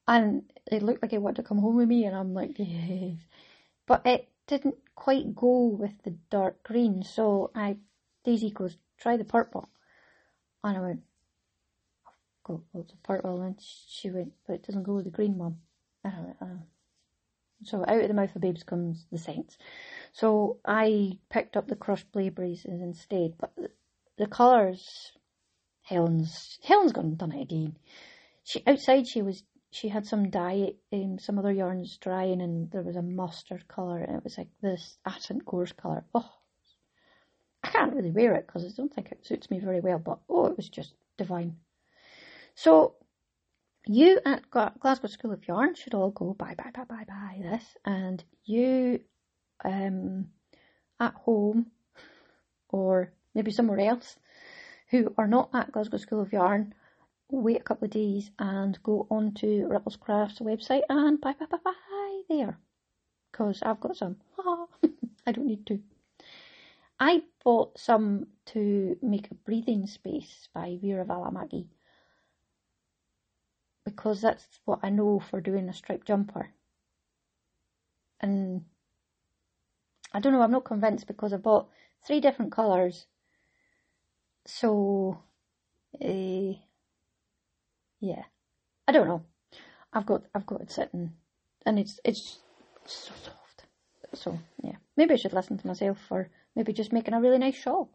And 0.07 0.43
it 0.71 0.83
looked 0.83 1.01
like 1.01 1.11
it 1.11 1.21
wanted 1.21 1.41
to 1.41 1.47
come 1.49 1.57
home 1.57 1.75
with 1.75 1.89
me, 1.89 2.05
and 2.05 2.15
I'm 2.15 2.33
like, 2.33 2.51
yes. 2.57 3.17
But 3.85 4.05
it 4.05 4.29
didn't 4.47 4.77
quite 4.95 5.35
go 5.35 5.65
with 5.65 6.01
the 6.05 6.15
dark 6.29 6.63
green, 6.63 7.03
so 7.03 7.51
I 7.53 7.75
Daisy 8.23 8.51
goes, 8.51 8.77
try 8.97 9.17
the 9.17 9.25
purple. 9.25 9.67
And 10.63 10.77
I 10.77 10.79
went, 10.79 11.01
got 12.43 12.61
loads 12.73 12.93
of 12.93 13.03
purple, 13.03 13.41
and 13.41 13.59
she 13.87 14.09
went, 14.09 14.33
but 14.45 14.53
it 14.53 14.63
doesn't 14.63 14.83
go 14.83 14.95
with 14.95 15.05
the 15.05 15.11
green 15.11 15.37
one. 15.37 15.57
So 17.63 17.85
out 17.87 18.01
of 18.01 18.07
the 18.07 18.13
mouth 18.13 18.35
of 18.35 18.41
babes 18.41 18.63
comes 18.63 19.05
the 19.11 19.17
saints. 19.17 19.57
So 20.11 20.57
I 20.65 21.17
picked 21.29 21.55
up 21.55 21.67
the 21.67 21.75
crushed 21.75 22.11
blaeberries 22.11 22.65
instead, 22.65 23.35
but 23.39 23.55
the, 23.55 23.69
the 24.17 24.27
colours, 24.27 25.13
Helen's, 25.81 26.59
Helen's 26.63 26.91
gone 26.91 27.05
and 27.05 27.17
done 27.17 27.31
it 27.31 27.41
again. 27.43 27.77
She, 28.43 28.61
outside 28.67 29.07
she 29.07 29.21
was 29.21 29.43
she 29.71 29.87
had 29.87 30.05
some 30.05 30.29
dye, 30.29 30.73
um, 30.91 31.17
some 31.17 31.39
other 31.39 31.51
yarns 31.51 31.97
drying, 31.97 32.41
and 32.41 32.69
there 32.69 32.83
was 32.83 32.95
a 32.95 33.01
mustard 33.01 33.67
colour, 33.67 33.97
and 33.99 34.15
it 34.15 34.23
was 34.23 34.37
like 34.37 34.49
this 34.61 34.97
accent 35.05 35.45
gorse 35.45 35.71
colour. 35.71 36.05
Oh, 36.13 36.31
I 37.63 37.69
can't 37.69 37.93
really 37.93 38.11
wear 38.11 38.35
it 38.35 38.45
because 38.45 38.65
I 38.65 38.69
don't 38.75 38.93
think 38.93 39.11
it 39.11 39.25
suits 39.25 39.49
me 39.49 39.59
very 39.59 39.79
well, 39.79 39.97
but 39.97 40.19
oh, 40.29 40.45
it 40.45 40.57
was 40.57 40.69
just 40.69 40.93
divine. 41.17 41.57
So, 42.55 42.95
you 43.85 44.19
at 44.25 44.49
Glasgow 44.51 45.07
School 45.07 45.33
of 45.33 45.47
Yarn 45.47 45.75
should 45.75 45.93
all 45.93 46.11
go 46.11 46.33
buy, 46.33 46.55
buy, 46.55 46.71
buy, 46.73 46.85
buy, 46.85 47.03
buy 47.07 47.39
this, 47.41 47.65
and 47.83 48.23
you 48.45 49.01
um, 49.65 50.27
at 50.99 51.13
home 51.13 51.67
or 52.69 53.11
maybe 53.35 53.51
somewhere 53.51 53.79
else 53.79 54.15
who 54.89 55.13
are 55.17 55.27
not 55.27 55.49
at 55.53 55.71
Glasgow 55.71 55.97
School 55.97 56.21
of 56.21 56.31
Yarn 56.31 56.73
wait 57.29 57.61
a 57.61 57.63
couple 57.63 57.85
of 57.85 57.91
days 57.91 58.29
and 58.37 58.81
go 58.83 59.07
onto 59.09 59.67
Ripplescrafts 59.67 60.41
website 60.41 60.83
and 60.89 61.19
buy, 61.19 61.33
buy, 61.33 61.45
buy, 61.47 61.57
buy 61.63 62.21
there. 62.29 62.59
Because 63.31 63.61
I've 63.63 63.79
got 63.79 63.97
some. 63.97 64.17
I 65.25 65.31
don't 65.31 65.47
need 65.47 65.65
to. 65.67 65.79
I 66.99 67.23
bought 67.43 67.77
some 67.79 68.27
to 68.47 68.95
make 69.01 69.31
a 69.31 69.35
breathing 69.35 69.87
space 69.87 70.47
by 70.53 70.77
Veera 70.81 71.05
Välimäki. 71.05 71.65
Because 73.85 74.21
that's 74.21 74.59
what 74.65 74.79
I 74.83 74.89
know 74.89 75.19
for 75.19 75.41
doing 75.41 75.67
a 75.69 75.73
striped 75.73 76.07
jumper. 76.07 76.51
And 78.19 78.65
I 80.13 80.19
don't 80.19 80.31
know, 80.31 80.41
I'm 80.41 80.51
not 80.51 80.63
convinced 80.63 81.07
because 81.07 81.33
I 81.33 81.37
bought 81.37 81.69
three 82.05 82.21
different 82.21 82.51
colours. 82.51 83.07
So, 84.45 85.19
uh, 86.01 86.53
yeah, 87.99 88.23
I 88.87 88.91
don't 88.91 89.07
know. 89.07 89.23
I've 89.93 90.05
got 90.05 90.23
I've 90.33 90.45
got 90.45 90.61
it 90.61 90.71
sitting, 90.71 91.13
and 91.65 91.79
it's 91.79 91.99
it's 92.03 92.39
so 92.85 93.13
soft. 93.23 93.65
So 94.13 94.39
yeah, 94.63 94.75
maybe 94.97 95.13
I 95.13 95.17
should 95.17 95.33
listen 95.33 95.57
to 95.57 95.67
myself, 95.67 95.99
or 96.09 96.29
maybe 96.55 96.73
just 96.73 96.93
making 96.93 97.13
a 97.13 97.21
really 97.21 97.37
nice 97.37 97.55
shawl. 97.55 97.89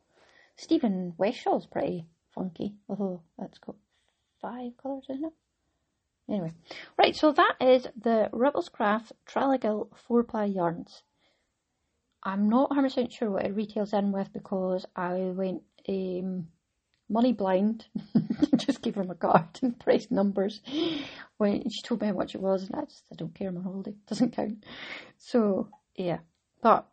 Stephen 0.56 1.14
West 1.18 1.38
shawl's 1.38 1.66
pretty 1.66 2.06
funky, 2.34 2.74
although 2.88 3.22
that's 3.38 3.58
got 3.58 3.76
five 4.40 4.72
colours 4.80 5.06
in 5.08 5.24
it. 5.24 5.32
Anyway, 6.28 6.52
right, 6.98 7.16
so 7.16 7.32
that 7.32 7.54
is 7.60 7.86
the 7.96 8.28
Ripples 8.32 8.68
Craft 8.68 9.12
Traligill 9.26 9.88
4 10.06 10.24
ply 10.24 10.44
yarns. 10.44 11.02
I'm 12.22 12.48
not 12.48 12.70
100% 12.70 13.10
sure 13.10 13.30
what 13.30 13.46
it 13.46 13.54
retails 13.54 13.92
in 13.92 14.12
with 14.12 14.32
because 14.32 14.84
I 14.94 15.14
went 15.14 15.62
um, 15.88 16.48
money 17.08 17.32
blind, 17.32 17.86
just 18.56 18.82
gave 18.82 18.96
her 18.96 19.04
my 19.04 19.14
card 19.14 19.58
and 19.62 19.78
pressed 19.78 20.10
numbers 20.10 20.60
when 21.38 21.68
she 21.70 21.82
told 21.82 22.02
me 22.02 22.08
how 22.08 22.12
much 22.14 22.34
it 22.34 22.40
was, 22.40 22.64
and 22.64 22.76
I 22.76 22.84
just 22.84 23.04
I 23.12 23.16
don't 23.16 23.34
care. 23.34 23.48
On 23.48 23.62
holiday, 23.62 23.94
doesn't 24.06 24.36
count. 24.36 24.64
So 25.16 25.68
yeah, 25.96 26.18
but 26.62 26.86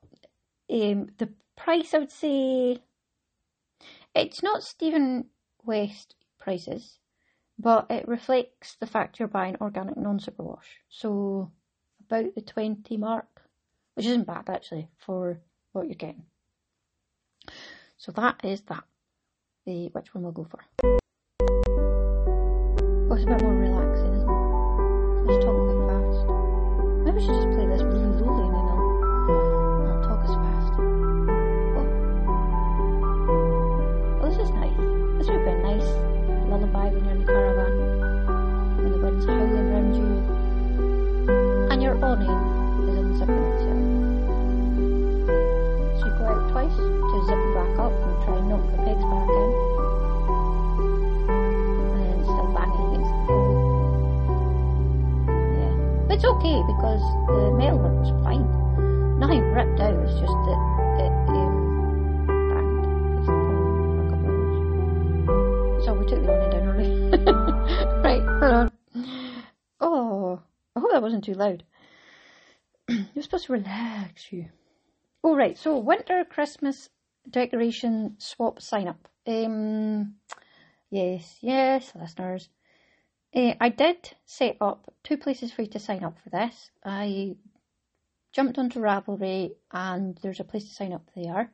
um, 0.72 1.08
the 1.18 1.30
price 1.56 1.94
I 1.94 2.00
would 2.00 2.12
say 2.12 2.80
it's 4.14 4.42
not 4.42 4.64
Stephen 4.64 5.26
West 5.64 6.16
prices, 6.40 7.00
but 7.58 7.88
it 7.90 8.08
reflects 8.08 8.76
the 8.80 8.88
fact 8.88 9.20
you're 9.20 9.28
buying 9.28 9.58
organic 9.62 9.98
non-superwash. 9.98 10.82
So 10.90 11.52
about 12.10 12.36
the 12.36 12.42
twenty 12.42 12.98
mark, 12.98 13.42
which 13.96 14.06
isn't 14.06 14.28
bad 14.28 14.50
actually 14.50 14.90
for 14.98 15.40
what 15.72 15.88
you're 15.88 15.96
getting. 15.96 16.26
So 17.98 18.12
that 18.14 18.42
is 18.44 18.62
that 18.62 18.84
the 19.66 19.90
which 19.94 20.14
one 20.14 20.24
we'll 20.24 20.34
go 20.34 20.44
for. 20.44 20.60
Oh, 23.08 23.16
it's 23.16 23.24
a 23.24 23.28
bit 23.28 23.42
more 23.42 23.54
relaxing, 23.54 24.14
isn't 24.14 24.30
it? 24.30 24.36
Let's 25.26 25.46
talk 25.46 25.56
quite 25.56 25.88
fast. 25.90 26.20
Maybe 27.06 27.18
we 27.18 27.22
should 27.26 27.36
just 27.36 27.50
play 27.56 27.65
Babylonian 36.96 37.28
caravan 37.28 37.74
and 38.80 38.96
went 39.04 39.20
home 39.28 39.52
in 39.52 39.66
Ranjit. 39.76 40.16
And 41.72 41.84
your 41.84 41.96
awning 42.00 42.40
is 42.88 42.96
unzipping 42.96 43.52
too. 43.60 43.80
So 46.00 46.06
you 46.08 46.12
go 46.16 46.24
out 46.24 46.44
twice 46.52 46.72
to 46.72 47.18
zip 47.28 47.42
back 47.52 47.74
up 47.84 47.92
and 47.92 48.16
try 48.24 48.36
and 48.40 48.48
knock 48.48 48.64
the 48.72 48.78
pegs 48.80 49.04
back 49.12 49.28
in. 49.28 49.50
And 51.84 52.00
then 52.00 52.24
still 52.24 52.48
banging 52.56 52.88
against. 52.96 53.12
Yeah. 55.28 55.76
But 56.08 56.16
it's 56.16 56.24
okay 56.24 56.58
because 56.64 57.04
the 57.28 57.52
metalwork 57.60 57.96
was 58.00 58.12
fine. 58.24 58.48
Nothing 59.20 59.44
ripped 59.52 59.80
out, 59.82 59.96
it's 60.00 60.16
just 60.16 60.32
that 60.48 60.75
we 66.06 66.12
took 66.12 66.24
the 66.24 66.32
awning 66.32 66.66
right, 68.04 68.22
hold 68.22 68.54
on. 68.54 68.72
Oh, 69.80 70.40
I 70.76 70.80
hope 70.80 70.92
that 70.92 71.02
wasn't 71.02 71.24
too 71.24 71.34
loud. 71.34 71.64
You're 72.88 73.24
supposed 73.24 73.48
to 73.48 73.54
relax 73.54 74.32
you. 74.32 74.46
Oh, 75.24 75.36
right. 75.36 75.58
So, 75.58 75.80
winter 75.80 76.24
Christmas 76.30 76.90
decoration 77.28 78.16
swap 78.20 78.62
sign 78.62 78.88
up. 78.88 79.08
Um, 79.26 80.16
yes, 80.92 81.38
yes, 81.42 81.92
listeners. 81.96 82.50
Uh, 83.36 83.56
I 83.60 83.70
did 83.70 84.12
set 84.26 84.58
up 84.62 84.94
two 85.04 85.18
places 85.18 85.52
for 85.52 85.64
you 85.64 85.70
to 85.70 85.80
sign 85.80 86.04
up 86.04 86.18
for 86.24 86.30
this. 86.30 86.70
I 86.84 87.36
jumped 88.32 88.60
onto 88.60 88.80
Ravelry 88.80 89.56
and 89.72 90.18
there's 90.22 90.40
a 90.40 90.44
place 90.44 90.66
to 90.66 90.76
sign 90.76 90.94
up 90.94 91.10
there. 91.16 91.52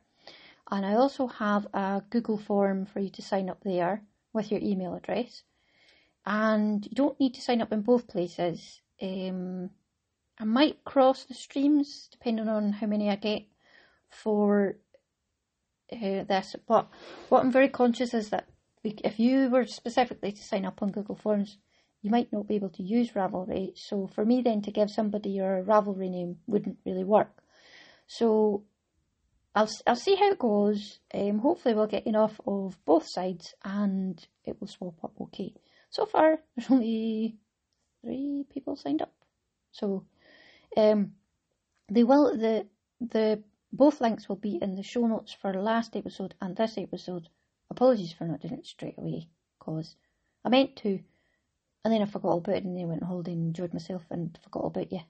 And 0.70 0.84
I 0.84 0.94
also 0.94 1.26
have 1.26 1.66
a 1.72 2.02
Google 2.10 2.38
form 2.38 2.86
for 2.86 3.00
you 3.00 3.10
to 3.10 3.22
sign 3.22 3.48
up 3.48 3.62
there 3.64 4.02
with 4.32 4.50
your 4.50 4.60
email 4.60 4.94
address. 4.94 5.42
And 6.24 6.84
you 6.84 6.92
don't 6.94 7.18
need 7.18 7.34
to 7.34 7.40
sign 7.40 7.60
up 7.60 7.72
in 7.72 7.82
both 7.82 8.06
places. 8.06 8.80
Um, 9.00 9.70
I 10.38 10.44
might 10.44 10.84
cross 10.84 11.24
the 11.24 11.34
streams 11.34 12.08
depending 12.10 12.48
on 12.48 12.72
how 12.72 12.86
many 12.86 13.10
I 13.10 13.16
get 13.16 13.42
for 14.08 14.76
uh, 15.92 16.24
this. 16.24 16.56
But 16.66 16.88
what 17.28 17.40
I'm 17.40 17.52
very 17.52 17.68
conscious 17.68 18.14
is 18.14 18.30
that 18.30 18.46
if 18.84 19.18
you 19.18 19.48
were 19.50 19.66
specifically 19.66 20.32
to 20.32 20.42
sign 20.42 20.64
up 20.64 20.82
on 20.82 20.90
Google 20.90 21.16
Forms, 21.16 21.58
you 22.02 22.10
might 22.10 22.32
not 22.32 22.48
be 22.48 22.56
able 22.56 22.70
to 22.70 22.82
use 22.82 23.12
Ravelry. 23.12 23.76
So 23.76 24.06
for 24.06 24.24
me 24.24 24.42
then 24.42 24.62
to 24.62 24.70
give 24.70 24.90
somebody 24.90 25.30
your 25.30 25.62
Ravelry 25.62 26.10
name 26.10 26.38
wouldn't 26.46 26.78
really 26.84 27.04
work. 27.04 27.42
So 28.06 28.64
I'll 29.54 29.70
I'll 29.86 29.96
see 29.96 30.16
how 30.16 30.30
it 30.30 30.38
goes. 30.38 30.98
Um, 31.12 31.38
hopefully 31.38 31.74
we'll 31.74 31.86
get 31.86 32.06
enough 32.06 32.40
of 32.46 32.78
both 32.84 33.06
sides 33.08 33.54
and 33.64 34.24
it 34.44 34.60
will 34.60 34.68
swap 34.68 35.04
up 35.04 35.12
okay. 35.20 35.52
So 35.90 36.06
far 36.06 36.38
there's 36.56 36.70
only 36.70 37.36
three 38.02 38.44
people 38.52 38.76
signed 38.76 39.02
up. 39.02 39.12
So 39.72 40.04
um, 40.76 41.12
they 41.88 42.04
will 42.04 42.36
the 42.36 42.66
the 43.00 43.42
both 43.72 44.00
links 44.00 44.28
will 44.28 44.36
be 44.36 44.58
in 44.60 44.74
the 44.74 44.82
show 44.82 45.06
notes 45.06 45.32
for 45.32 45.52
last 45.54 45.96
episode 45.96 46.34
and 46.40 46.56
this 46.56 46.78
episode. 46.78 47.28
Apologies 47.70 48.12
for 48.12 48.24
not 48.24 48.40
doing 48.40 48.54
it 48.54 48.66
straight 48.66 48.98
away, 48.98 49.28
cause 49.58 49.96
I 50.44 50.50
meant 50.50 50.76
to, 50.76 51.00
and 51.84 51.92
then 51.92 52.02
I 52.02 52.04
forgot 52.04 52.36
about 52.36 52.56
it, 52.56 52.64
and 52.64 52.76
then 52.76 52.88
went 52.88 53.02
on 53.02 53.08
holiday 53.08 53.32
and 53.32 53.46
enjoyed 53.46 53.72
myself 53.72 54.02
and 54.10 54.38
forgot 54.42 54.66
about 54.66 54.92
you. 54.92 55.00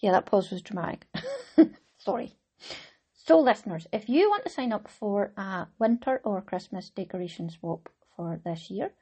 Yeah, 0.00 0.12
that 0.12 0.24
pause 0.24 0.50
was 0.50 0.62
dramatic. 0.62 1.06
Sorry. 2.04 2.36
So, 3.14 3.40
listeners, 3.40 3.86
if 3.90 4.10
you 4.10 4.28
want 4.28 4.44
to 4.44 4.50
sign 4.50 4.74
up 4.74 4.88
for 4.88 5.32
a 5.38 5.68
winter 5.78 6.20
or 6.22 6.42
Christmas 6.42 6.90
decoration 6.90 7.48
swap 7.48 7.88
for 8.14 8.38
this 8.44 8.70
year, 8.70 8.92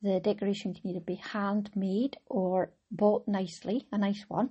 the 0.00 0.20
decoration 0.20 0.72
can 0.72 0.90
either 0.90 1.00
be 1.00 1.16
handmade 1.16 2.18
or 2.26 2.70
bought 2.92 3.26
nicely, 3.26 3.88
a 3.90 3.98
nice 3.98 4.24
one, 4.28 4.50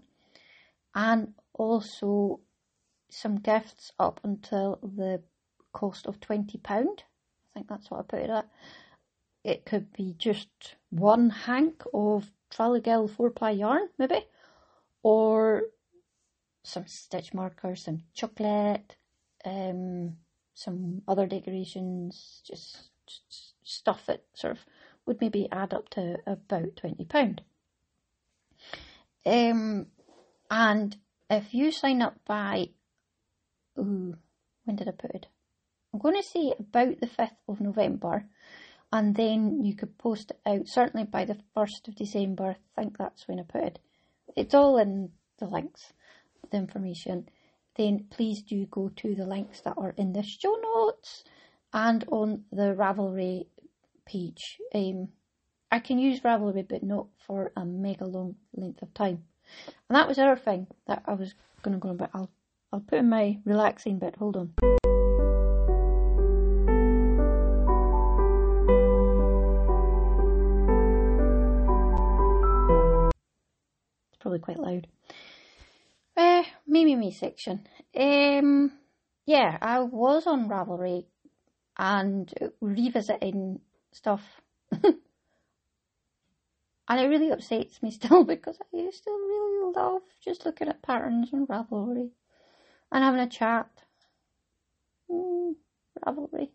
and 0.94 1.36
also 1.54 2.42
some 3.10 3.38
gifts 3.38 3.94
up 3.98 4.20
until 4.26 4.80
the 4.84 5.22
cost 5.72 6.06
of 6.06 6.20
£20. 6.20 6.60
I 6.66 6.84
think 7.54 7.70
that's 7.70 7.90
what 7.90 8.02
I 8.02 8.04
put 8.04 8.20
it 8.20 8.30
at. 8.30 8.50
It 9.46 9.66
could 9.66 9.94
be 9.94 10.16
just 10.18 10.50
one 10.90 11.30
hank 11.30 11.84
of 11.94 12.30
Traligill 12.52 13.10
4 13.10 13.30
ply 13.30 13.52
yarn, 13.52 13.88
maybe, 13.98 14.28
or 15.02 15.62
some 16.66 16.88
stitch 16.88 17.34
markers, 17.34 17.84
some 17.84 18.04
chocolate, 18.14 18.96
um, 19.46 20.18
some 20.54 21.02
other 21.08 21.28
decorations, 21.28 22.42
just, 22.48 22.90
just 23.06 23.54
stuff 23.64 24.06
that 24.08 24.24
sort 24.34 24.54
of 24.54 24.66
would 25.06 25.22
maybe 25.22 25.48
add 25.52 25.74
up 25.74 25.90
to 25.90 26.18
about 26.26 26.76
£20. 26.76 27.40
Um, 29.26 29.88
and 30.50 30.98
if 31.30 31.54
you 31.54 31.72
sign 31.72 32.02
up 32.02 32.18
by, 32.26 32.70
ooh, 33.78 34.16
when 34.64 34.76
did 34.76 34.88
I 34.88 34.92
put 34.92 35.12
it? 35.12 35.28
I'm 35.94 36.00
going 36.00 36.16
to 36.16 36.24
say 36.24 36.54
about 36.60 37.00
the 37.00 37.08
5th 37.08 37.38
of 37.48 37.62
November, 37.62 38.26
and 38.92 39.16
then 39.16 39.64
you 39.64 39.76
could 39.76 39.98
post 39.98 40.32
it 40.32 40.40
out 40.46 40.68
certainly 40.68 41.06
by 41.06 41.26
the 41.26 41.38
1st 41.56 41.88
of 41.88 41.96
December. 41.96 42.58
I 42.78 42.82
think 42.82 42.98
that's 42.98 43.28
when 43.28 43.40
I 43.40 43.44
put 43.44 43.64
it. 43.64 43.80
It's 44.36 44.54
all 44.54 44.78
in 44.78 45.12
the 45.40 45.46
links, 45.46 45.94
the 46.52 46.58
information. 46.58 47.30
Then 47.76 48.06
please 48.10 48.42
do 48.42 48.66
go 48.68 48.90
to 48.96 49.16
the 49.16 49.26
links 49.26 49.62
that 49.62 49.76
are 49.78 49.94
in 49.98 50.14
the 50.14 50.24
show 50.24 50.56
notes 50.62 51.24
and 51.74 52.06
on 52.10 52.46
the 52.52 52.74
Ravelry 52.74 53.48
page. 54.06 54.58
Um, 54.74 55.10
I 55.72 55.80
can 55.80 56.00
use 56.00 56.22
Ravelry, 56.22 56.66
but 56.68 56.84
not 56.84 57.08
for 57.28 57.52
a 57.58 57.66
mega 57.66 58.06
long 58.06 58.36
length 58.56 58.82
of 58.82 58.94
time. 58.94 59.26
And 59.90 59.96
that 59.96 60.08
was 60.08 60.18
other 60.18 60.38
thing 60.38 60.68
that 60.88 61.04
I 61.06 61.14
was 61.14 61.34
going 61.62 61.74
to 61.74 61.80
go 61.80 61.90
on 61.90 61.96
about. 61.96 62.12
I'll, 62.14 62.32
I'll 62.72 62.80
put 62.80 63.00
in 63.00 63.10
my 63.10 63.40
relaxing 63.46 64.00
bit. 64.00 64.16
Hold 64.16 64.38
on. 64.38 64.54
It's 74.14 74.22
probably 74.22 74.40
quite 74.40 74.60
loud. 74.60 74.88
Me, 76.76 76.84
me, 76.84 76.98
me 76.98 77.10
section. 77.10 77.66
Um, 77.96 78.70
yeah, 79.26 79.58
I 79.62 79.80
was 79.80 80.28
on 80.28 80.50
Ravelry 80.50 81.06
and 81.78 82.30
revisiting 82.60 83.62
stuff. 83.94 84.22
and 84.84 85.00
it 86.90 87.08
really 87.08 87.32
upsets 87.32 87.82
me 87.82 87.92
still 88.00 88.26
because 88.26 88.58
I 88.60 88.90
still 88.92 89.14
really 89.14 89.74
love 89.74 90.02
just 90.22 90.46
looking 90.46 90.68
at 90.68 90.82
patterns 90.82 91.30
on 91.32 91.48
Ravelry 91.48 92.10
and 92.92 93.04
having 93.06 93.22
a 93.22 93.30
chat. 93.30 93.70
Mm, 95.10 95.56
Ravelry. 96.06 96.50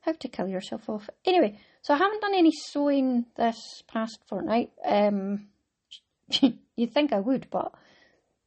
How 0.00 0.10
to 0.10 0.28
kill 0.28 0.48
yourself 0.48 0.90
off. 0.90 1.08
Anyway, 1.24 1.60
so 1.82 1.94
I 1.94 1.98
haven't 1.98 2.20
done 2.20 2.34
any 2.34 2.50
sewing 2.50 3.26
this 3.36 3.84
past 3.86 4.18
fortnight. 4.26 4.72
Um, 4.84 5.50
you'd 6.76 6.92
think 6.92 7.12
I 7.12 7.20
would, 7.20 7.46
but 7.48 7.72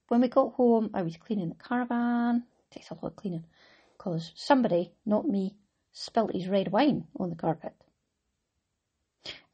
when 0.10 0.22
we 0.22 0.28
got 0.28 0.54
home, 0.54 0.90
I 0.94 1.04
was 1.04 1.18
cleaning 1.18 1.50
the 1.50 1.56
caravan. 1.56 2.44
It 2.70 2.74
takes 2.74 2.90
a 2.90 2.96
lot 2.96 3.06
of 3.06 3.16
cleaning 3.16 3.46
because 3.98 4.32
somebody, 4.36 4.92
not 5.06 5.28
me, 5.28 5.56
spilt 5.92 6.34
his 6.34 6.48
red 6.48 6.72
wine 6.72 7.06
on 7.20 7.30
the 7.30 7.36
carpet. 7.36 7.74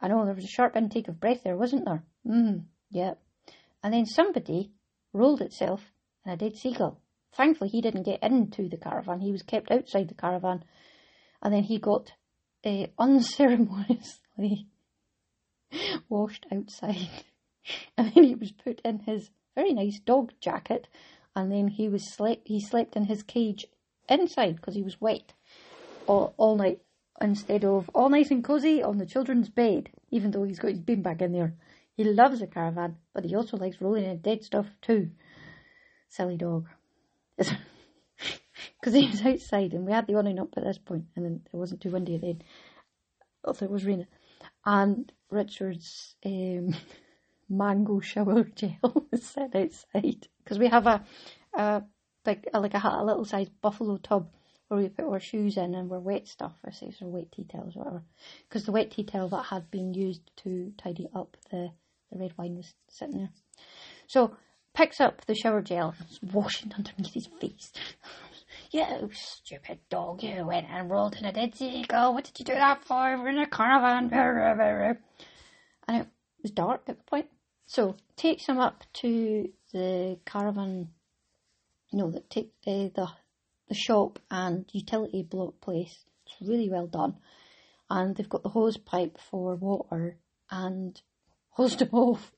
I 0.01 0.08
know 0.08 0.26
there 0.26 0.34
was 0.34 0.43
a 0.43 0.47
sharp 0.47 0.76
intake 0.76 1.08
of 1.08 1.20
breath 1.20 1.43
there, 1.43 1.58
wasn't 1.58 1.86
there? 1.86 2.03
Mm, 2.28 2.66
yeah. 2.89 3.16
And 3.84 3.93
then 3.93 4.06
somebody 4.06 4.72
rolled 5.14 5.41
itself 5.41 5.91
in 6.26 6.32
a 6.32 6.38
dead 6.38 6.58
seagull. 6.58 6.99
Thankfully, 7.34 7.70
he 7.70 7.82
didn't 7.82 8.03
get 8.03 8.24
into 8.24 8.70
the 8.70 8.78
caravan. 8.78 9.20
He 9.20 9.32
was 9.32 9.43
kept 9.43 9.72
outside 9.72 10.08
the 10.08 10.16
caravan. 10.16 10.64
And 11.41 11.53
then 11.53 11.64
he 11.64 11.80
got 11.80 12.12
uh, 12.64 12.88
unceremoniously 12.99 14.68
washed 16.10 16.45
outside. 16.51 17.10
And 17.97 18.14
then 18.14 18.24
he 18.26 18.36
was 18.36 18.51
put 18.51 18.80
in 18.82 18.99
his 18.99 19.32
very 19.56 19.74
nice 19.74 19.99
dog 19.99 20.34
jacket. 20.39 20.88
And 21.36 21.51
then 21.51 21.68
he 21.68 21.89
was 21.89 22.14
slept. 22.14 22.47
He 22.47 22.62
slept 22.62 22.95
in 22.95 23.06
his 23.06 23.24
cage 23.24 23.66
inside 24.08 24.58
because 24.58 24.76
he 24.76 24.84
was 24.84 25.01
wet 25.01 25.34
all, 26.08 26.34
all 26.38 26.56
night 26.56 26.80
instead 27.22 27.64
of 27.64 27.89
all 27.93 28.10
nice 28.10 28.32
and 28.32 28.43
cosy 28.43 28.84
on 28.84 28.97
the 28.97 29.06
children's 29.06 29.49
bed, 29.49 29.89
even 30.12 30.32
though 30.32 30.43
he's 30.43 30.60
got 30.60 30.72
his 30.72 30.80
beanbag 30.80 31.22
in 31.22 31.32
there. 31.32 31.53
He 31.95 32.03
loves 32.03 32.41
a 32.41 32.47
caravan, 32.47 32.97
but 33.14 33.24
he 33.24 33.36
also 33.36 33.58
likes 33.58 33.80
rolling 33.80 34.03
in 34.03 34.20
dead 34.20 34.43
stuff 34.43 34.68
too. 34.82 35.12
Silly 36.10 36.36
dog. 36.38 36.68
Because 37.38 37.53
he 38.93 39.08
was 39.08 39.22
outside 39.22 39.74
and 39.74 39.86
we 39.86 39.93
had 39.93 40.08
the 40.08 40.16
awning 40.16 40.39
up 40.39 40.53
at 40.58 40.64
this 40.64 40.78
point 40.78 41.06
and 41.16 41.26
then 41.26 41.41
it 41.51 41.56
wasn't 41.56 41.82
too 41.82 41.91
windy 41.91 42.18
then. 42.18 42.41
Although 43.45 43.66
it 43.66 43.72
was 43.72 43.86
raining. 43.86 44.08
And 44.66 45.12
Richard's 45.30 46.16
um, 46.26 46.76
mango 47.50 48.00
shower 48.00 48.43
gel 48.56 49.08
set 49.14 49.56
outside. 49.56 50.28
Because 50.43 50.60
we 50.60 50.68
have 50.68 50.88
a, 50.88 51.04
a, 51.54 51.84
a, 52.54 52.60
like 52.60 52.74
a, 52.74 52.82
a 52.84 53.06
little 53.06 53.26
sized 53.26 53.52
buffalo 53.62 53.98
tub 53.98 54.30
where 54.68 54.80
we 54.80 54.89
put 54.89 55.06
our 55.06 55.20
shoes 55.20 55.58
in 55.58 55.76
and 55.76 55.89
we're 55.89 56.00
wet 56.00 56.28
stuff, 56.28 56.54
or 56.64 56.72
say 56.72 56.91
or 57.02 57.08
wet 57.08 57.32
tea 57.32 57.43
towels, 57.43 57.76
or 57.76 57.80
whatever. 57.80 58.04
Because 58.48 58.66
the 58.66 58.72
wet 58.72 58.91
tea 58.91 59.04
towel 59.04 59.30
that 59.30 59.46
had 59.46 59.70
been 59.70 59.93
used 59.93 60.22
to 60.38 60.72
tidy 60.78 61.08
up 61.14 61.38
the 61.52 61.70
The 62.12 62.20
red 62.20 62.34
wine 62.38 62.56
was 62.56 62.74
sitting 62.89 63.18
there. 63.18 63.30
So 64.08 64.36
picks 64.74 65.00
up 65.00 65.26
the 65.26 65.36
shower 65.36 65.62
gel 65.62 65.96
and 65.98 66.10
is 66.10 66.20
washing 66.22 66.74
underneath 66.74 67.14
his 67.14 67.30
face. 67.39 67.72
you 68.72 69.10
stupid 69.14 69.80
dog, 69.89 70.24
you 70.24 70.46
went 70.46 70.68
and 70.70 70.89
rolled 70.89 71.16
in 71.16 71.26
a 71.26 71.32
dead 71.32 71.56
seagull. 71.56 72.14
What 72.14 72.26
did 72.26 72.39
you 72.39 72.46
do 72.46 72.54
that 72.54 72.84
for? 72.84 73.18
We're 73.18 73.30
in 73.30 73.38
a 73.39 73.48
caravan. 73.48 74.10
And 75.88 76.02
it 76.02 76.08
was 76.41 76.52
dark 76.52 76.84
at 76.88 76.98
the 76.98 77.04
point. 77.04 77.28
So 77.66 77.95
takes 78.16 78.45
him 78.45 78.59
up 78.59 78.84
to 79.01 79.49
the 79.74 80.20
caravan, 80.26 80.89
no, 81.91 82.11
that 82.11 82.30
take 82.30 82.53
uh, 82.68 82.89
the 82.95 83.07
the 83.68 83.76
shop 83.76 84.20
and 84.30 84.66
utility 84.72 85.24
block 85.24 85.59
place. 85.61 86.05
It's 86.26 86.36
really 86.47 86.70
well 86.70 86.88
done, 86.88 87.16
and 87.89 88.16
they've 88.16 88.30
got 88.30 88.43
the 88.43 88.49
hose 88.49 88.78
pipe 88.78 89.18
for 89.18 89.55
water 89.55 90.18
and 90.49 91.01
hosed 91.49 91.82
him 91.82 91.89
off. 91.93 92.32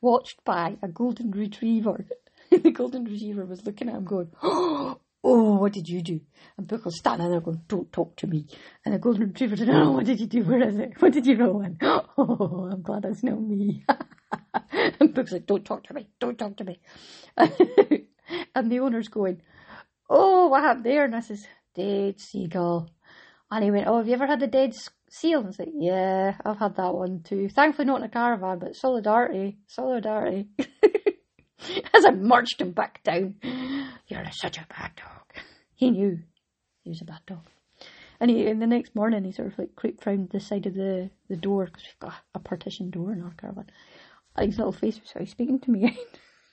Watched 0.00 0.44
by 0.44 0.76
a 0.82 0.88
golden 0.88 1.30
retriever. 1.30 2.06
the 2.50 2.70
golden 2.70 3.04
retriever 3.04 3.44
was 3.44 3.64
looking 3.64 3.88
at 3.88 3.94
him 3.94 4.04
going, 4.04 4.32
Oh, 5.22 5.56
what 5.56 5.72
did 5.72 5.86
you 5.88 6.00
do? 6.02 6.20
And 6.56 6.70
was 6.70 6.98
standing 6.98 7.30
there 7.30 7.40
going, 7.40 7.62
Don't 7.68 7.92
talk 7.92 8.16
to 8.16 8.26
me. 8.26 8.46
And 8.84 8.94
the 8.94 8.98
golden 8.98 9.28
retriever 9.28 9.56
said, 9.56 9.68
Oh, 9.68 9.92
what 9.92 10.06
did 10.06 10.18
you 10.20 10.26
do? 10.26 10.42
Where 10.44 10.66
is 10.66 10.78
it? 10.78 11.00
What 11.00 11.12
did 11.12 11.26
you 11.26 11.36
roll 11.36 11.62
in? 11.62 11.78
Oh, 12.16 12.68
I'm 12.70 12.82
glad 12.82 13.04
it's 13.04 13.22
not 13.22 13.40
me. 13.40 13.84
and 14.72 15.14
Book's 15.14 15.32
like, 15.32 15.46
Don't 15.46 15.64
talk 15.64 15.84
to 15.84 15.94
me. 15.94 16.08
Don't 16.20 16.38
talk 16.38 16.56
to 16.56 16.64
me. 16.64 16.80
and 18.54 18.70
the 18.70 18.80
owner's 18.80 19.08
going, 19.08 19.42
Oh, 20.08 20.48
what 20.48 20.62
happened 20.62 20.86
there? 20.86 21.04
And 21.04 21.14
I 21.14 21.20
says, 21.20 21.46
Dead 21.74 22.18
seagull. 22.18 22.90
And 23.50 23.64
he 23.64 23.70
went, 23.70 23.88
Oh, 23.88 23.98
have 23.98 24.08
you 24.08 24.14
ever 24.14 24.26
had 24.26 24.42
a 24.42 24.46
dead 24.46 24.74
seal? 25.10 25.40
And 25.40 25.48
I 25.48 25.62
like, 25.62 25.74
Yeah, 25.74 26.36
I've 26.44 26.58
had 26.58 26.76
that 26.76 26.94
one 26.94 27.22
too. 27.22 27.50
Thankfully 27.50 27.86
not 27.86 27.98
in 27.98 28.04
a 28.04 28.08
caravan, 28.08 28.58
but 28.58 28.74
solidarity. 28.74 29.58
Solidarity. 29.66 30.48
As 31.92 32.06
I 32.06 32.10
marched 32.10 32.60
him 32.60 32.72
back 32.72 33.02
down. 33.04 33.34
You're 34.10 34.30
such 34.32 34.58
a 34.58 34.66
bad 34.68 34.92
dog. 34.96 35.22
He 35.74 35.90
knew 35.90 36.18
he 36.82 36.90
was 36.90 37.00
a 37.00 37.06
bad 37.06 37.20
dog. 37.26 37.46
And 38.20 38.30
he, 38.30 38.46
and 38.48 38.60
the 38.60 38.66
next 38.66 38.94
morning, 38.94 39.24
he 39.24 39.32
sort 39.32 39.48
of 39.48 39.58
like 39.58 39.74
creeped 39.76 40.04
round 40.04 40.28
the 40.28 40.38
side 40.38 40.66
of 40.66 40.74
the, 40.74 41.08
the 41.30 41.36
door 41.36 41.64
because 41.64 41.84
we've 41.84 41.98
got 42.00 42.16
a 42.34 42.38
partition 42.38 42.90
door 42.90 43.14
in 43.14 43.22
our 43.22 43.32
caravan. 43.40 43.70
And 44.36 44.46
his 44.46 44.58
little 44.58 44.74
face 44.74 45.00
was 45.00 45.08
started 45.08 45.30
speaking 45.30 45.58
to 45.60 45.70
me. 45.70 45.98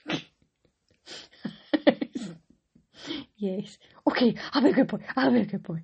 yes. 3.36 3.76
Okay, 4.08 4.34
I'll 4.54 4.62
be 4.62 4.70
a 4.70 4.72
good 4.72 4.86
boy. 4.88 5.00
I'll 5.14 5.30
be 5.30 5.40
a 5.40 5.44
good 5.44 5.62
boy. 5.62 5.82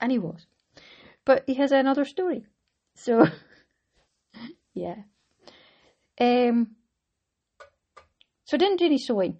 And 0.00 0.10
he 0.10 0.18
was. 0.18 0.46
But 1.26 1.44
he 1.46 1.52
has 1.54 1.70
another 1.70 2.06
story. 2.06 2.46
So, 2.94 3.26
yeah. 4.74 4.96
Um, 6.18 6.76
so 8.46 8.56
I 8.56 8.58
didn't 8.58 8.78
do 8.78 8.86
any 8.86 8.96
sewing. 8.96 9.36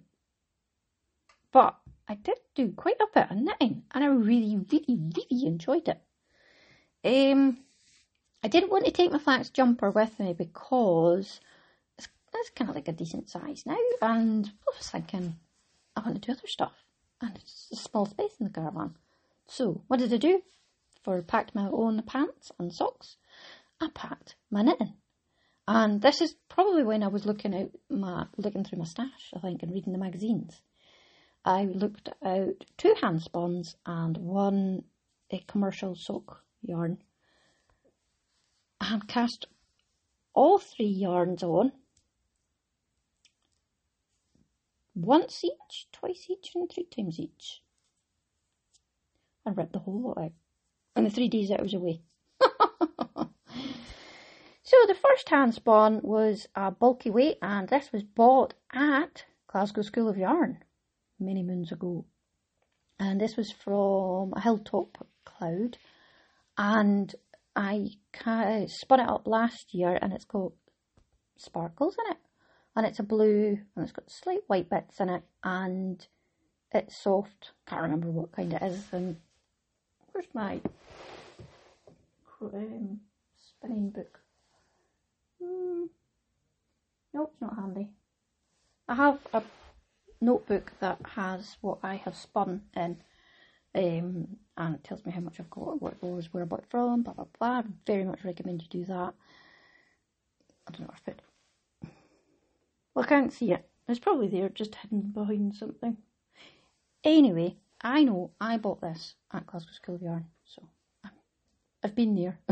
But 1.51 1.75
I 2.07 2.15
did 2.15 2.37
do 2.55 2.71
quite 2.71 2.99
a 2.99 3.07
bit 3.13 3.31
of 3.31 3.37
knitting 3.37 3.83
and 3.91 4.03
I 4.03 4.07
really, 4.07 4.57
really, 4.71 4.99
really 5.15 5.45
enjoyed 5.45 5.87
it. 5.87 6.01
Um, 7.03 7.59
I 8.43 8.47
didn't 8.47 8.71
want 8.71 8.85
to 8.85 8.91
take 8.91 9.11
my 9.11 9.17
flax 9.19 9.49
jumper 9.49 9.91
with 9.91 10.19
me 10.19 10.33
because 10.33 11.39
it's, 11.97 12.07
it's 12.33 12.49
kind 12.51 12.69
of 12.69 12.75
like 12.75 12.87
a 12.87 12.93
decent 12.93 13.29
size 13.29 13.63
now 13.65 13.77
and 14.01 14.45
I 14.47 14.71
was 14.77 14.89
thinking 14.89 15.35
I 15.95 16.01
want 16.01 16.21
to 16.21 16.25
do 16.25 16.31
other 16.31 16.47
stuff 16.47 16.73
and 17.21 17.35
it's 17.35 17.69
a 17.71 17.75
small 17.75 18.05
space 18.05 18.35
in 18.39 18.45
the 18.45 18.53
caravan. 18.53 18.95
So 19.47 19.81
what 19.87 19.99
did 19.99 20.13
I 20.13 20.17
do? 20.17 20.41
For 21.03 21.21
packed 21.21 21.55
my 21.55 21.69
own 21.69 22.01
pants 22.03 22.51
and 22.59 22.73
socks, 22.73 23.17
I 23.79 23.89
packed 23.93 24.35
my 24.51 24.61
knitting. 24.61 24.93
And 25.67 26.01
this 26.01 26.21
is 26.21 26.35
probably 26.47 26.83
when 26.83 27.03
I 27.03 27.07
was 27.07 27.25
looking 27.25 27.53
out 27.53 27.71
my 27.89 28.25
looking 28.37 28.63
through 28.63 28.79
my 28.79 28.85
stash, 28.85 29.33
I 29.35 29.39
think, 29.39 29.63
and 29.63 29.73
reading 29.73 29.93
the 29.93 29.99
magazines. 29.99 30.61
I 31.47 31.63
looked 31.63 32.09
out 32.21 32.65
two 32.75 32.93
hand 32.99 33.21
spawns 33.21 33.77
and 33.85 34.17
one 34.17 34.83
a 35.31 35.39
commercial 35.47 35.95
sock 35.95 36.43
yarn 36.61 37.01
and 38.81 39.07
cast 39.07 39.47
all 40.33 40.57
three 40.57 40.87
yarns 40.89 41.43
on 41.43 41.71
once 44.93 45.45
each, 45.45 45.87
twice 45.93 46.25
each, 46.29 46.51
and 46.53 46.69
three 46.69 46.83
times 46.83 47.17
each. 47.17 47.61
And 49.45 49.55
ripped 49.55 49.71
the 49.71 49.79
whole 49.79 50.01
lot 50.01 50.17
out. 50.17 50.33
In 50.97 51.05
the 51.05 51.09
three 51.09 51.29
days 51.29 51.47
that 51.47 51.61
I 51.61 51.63
was 51.63 51.73
away. 51.73 52.01
so 52.41 52.49
the 54.85 54.95
first 55.01 55.29
hand 55.29 55.53
spawn 55.53 56.01
was 56.03 56.49
a 56.55 56.71
bulky 56.71 57.09
weight, 57.09 57.37
and 57.41 57.69
this 57.69 57.93
was 57.93 58.03
bought 58.03 58.53
at 58.73 59.23
Glasgow 59.47 59.83
School 59.83 60.09
of 60.09 60.17
Yarn 60.17 60.61
many 61.19 61.43
moons 61.43 61.71
ago. 61.71 62.05
And 62.99 63.21
this 63.21 63.37
was 63.37 63.51
from 63.51 64.33
a 64.35 64.41
hilltop 64.41 64.97
cloud. 65.25 65.77
And 66.57 67.13
I 67.55 67.87
spun 68.67 68.99
it 68.99 69.09
up 69.09 69.27
last 69.27 69.73
year 69.73 69.97
and 70.01 70.13
it's 70.13 70.25
got 70.25 70.51
sparkles 71.37 71.95
in 72.05 72.11
it. 72.11 72.17
And 72.75 72.85
it's 72.85 72.99
a 72.99 73.03
blue 73.03 73.59
and 73.75 73.83
it's 73.83 73.91
got 73.91 74.11
slight 74.11 74.41
white 74.47 74.69
bits 74.69 74.99
in 74.99 75.09
it 75.09 75.23
and 75.43 76.05
it's 76.71 77.01
soft. 77.01 77.51
Can't 77.67 77.81
remember 77.81 78.09
what 78.09 78.31
kind 78.31 78.53
it 78.53 78.61
is. 78.61 78.85
And 78.91 79.17
where's 80.11 80.27
my 80.33 80.59
um, 82.41 82.99
spinning 83.35 83.89
book? 83.89 84.19
Hmm. 85.41 85.85
Nope, 87.13 87.31
it's 87.33 87.41
not 87.41 87.55
handy. 87.55 87.89
I 88.87 88.95
have 88.95 89.19
a 89.33 89.41
notebook 90.21 90.71
that 90.79 90.99
has 91.15 91.57
what 91.61 91.79
I 91.83 91.95
have 91.95 92.15
spun 92.15 92.61
in, 92.75 92.97
um, 93.75 94.27
and 94.57 94.75
it 94.75 94.83
tells 94.83 95.05
me 95.05 95.11
how 95.11 95.21
much 95.21 95.39
I've 95.39 95.49
got, 95.49 95.81
what 95.81 95.97
rows 96.01 96.29
where 96.31 96.43
I 96.43 96.45
bought 96.45 96.59
it 96.61 96.69
from, 96.69 97.03
blah 97.03 97.13
blah 97.13 97.25
blah. 97.37 97.59
I 97.59 97.63
very 97.85 98.03
much 98.03 98.23
recommend 98.23 98.61
you 98.61 98.67
do 98.69 98.85
that. 98.85 99.13
I 100.67 100.71
don't 100.71 100.81
know 100.81 100.93
if 100.95 101.07
it. 101.07 101.21
Well, 102.93 103.05
I 103.05 103.07
can't 103.07 103.31
see 103.31 103.51
it. 103.51 103.67
It's 103.87 103.99
probably 103.99 104.27
there, 104.27 104.49
just 104.49 104.75
hidden 104.75 105.01
behind 105.01 105.55
something. 105.55 105.97
Anyway, 107.03 107.55
I 107.81 108.03
know 108.03 108.31
I 108.41 108.57
bought 108.57 108.81
this 108.81 109.15
at 109.31 109.47
Glasgow 109.47 109.71
School 109.71 109.95
of 109.95 110.01
Yarn, 110.01 110.25
so 110.45 110.63
I've 111.83 111.95
been 111.95 112.15
there. 112.15 112.39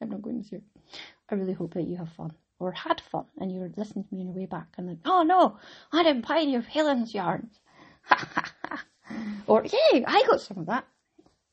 I'm 0.00 0.10
not 0.10 0.22
going 0.22 0.38
this 0.38 0.52
year. 0.52 0.60
I 1.28 1.34
really 1.34 1.54
hope 1.54 1.74
that 1.74 1.82
you 1.88 1.96
have 1.96 2.12
fun 2.12 2.34
or 2.58 2.72
had 2.72 3.00
fun 3.00 3.26
and 3.38 3.52
you 3.52 3.60
were 3.60 3.72
listening 3.76 4.04
to 4.04 4.14
me 4.14 4.20
on 4.20 4.26
your 4.28 4.36
way 4.36 4.46
back 4.46 4.68
and 4.78 4.88
then, 4.88 5.00
oh 5.04 5.22
no, 5.22 5.58
I 5.92 6.02
didn't 6.02 6.26
buy 6.26 6.38
any 6.38 6.54
of 6.56 6.66
Helen's 6.66 7.14
yarns. 7.14 7.60
or, 9.46 9.64
yay, 9.64 10.04
I 10.06 10.22
got 10.26 10.40
some 10.40 10.58
of 10.58 10.66
that. 10.66 10.86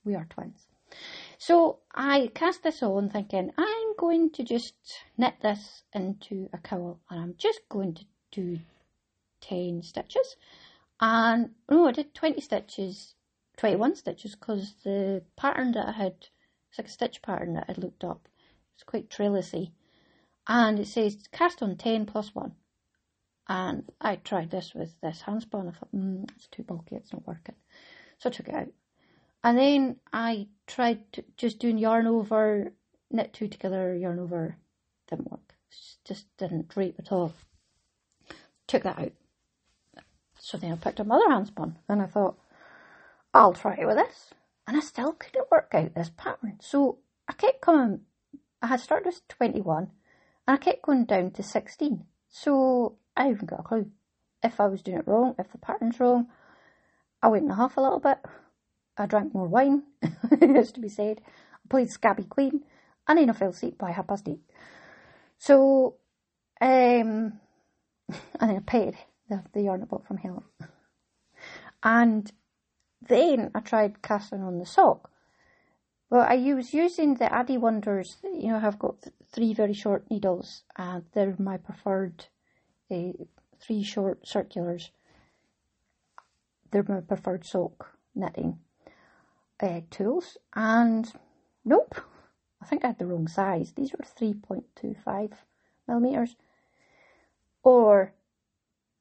We 0.04 0.16
are 0.16 0.26
twins. 0.30 0.68
So 1.38 1.80
I 1.94 2.30
cast 2.36 2.64
this 2.64 2.84
on 2.84 3.10
thinking, 3.10 3.52
I'm 3.58 3.96
going 3.98 4.30
to 4.32 4.44
just 4.44 4.76
knit 5.18 5.36
this 5.42 5.84
into 5.94 6.50
a 6.54 6.58
cowl 6.58 7.00
and 7.10 7.20
I'm 7.20 7.36
just 7.38 7.62
going 7.70 7.96
to 7.96 8.06
do 8.32 8.60
10 9.42 9.82
stitches. 9.84 10.36
And 11.00 11.52
no, 11.70 11.88
I 11.88 11.94
did 11.94 12.14
20 12.14 12.42
stitches, 12.42 13.16
21 13.58 13.96
stitches 13.96 14.36
because 14.36 14.76
the 14.84 15.24
pattern 15.36 15.72
that 15.72 15.88
I 15.88 15.92
had, 15.94 16.28
it's 16.70 16.78
like 16.78 16.88
a 16.88 16.92
stitch 16.92 17.22
pattern 17.22 17.54
that 17.54 17.66
I 17.70 17.74
looked 17.80 18.04
up. 18.04 18.28
It's 18.76 18.84
quite 18.84 19.10
trellisy 19.10 19.72
and 20.48 20.80
it 20.80 20.88
says 20.88 21.18
cast 21.32 21.62
on 21.62 21.76
10 21.78 22.06
plus 22.06 22.34
1. 22.34 22.52
And 23.48 23.84
I 24.00 24.16
tried 24.16 24.52
this 24.52 24.74
with 24.74 25.00
this 25.02 25.24
handspun. 25.26 25.70
I 25.70 25.72
thought, 25.72 25.94
mm, 25.94 26.30
it's 26.36 26.48
too 26.48 26.64
bulky, 26.64 26.96
it's 26.96 27.12
not 27.12 27.28
working. 27.28 27.56
So 28.20 28.30
I 28.30 28.32
took 28.32 28.48
it 28.48 28.56
out. 28.56 28.70
And 29.44 29.58
then 29.58 29.96
I 30.14 30.48
tried 30.68 31.00
just 31.36 31.60
doing 31.60 31.78
yarn 31.78 32.06
over, 32.08 32.72
knit 33.10 33.34
two 33.34 33.48
together, 33.48 33.96
yarn 33.96 34.20
over. 34.20 34.56
Didn't 35.10 35.32
work. 35.32 35.56
Just 36.06 36.26
didn't 36.38 36.70
drape 36.70 36.96
at 37.00 37.12
all. 37.12 37.34
Took 38.68 38.84
that 38.84 39.00
out. 39.00 39.12
So 40.40 40.58
then 40.58 40.72
I 40.72 40.76
picked 40.76 41.00
up 41.00 41.06
another 41.06 41.28
handspun 41.30 41.76
and 41.90 42.02
I 42.02 42.06
thought, 42.06 42.38
I'll 43.34 43.54
try 43.54 43.76
it 43.76 43.86
with 43.86 43.98
this. 43.98 44.34
And 44.68 44.78
I 44.78 44.80
still 44.80 45.14
couldn't 45.14 45.52
work 45.52 45.72
out 45.74 45.96
this 45.96 46.12
pattern. 46.16 46.58
So 46.62 47.00
I 47.28 47.34
kept 47.34 47.62
coming, 47.62 48.02
I 48.62 48.68
had 48.68 48.80
started 48.80 49.08
with 49.08 49.28
21 49.28 49.84
and 49.84 49.92
I 50.52 50.58
kept 50.58 50.82
going 50.82 51.06
down 51.06 51.32
to 51.32 51.44
16. 51.44 52.06
So 52.30 52.98
I 53.16 53.28
haven't 53.28 53.50
got 53.50 53.62
a 53.62 53.64
clue. 53.64 53.92
If 54.44 54.60
I 54.60 54.68
was 54.68 54.82
doing 54.82 54.98
it 54.98 55.08
wrong, 55.08 55.36
if 55.38 55.52
the 55.52 55.58
pattern's 55.58 56.00
wrong, 56.00 56.28
I 57.22 57.28
went 57.28 57.46
in 57.46 57.52
half 57.52 57.78
a 57.78 57.82
little 57.82 58.00
bit. 58.00 58.18
I 58.98 59.06
drank 59.06 59.34
more 59.34 59.48
wine, 59.48 59.84
it 60.02 60.50
has 60.56 60.72
to 60.74 60.80
be 60.80 60.90
said. 60.90 61.22
I 61.54 61.68
played 61.70 61.90
Scabby 61.90 62.24
Queen, 62.24 62.64
and 63.08 63.18
then 63.18 63.30
I 63.30 63.34
fell 63.34 63.50
asleep 63.50 63.78
by 63.78 63.92
half 63.92 64.08
past 64.08 64.28
eight. 64.28 64.42
So, 65.38 65.96
um, 66.60 66.70
and 68.10 68.20
then 68.40 68.58
I 68.58 68.60
paid 68.60 68.98
the, 69.30 69.44
the 69.54 69.62
yarn 69.62 69.84
I 69.84 69.86
bought 69.86 70.08
from 70.08 70.18
Helen. 70.18 70.44
And 71.84 72.32
then 73.02 73.52
I 73.56 73.60
tried 73.60 74.02
casting 74.02 74.44
on 74.44 74.60
the 74.60 74.66
sock, 74.66 75.11
Well, 76.12 76.28
I 76.28 76.54
was 76.54 76.74
using 76.74 77.14
the 77.16 77.28
Addi 77.28 77.58
Wonders. 77.58 78.18
You 78.22 78.50
know, 78.50 78.60
I've 78.62 78.78
got 78.78 79.02
th- 79.02 79.16
three 79.32 79.54
very 79.54 79.72
short 79.72 80.12
needles, 80.12 80.64
and 80.76 81.06
they're 81.14 81.38
my 81.40 81.56
preferred 81.56 82.26
uh, 82.92 83.14
three 83.62 83.82
short 83.82 84.28
circulars. 84.28 84.92
They're 86.70 86.84
my 86.86 87.00
preferred 87.00 87.46
sock 87.46 87.98
knitting 88.14 88.60
uh, 89.62 89.80
tools. 89.90 90.38
And 90.54 91.10
nope, 91.64 91.96
I 92.62 92.66
think 92.66 92.84
I 92.84 92.88
had 92.88 93.00
the 93.00 93.06
wrong 93.06 93.30
size. 93.30 93.72
These 93.72 93.94
were 93.94 94.04
3.25 94.04 95.32
millimeters. 95.88 96.36
Or 97.64 98.12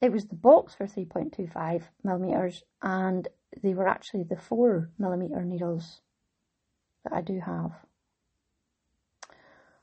it 0.00 0.12
was 0.12 0.26
the 0.26 0.36
box 0.36 0.76
for 0.76 0.86
3.25 0.86 1.82
millimeters, 2.04 2.62
and 2.80 3.26
they 3.60 3.74
were 3.74 3.88
actually 3.88 4.22
the 4.22 4.36
4 4.36 4.90
millimeter 4.96 5.42
needles 5.42 6.02
that 7.04 7.12
I 7.12 7.20
do 7.20 7.40
have. 7.40 7.72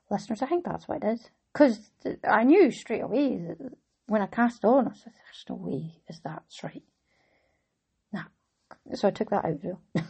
Listeners, 0.10 0.42
I 0.42 0.46
think 0.46 0.66
that's 0.66 0.88
what 0.88 1.04
it 1.04 1.08
is. 1.08 1.30
Because 1.52 1.90
I 2.24 2.44
knew 2.44 2.72
straight 2.72 3.02
away 3.02 3.38
that 3.38 3.72
when 4.06 4.22
I 4.22 4.28
cast 4.28 4.64
on, 4.64 4.88
I 4.88 4.94
said, 4.94 5.14
there's 5.14 5.46
no 5.50 5.56
way 5.56 6.02
is 6.08 6.22
that's 6.24 6.64
right. 6.64 6.84
Nah. 8.14 8.24
So 8.94 9.08
I 9.08 9.12
took 9.12 9.30
that 9.32 9.46
out, 9.46 9.60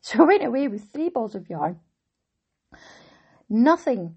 so 0.00 0.22
I 0.22 0.26
went 0.26 0.44
away 0.44 0.68
with 0.68 0.92
three 0.92 1.08
balls 1.08 1.34
of 1.34 1.48
yarn. 1.48 1.80
Nothing 3.48 4.16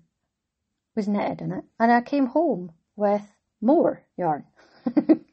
was 0.95 1.07
knitted 1.07 1.41
in 1.41 1.51
it. 1.51 1.63
And 1.79 1.91
I 1.91 2.01
came 2.01 2.25
home 2.25 2.71
with 2.95 3.21
more 3.61 4.03
yarn. 4.17 4.45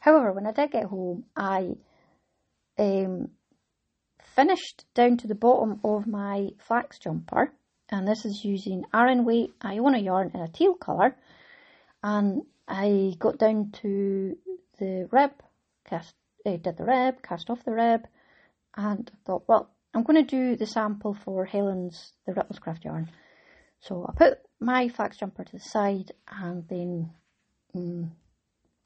However, 0.00 0.32
when 0.32 0.46
I 0.46 0.52
did 0.52 0.72
get 0.72 0.84
home, 0.84 1.24
I 1.36 1.76
um, 2.78 3.30
finished 4.34 4.84
down 4.94 5.16
to 5.18 5.26
the 5.26 5.34
bottom 5.34 5.80
of 5.84 6.06
my 6.06 6.50
flax 6.58 6.98
jumper, 6.98 7.52
and 7.90 8.06
this 8.06 8.24
is 8.24 8.44
using 8.44 8.84
Aran 8.92 9.24
Weight 9.24 9.52
Iona 9.64 9.98
yarn 9.98 10.30
in 10.34 10.40
a 10.40 10.48
teal 10.48 10.74
colour, 10.74 11.16
and 12.02 12.42
I 12.66 13.14
got 13.18 13.38
down 13.38 13.72
to 13.82 14.36
the 14.78 15.08
rib, 15.10 15.32
cast, 15.84 16.14
uh, 16.46 16.56
did 16.56 16.76
the 16.76 16.84
rib, 16.84 17.22
cast 17.22 17.50
off 17.50 17.64
the 17.64 17.72
rib, 17.72 18.06
and 18.76 19.10
thought, 19.24 19.44
well, 19.46 19.70
I'm 19.94 20.04
going 20.04 20.24
to 20.24 20.36
do 20.36 20.56
the 20.56 20.66
sample 20.66 21.14
for 21.14 21.44
Helen's, 21.44 22.12
the 22.26 22.32
Ripplescraft 22.32 22.84
yarn. 22.84 23.10
So 23.80 24.06
I 24.08 24.12
put 24.16 24.38
my 24.58 24.88
flax 24.88 25.18
jumper 25.18 25.44
to 25.44 25.52
the 25.52 25.60
side 25.60 26.12
and 26.28 26.66
then 26.68 27.10
um, 27.74 28.12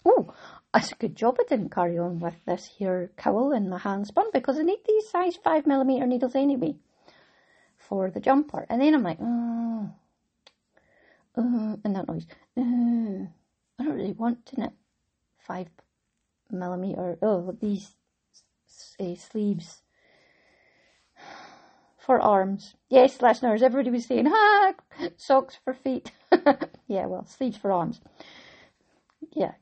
oh, 0.07 0.33
it's 0.75 0.93
a 0.93 0.97
good 0.97 1.17
job 1.17 1.37
I 1.41 1.45
didn't 1.49 1.75
carry 1.75 1.99
on 1.99 2.21
with 2.21 2.37
this 2.47 2.67
here 2.79 3.11
cowl 3.17 3.53
in 3.53 3.71
the 3.71 3.79
hand 3.79 4.07
spun 4.07 4.27
because 4.33 4.59
I 4.59 4.63
need 4.63 4.81
these 4.87 5.09
size 5.09 5.39
5mm 5.45 6.07
needles 6.07 6.35
anyway 6.35 6.77
for 7.77 8.11
the 8.11 8.21
jumper. 8.21 8.67
And 8.69 8.81
then 8.81 8.95
I'm 8.95 9.03
like, 9.03 9.19
oh, 9.21 9.91
uh, 11.37 11.77
and 11.85 11.97
that 11.97 12.09
noise, 12.09 12.27
uh, 12.57 13.27
I 13.79 13.85
don't 13.85 13.95
really 13.95 14.13
want 14.13 14.47
to 14.47 14.61
knit 14.61 14.73
5mm, 15.49 17.19
oh, 17.23 17.57
these 17.61 17.95
uh, 19.01 19.15
sleeves 19.15 19.83
for 21.99 22.21
arms. 22.21 22.75
Yes, 22.89 23.21
listeners, 23.21 23.63
everybody 23.63 23.91
was 23.91 24.07
saying, 24.07 24.27
ah, 24.29 24.73
socks 25.17 25.59
for 25.65 25.75
feet. 25.75 26.13
yeah, 26.87 27.07
well, 27.07 27.27
sleeves 27.27 27.57
for 27.57 27.73
arms. 27.73 28.01
Yeah, 29.33 29.53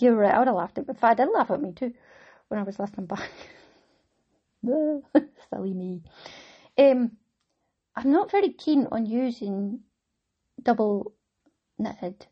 you're 0.00 0.14
right. 0.14 0.34
I 0.34 0.38
would 0.38 0.48
have 0.48 0.56
laughed 0.56 0.78
at. 0.78 0.88
If 0.88 1.02
I 1.04 1.14
did 1.14 1.28
laugh 1.32 1.50
at 1.50 1.60
me 1.60 1.72
too 1.72 1.92
when 2.48 2.60
I 2.60 2.62
was 2.62 2.78
listening 2.78 3.06
back. 3.06 3.30
Silly 5.50 5.74
me. 5.74 6.02
Um, 6.78 7.12
I'm 7.96 8.10
not 8.10 8.30
very 8.30 8.50
keen 8.50 8.88
on 8.90 9.06
using 9.06 9.80
double 10.62 11.12
knitted, 11.78 12.26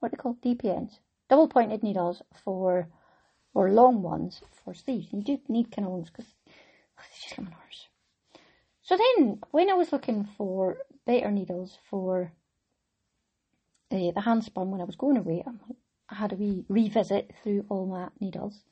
what 0.00 0.08
are 0.08 0.10
they 0.10 0.16
called, 0.16 0.40
DPNs, 0.42 0.98
double 1.28 1.48
pointed 1.48 1.82
needles 1.82 2.22
for, 2.44 2.88
or 3.54 3.70
long 3.70 4.02
ones 4.02 4.42
for 4.64 4.74
sleeves. 4.74 5.08
You 5.12 5.22
do 5.22 5.38
need 5.48 5.70
kind 5.70 5.86
of 5.86 5.92
ones 5.92 6.10
because 6.10 6.34
oh, 6.98 7.02
they 7.10 7.28
just 7.28 7.36
get. 7.36 7.48
So 8.82 8.98
then, 8.98 9.40
when 9.50 9.70
I 9.70 9.74
was 9.74 9.92
looking 9.92 10.28
for 10.36 10.78
better 11.06 11.30
needles 11.30 11.78
for 11.88 12.32
uh, 13.90 14.10
the 14.14 14.20
hand 14.20 14.44
spun 14.44 14.70
when 14.70 14.82
I 14.82 14.84
was 14.84 14.96
going 14.96 15.16
away, 15.16 15.42
I'm 15.46 15.60
like, 15.66 15.78
I 16.08 16.16
had 16.16 16.32
a 16.32 16.36
wee 16.36 16.64
revisit 16.68 17.32
through 17.42 17.64
all 17.68 17.86
my 17.86 18.08
needles. 18.20 18.62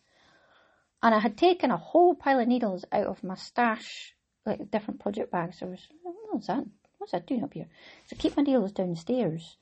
And 1.03 1.15
I 1.15 1.19
had 1.19 1.37
taken 1.37 1.71
a 1.71 1.77
whole 1.77 2.15
pile 2.15 2.39
of 2.39 2.49
needles 2.49 2.85
out 2.93 3.07
of 3.07 3.25
my 3.25 3.35
stash, 3.35 4.15
like 4.47 4.71
different 4.71 5.01
project 5.01 5.33
bags. 5.33 5.59
So 5.59 5.67
I 5.67 5.71
was, 5.71 5.89
what's 6.31 6.47
that? 6.47 6.65
What's 6.99 7.13
that 7.13 7.27
doing 7.27 7.43
up 7.43 7.55
here? 7.55 7.67
So 8.07 8.17
I 8.17 8.21
keep 8.21 8.37
my 8.37 8.43
needles 8.43 8.73
downstairs 8.73 9.57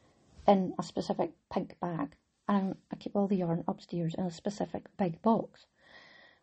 in 0.47 0.75
a 0.79 0.83
specific 0.83 1.31
pink 1.53 1.79
bag. 1.81 2.15
And 2.49 2.75
I 2.93 2.97
keep 2.97 3.15
all 3.15 3.29
the 3.29 3.37
yarn 3.37 3.65
upstairs 3.69 4.15
in 4.19 4.25
a 4.25 4.31
specific 4.31 4.87
big 4.99 5.23
box 5.23 5.67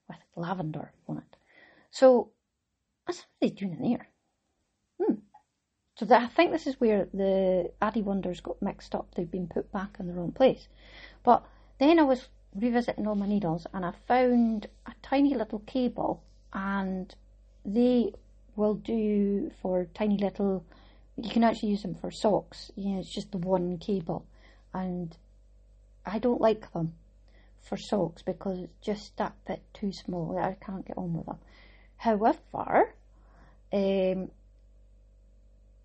with 0.07 0.17
lavender 0.36 0.93
on 1.07 1.17
it. 1.17 1.38
So, 1.91 2.32
what's 3.05 3.25
they 3.41 3.49
doing 3.49 3.73
in 3.73 3.91
there? 3.91 4.09
Hmm. 5.01 5.15
So 5.95 6.07
I 6.15 6.28
think 6.28 6.51
this 6.51 6.67
is 6.67 6.80
where 6.80 7.07
the 7.13 7.71
Addi 7.82 8.03
Wonders 8.03 8.39
got 8.39 8.61
mixed 8.61 8.93
up. 8.93 9.15
They've 9.15 9.30
been 9.30 9.47
put 9.47 9.71
back 9.71 9.97
in 9.99 10.07
the 10.07 10.13
wrong 10.13 10.32
place. 10.32 10.67
But 11.28 11.43
then 11.78 11.99
I 11.99 12.03
was 12.03 12.30
revisiting 12.55 13.05
all 13.05 13.15
my 13.15 13.28
needles 13.28 13.67
and 13.73 13.86
I 13.86 13.91
found 14.07 14.67
a 14.86 14.93
tiny 15.03 15.36
little 15.36 15.59
cable 15.59 16.23
and 16.53 17.13
they 17.65 18.13
will 18.55 18.75
do 18.75 19.51
for 19.61 19.88
tiny 19.93 20.17
little 20.17 20.63
you 21.17 21.30
can 21.30 21.43
actually 21.43 21.71
use 21.71 21.82
them 21.82 21.95
for 21.95 22.11
socks 22.11 22.71
you 22.78 22.91
know 22.91 22.99
it's 22.99 23.13
just 23.13 23.34
the 23.34 23.39
one 23.39 23.78
cable. 23.78 24.25
And 24.73 25.17
I 26.05 26.19
don't 26.19 26.39
like 26.39 26.71
them 26.71 26.93
for 27.59 27.75
socks 27.75 28.21
because 28.21 28.59
it's 28.59 28.80
just 28.82 29.17
that 29.17 29.34
bit 29.45 29.63
too 29.73 29.91
small 29.91 30.38
I 30.38 30.55
can't 30.65 30.88
get 30.88 30.97
on 30.97 31.13
with 31.13 31.25
them. 31.25 31.39
However 31.97 32.93
um, 33.73 34.32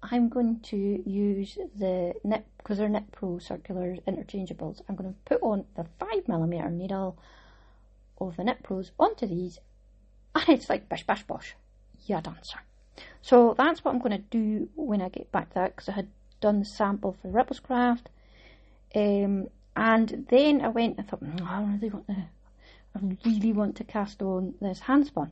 I'm 0.03 0.29
going 0.29 0.61
to 0.65 0.77
use 0.77 1.57
the 1.79 2.15
Knit, 2.25 2.45
because 2.59 2.79
they're 2.79 2.89
Knit 2.89 3.13
Pro 3.13 3.39
circular 3.39 3.97
interchangeables, 4.07 4.83
I'm 4.89 4.97
going 4.97 5.13
to 5.13 5.19
put 5.25 5.43
on 5.43 5.65
the 5.77 5.87
5mm 6.01 6.73
needle 6.73 7.17
of 8.21 8.37
the 8.37 8.45
Knit 8.45 8.63
Pros 8.63 8.91
onto 8.99 9.27
these, 9.27 9.59
and 10.35 10.49
it's 10.49 10.69
like 10.69 10.89
bish 10.89 11.07
bash 11.07 11.23
bosh, 11.25 11.55
yeah 12.07 12.21
dancer. 12.21 12.59
So 13.23 13.55
that's 13.57 13.85
what 13.85 13.95
I'm 13.95 14.01
going 14.01 14.13
to 14.13 14.19
do 14.19 14.69
when 14.75 15.01
I 15.01 15.09
get 15.09 15.31
back 15.31 15.55
that, 15.55 15.77
because 15.77 15.89
I 15.89 15.93
had 15.93 16.09
done 16.41 16.59
the 16.59 16.65
sample 16.65 17.17
for 17.23 17.29
Ripplescraft, 17.29 18.07
um, 18.95 19.49
and 19.77 20.27
then 20.29 20.61
I 20.63 20.69
went 20.69 20.99
and 20.99 21.09
thought, 21.09 21.23
mm, 21.23 21.49
I 21.49 21.63
really 21.63 21.91
want 21.91 22.09
to, 22.09 22.27
I 22.95 22.99
really 23.25 23.53
want 23.53 23.77
to 23.77 23.85
cast 23.85 24.21
on 24.21 24.55
this 24.61 24.81
handspun. 24.81 25.31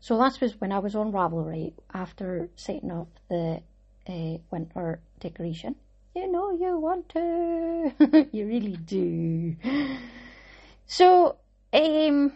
So 0.00 0.18
that 0.18 0.40
was 0.40 0.60
when 0.60 0.72
I 0.72 0.78
was 0.78 0.94
on 0.94 1.12
Ravelry 1.12 1.72
after 1.92 2.48
setting 2.56 2.90
up 2.90 3.08
the 3.28 3.62
uh, 4.08 4.38
winter 4.50 5.00
decoration. 5.20 5.76
You 6.14 6.30
know 6.30 6.52
you 6.52 6.78
want 6.78 7.08
to. 7.10 8.28
you 8.32 8.46
really 8.46 8.76
do. 8.76 9.56
So 10.86 11.36
um, 11.72 12.32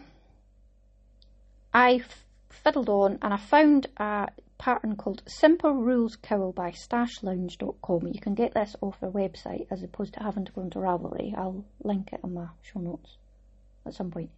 I 1.73 2.01
fiddled 2.49 2.89
on 2.89 3.19
and 3.21 3.33
I 3.33 3.37
found 3.37 3.87
a 3.97 4.29
pattern 4.57 4.95
called 4.95 5.23
Simple 5.27 5.73
Rules 5.73 6.17
Cowl 6.17 6.51
by 6.51 6.71
stashlounge.com. 6.71 8.07
You 8.07 8.19
can 8.19 8.35
get 8.35 8.53
this 8.53 8.75
off 8.81 8.99
their 8.99 9.11
website 9.11 9.67
as 9.71 9.81
opposed 9.83 10.13
to 10.15 10.23
having 10.23 10.45
to 10.45 10.51
go 10.51 10.61
into 10.61 10.79
Ravelry. 10.79 11.37
I'll 11.37 11.63
link 11.83 12.09
it 12.11 12.19
in 12.23 12.33
my 12.33 12.47
show 12.61 12.79
notes 12.79 13.17
at 13.85 13.93
some 13.93 14.11
point. 14.11 14.31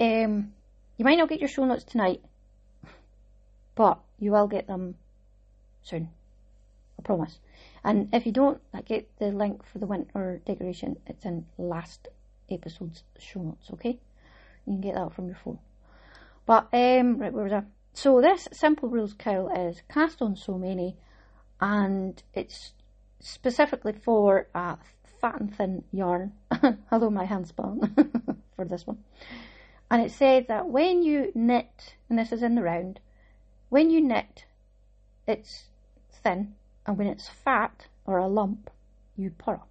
Um, 0.00 0.52
you 0.98 1.04
might 1.04 1.16
not 1.16 1.28
get 1.28 1.40
your 1.40 1.48
show 1.48 1.64
notes 1.64 1.84
tonight, 1.84 2.20
but 3.74 4.00
you 4.18 4.32
will 4.32 4.48
get 4.48 4.66
them 4.66 4.96
soon. 5.82 6.10
I 6.98 7.02
promise. 7.02 7.38
And 7.84 8.08
if 8.12 8.26
you 8.26 8.32
don't 8.32 8.60
I 8.74 8.82
get 8.82 9.08
the 9.18 9.28
link 9.28 9.64
for 9.64 9.78
the 9.78 9.86
winter 9.86 10.42
decoration, 10.44 10.96
it's 11.06 11.24
in 11.24 11.46
last 11.56 12.08
episode's 12.50 13.04
show 13.18 13.40
notes, 13.40 13.70
okay? 13.72 14.00
You 14.66 14.74
can 14.74 14.80
get 14.80 14.96
that 14.96 15.14
from 15.14 15.28
your 15.28 15.36
phone. 15.36 15.60
But, 16.44 16.68
um, 16.72 17.18
right, 17.18 17.32
where 17.32 17.44
was 17.44 17.52
I? 17.52 17.62
So 17.92 18.20
this 18.20 18.48
Simple 18.52 18.88
Rules 18.88 19.14
cowl 19.14 19.50
is 19.50 19.82
cast 19.88 20.20
on 20.20 20.34
so 20.34 20.58
many, 20.58 20.96
and 21.60 22.20
it's 22.34 22.72
specifically 23.20 23.92
for 23.92 24.48
a 24.54 24.78
fat 25.20 25.40
and 25.40 25.54
thin 25.54 25.84
yarn. 25.92 26.32
Hello, 26.90 27.10
my 27.10 27.26
handspun 27.26 28.36
for 28.56 28.64
this 28.64 28.86
one. 28.86 28.98
And 29.90 30.02
it 30.02 30.10
said 30.10 30.48
that 30.48 30.68
when 30.68 31.02
you 31.02 31.32
knit, 31.34 31.94
and 32.08 32.18
this 32.18 32.32
is 32.32 32.42
in 32.42 32.54
the 32.54 32.62
round, 32.62 33.00
when 33.70 33.90
you 33.90 34.00
knit, 34.00 34.44
it's 35.26 35.64
thin, 36.12 36.54
and 36.86 36.98
when 36.98 37.06
it's 37.06 37.28
fat 37.28 37.86
or 38.04 38.18
a 38.18 38.26
lump, 38.26 38.70
you 39.16 39.30
purl. 39.30 39.66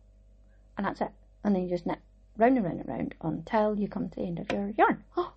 And 0.78 0.86
that's 0.86 1.02
it. 1.02 1.12
And 1.44 1.56
then 1.56 1.64
you 1.64 1.70
just 1.70 1.86
knit 1.86 2.00
round 2.38 2.58
and 2.58 2.66
round 2.66 2.80
and 2.80 2.90
round 2.90 3.16
until 3.22 3.76
you 3.78 3.88
come 3.88 4.10
to 4.10 4.16
the 4.16 4.26
end 4.26 4.40
of 4.40 4.52
your 4.52 4.74
yarn. 4.78 5.04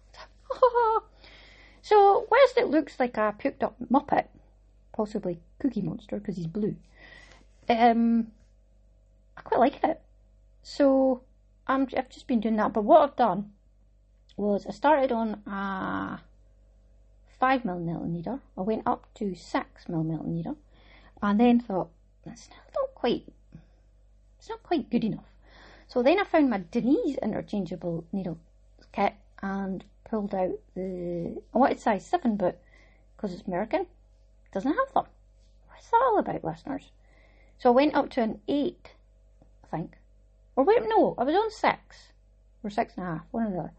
So, 1.82 2.26
whilst 2.30 2.58
it 2.58 2.68
looks 2.68 3.00
like 3.00 3.16
a 3.16 3.34
puked 3.36 3.62
up 3.62 3.74
Muppet, 3.90 4.26
possibly 4.92 5.40
Cookie 5.58 5.80
Monster 5.80 6.18
because 6.18 6.36
he's 6.36 6.46
blue, 6.46 6.76
um, 7.68 8.28
I 9.36 9.40
quite 9.40 9.58
like 9.60 9.82
it. 9.82 10.00
So, 10.62 11.22
I'm, 11.66 11.88
I've 11.96 12.10
just 12.10 12.26
been 12.26 12.40
doing 12.40 12.56
that. 12.56 12.74
But 12.74 12.84
what 12.84 13.00
I've 13.00 13.16
done 13.16 13.52
was 14.40 14.66
I 14.66 14.70
started 14.72 15.12
on 15.12 15.42
a 15.46 16.20
5 17.38 17.64
millimeter. 17.64 18.06
Needle? 18.06 18.40
I 18.56 18.60
went 18.62 18.82
up 18.86 19.06
to 19.14 19.34
6 19.34 19.88
millimeter 19.88 20.54
and 21.22 21.40
then 21.40 21.60
thought, 21.60 21.90
that's 22.24 22.48
not 22.74 22.94
quite, 22.94 23.24
it's 24.38 24.48
not 24.48 24.62
quite 24.62 24.90
good 24.90 25.04
enough. 25.04 25.24
So 25.88 26.02
then 26.02 26.20
I 26.20 26.24
found 26.24 26.50
my 26.50 26.62
Denise 26.70 27.18
interchangeable 27.22 28.04
needle 28.12 28.38
kit 28.92 29.14
and 29.42 29.84
pulled 30.04 30.34
out 30.34 30.58
the, 30.74 31.40
I 31.54 31.58
wanted 31.58 31.80
size 31.80 32.06
7 32.06 32.36
but 32.36 32.60
because 33.16 33.32
it's 33.34 33.46
American, 33.46 33.86
doesn't 34.52 34.72
have 34.72 34.94
them. 34.94 35.04
What's 35.68 35.90
that 35.90 36.02
all 36.02 36.18
about, 36.18 36.44
listeners? 36.44 36.90
So 37.58 37.70
I 37.70 37.72
went 37.72 37.94
up 37.94 38.10
to 38.10 38.22
an 38.22 38.40
8, 38.48 38.90
I 39.64 39.76
think. 39.76 39.96
Or 40.56 40.64
wait, 40.64 40.82
no, 40.88 41.14
I 41.18 41.24
was 41.24 41.34
on 41.34 41.50
6 41.50 42.10
or 42.62 42.70
six 42.70 42.94
and 42.96 43.06
a 43.06 43.10
half, 43.10 43.22
one 43.30 43.46
or 43.46 43.50
the 43.50 43.58
other. 43.58 43.72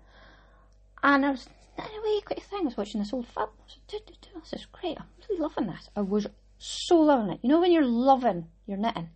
And 1.04 1.26
I 1.26 1.32
was 1.32 1.48
anyway, 1.78 2.22
quick 2.26 2.44
thing. 2.44 2.62
I 2.62 2.66
was 2.66 2.78
watching 2.78 3.02
this 3.02 3.14
old 3.14 3.28
film. 3.28 3.50
I 3.60 3.64
was 3.66 3.78
like, 3.94 4.44
this 4.44 4.62
is 4.62 4.68
great. 4.72 4.98
I'm 5.00 5.08
really 5.30 5.42
loving 5.42 5.68
this. 5.68 5.90
I 5.96 6.02
was 6.02 6.28
so 6.58 7.00
loving 7.00 7.32
it. 7.32 7.40
You 7.42 7.50
know 7.50 7.60
when 7.60 7.72
you're 7.72 7.86
loving 7.86 8.48
your 8.68 8.78
knitting? 8.78 9.10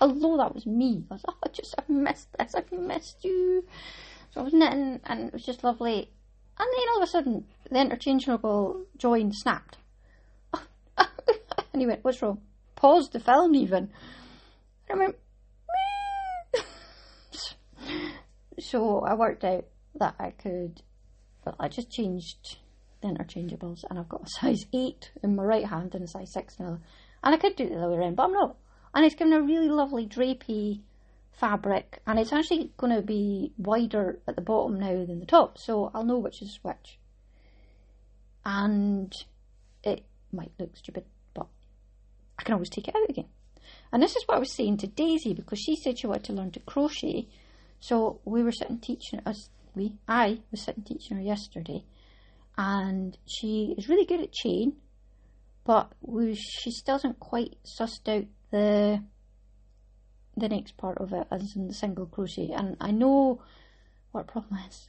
Hello, 0.00 0.36
that 0.36 0.54
was 0.54 0.66
me. 0.66 1.04
I 1.10 1.14
was, 1.14 1.24
oh, 1.28 1.36
I 1.44 1.48
just, 1.48 1.74
I've 1.78 1.88
missed 1.88 2.28
this. 2.38 2.54
I've 2.54 2.72
missed 2.72 3.24
you. 3.24 3.64
So 4.30 4.40
I 4.40 4.44
was 4.44 4.52
knitting 4.52 5.00
and 5.04 5.28
it 5.28 5.32
was 5.32 5.44
just 5.44 5.64
lovely. 5.64 6.10
And 6.58 6.68
then 6.76 6.88
all 6.90 7.02
of 7.02 7.08
a 7.08 7.10
sudden, 7.10 7.44
the 7.70 7.80
interchangeable 7.80 8.84
join 8.96 9.32
snapped. 9.32 9.78
and 10.98 11.80
he 11.80 11.86
went, 11.86 12.04
what's 12.04 12.20
wrong? 12.20 12.40
Paused 12.74 13.12
the 13.12 13.20
film 13.20 13.54
even. 13.54 13.90
And 14.88 15.00
I 15.00 15.04
went, 15.04 15.16
so 18.58 19.00
I 19.00 19.14
worked 19.14 19.44
out 19.44 19.66
that 19.94 20.16
I 20.18 20.30
could 20.30 20.82
but 21.48 21.64
I 21.64 21.68
just 21.68 21.90
changed 21.90 22.58
the 23.00 23.08
interchangeables 23.08 23.82
and 23.88 23.98
I've 23.98 24.08
got 24.10 24.26
a 24.26 24.28
size 24.28 24.66
8 24.70 25.12
in 25.22 25.34
my 25.34 25.42
right 25.42 25.64
hand 25.64 25.94
and 25.94 26.04
a 26.04 26.06
size 26.06 26.30
6 26.34 26.56
in 26.58 26.64
the 26.66 26.72
other. 26.72 26.80
And 27.24 27.34
I 27.34 27.38
could 27.38 27.56
do 27.56 27.64
it 27.64 27.70
the 27.70 27.78
other 27.78 27.92
way 27.92 27.96
around, 27.96 28.16
but 28.16 28.24
I'm 28.24 28.32
not. 28.32 28.56
And 28.94 29.06
it's 29.06 29.14
given 29.14 29.32
a 29.32 29.40
really 29.40 29.70
lovely 29.70 30.06
drapey 30.06 30.82
fabric 31.32 32.02
and 32.06 32.18
it's 32.18 32.34
actually 32.34 32.70
going 32.76 32.94
to 32.94 33.00
be 33.00 33.54
wider 33.56 34.18
at 34.28 34.36
the 34.36 34.42
bottom 34.42 34.78
now 34.78 35.06
than 35.06 35.20
the 35.20 35.26
top, 35.26 35.56
so 35.56 35.90
I'll 35.94 36.04
know 36.04 36.18
which 36.18 36.42
is 36.42 36.58
which. 36.60 36.98
And 38.44 39.10
it 39.82 40.04
might 40.30 40.52
look 40.58 40.76
stupid, 40.76 41.04
but 41.32 41.46
I 42.38 42.42
can 42.42 42.52
always 42.52 42.68
take 42.68 42.88
it 42.88 42.94
out 42.94 43.08
again. 43.08 43.28
And 43.90 44.02
this 44.02 44.16
is 44.16 44.24
what 44.26 44.36
I 44.36 44.40
was 44.40 44.54
saying 44.54 44.76
to 44.78 44.86
Daisy 44.86 45.32
because 45.32 45.60
she 45.60 45.76
said 45.76 45.98
she 45.98 46.06
wanted 46.06 46.24
to 46.24 46.34
learn 46.34 46.50
to 46.50 46.60
crochet. 46.60 47.26
So 47.80 48.20
we 48.26 48.42
were 48.42 48.52
sitting 48.52 48.80
teaching 48.80 49.20
us 49.24 49.48
we, 49.78 49.94
I 50.06 50.40
was 50.50 50.62
sitting 50.62 50.82
teaching 50.82 51.16
her 51.16 51.22
yesterday, 51.22 51.84
and 52.56 53.16
she 53.26 53.74
is 53.78 53.88
really 53.88 54.04
good 54.04 54.20
at 54.20 54.32
chain, 54.32 54.76
but 55.64 55.92
we, 56.00 56.34
she 56.34 56.70
still 56.70 56.96
hasn't 56.96 57.20
quite 57.20 57.56
sussed 57.64 58.08
out 58.08 58.26
the 58.50 59.02
the 60.36 60.48
next 60.48 60.76
part 60.76 60.98
of 60.98 61.12
it, 61.12 61.26
as 61.30 61.54
in 61.56 61.66
the 61.66 61.74
single 61.74 62.06
crochet. 62.06 62.50
And 62.54 62.76
I 62.80 62.90
know 62.90 63.42
what 64.12 64.28
problem 64.28 64.60
is. 64.68 64.88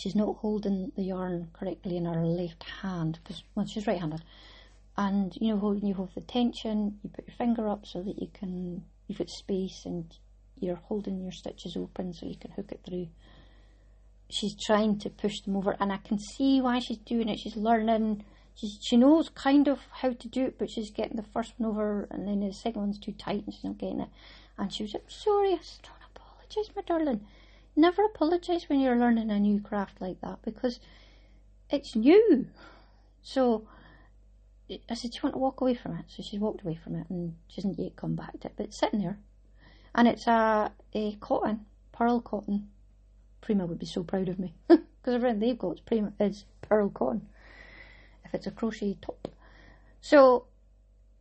She's 0.00 0.14
not 0.14 0.36
holding 0.36 0.92
the 0.96 1.04
yarn 1.04 1.50
correctly 1.52 1.96
in 1.96 2.04
her 2.04 2.24
left 2.24 2.62
hand 2.82 3.18
because 3.22 3.42
well, 3.54 3.66
she's 3.66 3.86
right-handed, 3.86 4.22
and 4.96 5.32
you 5.40 5.52
know, 5.52 5.58
holding 5.58 5.86
you 5.86 5.94
hold 5.94 6.14
the 6.14 6.20
tension. 6.20 6.98
You 7.02 7.10
put 7.10 7.26
your 7.26 7.36
finger 7.36 7.68
up 7.68 7.86
so 7.86 8.02
that 8.02 8.20
you 8.20 8.28
can 8.32 8.84
you've 9.08 9.18
got 9.18 9.28
space, 9.28 9.82
and 9.84 10.04
you're 10.60 10.76
holding 10.76 11.20
your 11.20 11.32
stitches 11.32 11.76
open 11.76 12.12
so 12.12 12.26
you 12.26 12.36
can 12.36 12.52
hook 12.52 12.70
it 12.70 12.80
through 12.86 13.08
she's 14.32 14.54
trying 14.54 14.98
to 14.98 15.10
push 15.10 15.40
them 15.40 15.56
over, 15.56 15.76
and 15.80 15.92
I 15.92 15.98
can 15.98 16.18
see 16.18 16.60
why 16.60 16.78
she's 16.78 16.98
doing 16.98 17.28
it. 17.28 17.38
She's 17.38 17.56
learning. 17.56 18.24
She's, 18.54 18.78
she 18.80 18.96
knows 18.96 19.28
kind 19.30 19.68
of 19.68 19.80
how 19.90 20.12
to 20.12 20.28
do 20.28 20.46
it, 20.46 20.58
but 20.58 20.70
she's 20.70 20.90
getting 20.90 21.16
the 21.16 21.22
first 21.22 21.54
one 21.58 21.70
over, 21.70 22.06
and 22.10 22.26
then 22.26 22.40
the 22.40 22.52
second 22.52 22.80
one's 22.80 22.98
too 22.98 23.12
tight, 23.12 23.44
and 23.44 23.54
she's 23.54 23.64
not 23.64 23.78
getting 23.78 24.00
it. 24.00 24.08
And 24.58 24.72
she 24.72 24.82
was 24.82 24.94
like, 24.94 25.10
"Sorry, 25.10 25.52
I 25.52 25.58
said, 25.62 25.82
don't 25.82 26.10
apologise, 26.14 26.74
my 26.74 26.82
darling. 26.82 27.26
Never 27.76 28.04
apologise 28.04 28.68
when 28.68 28.80
you're 28.80 28.98
learning 28.98 29.30
a 29.30 29.38
new 29.38 29.60
craft 29.60 30.00
like 30.00 30.20
that 30.20 30.42
because 30.42 30.80
it's 31.70 31.96
new." 31.96 32.46
So 33.22 33.66
I 34.68 34.94
said, 34.94 35.12
"Do 35.12 35.16
you 35.16 35.20
want 35.22 35.34
to 35.34 35.38
walk 35.38 35.60
away 35.60 35.74
from 35.74 35.96
it?" 35.96 36.06
So 36.08 36.22
she's 36.22 36.40
walked 36.40 36.62
away 36.62 36.78
from 36.82 36.96
it, 36.96 37.08
and 37.08 37.36
she 37.48 37.60
hasn't 37.60 37.78
yet 37.78 37.96
come 37.96 38.16
back 38.16 38.38
to 38.40 38.48
it, 38.48 38.54
but 38.56 38.66
it's 38.66 38.78
sitting 38.78 39.00
there, 39.00 39.18
and 39.94 40.06
it's 40.08 40.26
a, 40.26 40.72
a 40.94 41.14
cotton, 41.16 41.66
pearl 41.92 42.20
cotton 42.20 42.68
Prima 43.40 43.66
would 43.66 43.78
be 43.78 43.86
so 43.86 44.02
proud 44.02 44.28
of 44.28 44.38
me 44.38 44.54
because 44.68 44.84
everything 45.06 45.40
they've 45.40 45.58
got 45.58 45.74
is, 45.74 45.80
Prima, 45.80 46.12
is 46.20 46.44
pearl 46.62 46.90
cotton 46.90 47.26
if 48.24 48.34
it's 48.34 48.46
a 48.46 48.50
crochet 48.50 48.96
top. 49.00 49.28
So 50.00 50.46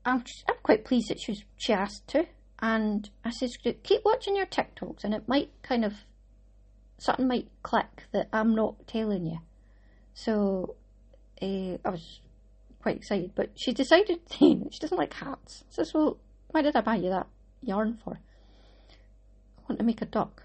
I'm 0.06 0.24
just, 0.24 0.44
I'm 0.48 0.56
quite 0.64 0.86
pleased 0.86 1.10
that 1.10 1.20
she, 1.20 1.44
she 1.58 1.74
asked 1.74 2.08
to, 2.10 2.28
and 2.60 3.10
I 3.24 3.32
said 3.32 3.52
keep 3.84 4.02
watching 4.06 4.36
your 4.36 4.46
TikToks, 4.46 5.04
and 5.04 5.14
it 5.14 5.28
might 5.28 5.52
kind 5.62 5.84
of 5.86 5.94
something 6.98 7.28
might 7.28 7.48
click 7.64 8.06
that 8.12 8.28
I'm 8.34 8.56
not 8.56 8.88
telling 8.88 9.26
you. 9.26 9.40
So 10.14 10.76
uh, 11.42 11.78
I 11.86 11.90
was 11.90 12.20
quite 12.82 12.98
excited, 12.98 13.32
but 13.36 13.52
she 13.56 13.74
decided 13.74 14.20
she 14.32 14.80
doesn't 14.80 14.98
like 14.98 15.14
hats. 15.14 15.64
So, 15.70 15.84
well, 15.94 16.18
why 16.52 16.62
did 16.62 16.76
I 16.76 16.82
buy 16.82 16.96
you 16.96 17.10
that 17.10 17.28
yarn 17.62 17.98
for? 18.04 18.20
I 19.58 19.62
want 19.68 19.80
to 19.80 19.86
make 19.86 20.02
a 20.02 20.06
duck. 20.06 20.44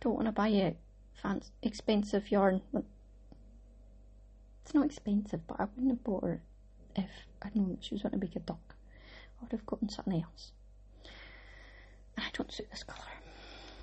Don't 0.00 0.14
want 0.14 0.26
to 0.26 0.32
buy 0.32 0.48
a 0.48 0.76
fancy, 1.12 1.50
expensive 1.62 2.30
yarn. 2.30 2.62
It's 4.64 4.74
not 4.74 4.86
expensive, 4.86 5.46
but 5.46 5.60
I 5.60 5.64
wouldn't 5.64 5.90
have 5.90 6.04
bought 6.04 6.24
her 6.24 6.42
if 6.96 7.10
I'd 7.42 7.54
known 7.56 7.70
that 7.70 7.84
she 7.84 7.94
was 7.94 8.02
going 8.02 8.12
to 8.12 8.18
make 8.18 8.36
a 8.36 8.40
duck. 8.40 8.74
I 9.40 9.42
would 9.44 9.52
have 9.52 9.66
gotten 9.66 9.88
something 9.88 10.22
else. 10.22 10.52
And 12.16 12.24
I 12.26 12.30
don't 12.32 12.52
suit 12.52 12.70
this 12.70 12.82
colour. 12.82 12.98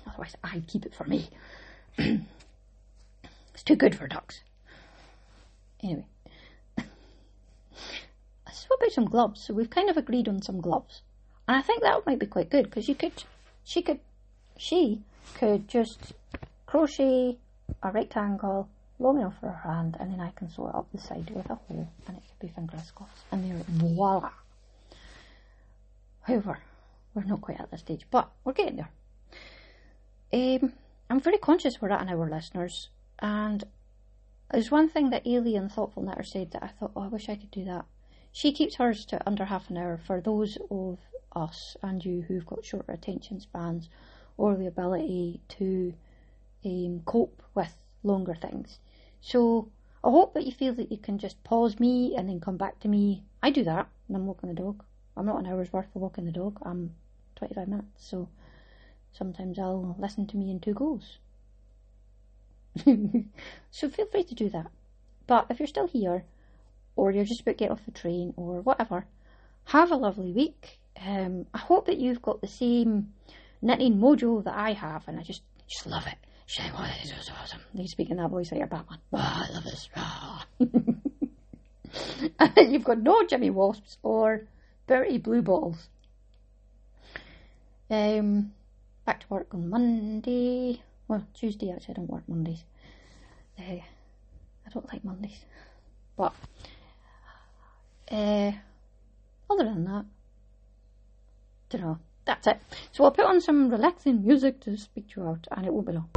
Otherwise, 0.06 0.36
I'd 0.42 0.66
keep 0.66 0.86
it 0.86 0.94
for 0.94 1.04
me. 1.04 1.28
it's 1.98 3.62
too 3.64 3.76
good 3.76 3.94
for 3.94 4.06
ducks. 4.06 4.40
Anyway. 5.82 6.06
Let's 8.46 8.60
swap 8.60 8.80
out 8.82 8.92
some 8.92 9.06
gloves. 9.06 9.42
So 9.42 9.54
we've 9.54 9.70
kind 9.70 9.90
of 9.90 9.96
agreed 9.96 10.28
on 10.28 10.42
some 10.42 10.60
gloves. 10.60 11.02
And 11.46 11.56
I 11.56 11.62
think 11.62 11.82
that 11.82 12.06
might 12.06 12.18
be 12.18 12.26
quite 12.26 12.50
good 12.50 12.64
because 12.64 12.88
you 12.88 12.94
could, 12.94 13.24
she 13.64 13.82
could, 13.82 14.00
she 14.58 15.00
could 15.34 15.68
just 15.68 16.12
crochet 16.66 17.38
a 17.82 17.90
rectangle 17.92 18.68
long 18.98 19.18
enough 19.18 19.38
for 19.40 19.48
her 19.48 19.70
hand 19.70 19.96
and 20.00 20.12
then 20.12 20.20
I 20.20 20.32
can 20.32 20.50
sew 20.50 20.68
it 20.68 20.74
up 20.74 20.88
the 20.92 21.00
side 21.00 21.30
with 21.30 21.48
a 21.48 21.54
hole 21.54 21.88
and 22.06 22.16
it 22.16 22.22
could 22.28 22.48
be 22.48 22.52
fingerless 22.52 22.92
and 23.30 23.50
there 23.50 23.64
voila. 23.68 24.30
However 26.22 26.58
we're 27.14 27.24
not 27.24 27.40
quite 27.40 27.60
at 27.60 27.70
this 27.70 27.80
stage 27.80 28.04
but 28.10 28.30
we're 28.44 28.52
getting 28.52 28.76
there. 28.76 28.90
Um, 30.32 30.72
I'm 31.08 31.20
very 31.20 31.38
conscious 31.38 31.80
we're 31.80 31.90
at 31.90 32.02
an 32.02 32.08
hour 32.08 32.28
listeners 32.28 32.90
and 33.20 33.62
there's 34.50 34.70
one 34.70 34.88
thing 34.88 35.10
that 35.10 35.26
Alien 35.26 35.68
Thoughtful 35.68 36.02
Knitter 36.02 36.24
said 36.24 36.50
that 36.50 36.64
I 36.64 36.68
thought 36.68 36.92
oh 36.96 37.02
I 37.02 37.08
wish 37.08 37.28
I 37.28 37.36
could 37.36 37.52
do 37.52 37.64
that. 37.64 37.84
She 38.32 38.52
keeps 38.52 38.74
hers 38.74 39.04
to 39.06 39.26
under 39.26 39.44
half 39.44 39.70
an 39.70 39.78
hour 39.78 40.00
for 40.04 40.20
those 40.20 40.58
of 40.68 40.98
us 41.36 41.76
and 41.82 42.04
you 42.04 42.22
who've 42.22 42.46
got 42.46 42.64
shorter 42.64 42.92
attention 42.92 43.40
spans 43.40 43.88
or 44.38 44.54
the 44.54 44.66
ability 44.66 45.40
to 45.48 45.92
um, 46.64 47.02
cope 47.04 47.42
with 47.54 47.76
longer 48.02 48.34
things. 48.34 48.78
So 49.20 49.68
I 50.02 50.10
hope 50.10 50.32
that 50.34 50.46
you 50.46 50.52
feel 50.52 50.72
that 50.74 50.90
you 50.90 50.96
can 50.96 51.18
just 51.18 51.42
pause 51.44 51.78
me 51.78 52.14
and 52.16 52.28
then 52.28 52.40
come 52.40 52.56
back 52.56 52.80
to 52.80 52.88
me. 52.88 53.24
I 53.42 53.50
do 53.50 53.64
that 53.64 53.88
when 54.06 54.16
I'm 54.20 54.26
walking 54.26 54.48
the 54.48 54.54
dog. 54.54 54.82
I'm 55.16 55.26
not 55.26 55.40
an 55.40 55.46
hour's 55.46 55.72
worth 55.72 55.92
for 55.92 55.98
walking 55.98 56.24
the 56.24 56.32
dog. 56.32 56.58
I'm 56.62 56.94
25 57.36 57.68
minutes. 57.68 58.08
So 58.08 58.28
sometimes 59.12 59.58
I'll 59.58 59.96
listen 59.98 60.26
to 60.28 60.36
me 60.36 60.50
in 60.50 60.60
two 60.60 60.74
goes. 60.74 61.18
so 63.70 63.88
feel 63.90 64.06
free 64.06 64.24
to 64.24 64.34
do 64.34 64.48
that. 64.50 64.68
But 65.26 65.46
if 65.50 65.58
you're 65.58 65.66
still 65.66 65.88
here, 65.88 66.24
or 66.94 67.10
you're 67.10 67.24
just 67.24 67.40
about 67.40 67.52
to 67.52 67.64
get 67.64 67.70
off 67.70 67.84
the 67.84 67.90
train, 67.90 68.32
or 68.36 68.60
whatever, 68.60 69.06
have 69.64 69.90
a 69.90 69.96
lovely 69.96 70.32
week. 70.32 70.78
Um, 71.04 71.46
I 71.52 71.58
hope 71.58 71.86
that 71.86 71.98
you've 71.98 72.22
got 72.22 72.40
the 72.40 72.46
same 72.46 73.12
knitting 73.60 73.98
mojo 73.98 74.42
that 74.44 74.54
I 74.56 74.72
have, 74.72 75.06
and 75.08 75.18
I 75.18 75.22
just 75.22 75.42
just 75.68 75.86
love 75.86 76.06
it. 76.06 76.16
Shame, 76.46 76.72
oh, 76.74 76.90
this 77.02 77.12
is 77.12 77.30
awesome. 77.42 77.60
You 77.74 77.86
speak 77.86 78.10
in 78.10 78.16
that 78.16 78.30
voice 78.30 78.50
like 78.50 78.58
you're 78.58 78.66
Batman. 78.66 78.98
Oh, 79.12 79.18
I 79.18 79.48
love 79.52 79.64
this. 79.64 79.88
Oh. 79.94 80.44
You've 82.62 82.84
got 82.84 83.02
no 83.02 83.26
Jimmy 83.26 83.50
Wasps 83.50 83.98
or 84.02 84.46
Bertie 84.86 85.18
Blue 85.18 85.42
Balls. 85.42 85.88
Um, 87.90 88.52
back 89.04 89.20
to 89.20 89.26
work 89.28 89.48
on 89.52 89.68
Monday. 89.68 90.82
Well, 91.06 91.26
Tuesday 91.34 91.70
actually. 91.70 91.94
I 91.94 91.96
don't 91.96 92.10
work 92.10 92.26
Mondays. 92.26 92.64
Uh, 93.58 93.62
I 93.62 94.70
don't 94.72 94.90
like 94.90 95.04
Mondays. 95.04 95.44
But 96.16 96.32
uh, 98.10 98.52
other 99.50 99.64
than 99.64 99.84
that, 99.84 100.04
don't 101.70 101.82
know. 101.82 101.98
That's 102.28 102.46
it. 102.46 102.60
So 102.92 103.04
I'll 103.04 103.10
put 103.10 103.24
on 103.24 103.40
some 103.40 103.70
relaxing 103.70 104.22
music 104.22 104.60
to 104.60 104.76
speak 104.76 105.08
to 105.14 105.22
you 105.22 105.26
out, 105.28 105.48
and 105.50 105.66
it 105.66 105.72
won't 105.72 105.86
be 105.86 105.94
long. 105.94 106.10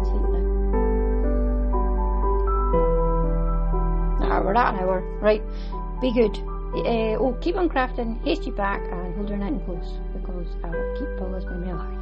Asleep 0.00 0.22
now. 4.18 4.42
We're 4.42 4.54
at 4.54 4.74
an 4.74 4.80
hour. 4.80 5.02
Right. 5.20 5.42
Be 6.00 6.10
good. 6.10 6.38
Uh, 6.38 7.20
oh, 7.20 7.36
keep 7.42 7.56
on 7.56 7.68
crafting, 7.68 8.22
haste 8.24 8.46
you 8.46 8.52
back, 8.52 8.80
and 8.90 9.14
hold 9.14 9.28
your 9.28 9.36
night 9.36 9.62
close 9.66 10.00
because 10.14 10.46
I 10.64 10.70
will 10.70 10.96
keep 10.98 11.18
Paula's 11.18 11.44
memory 11.44 11.68
alive. 11.70 11.95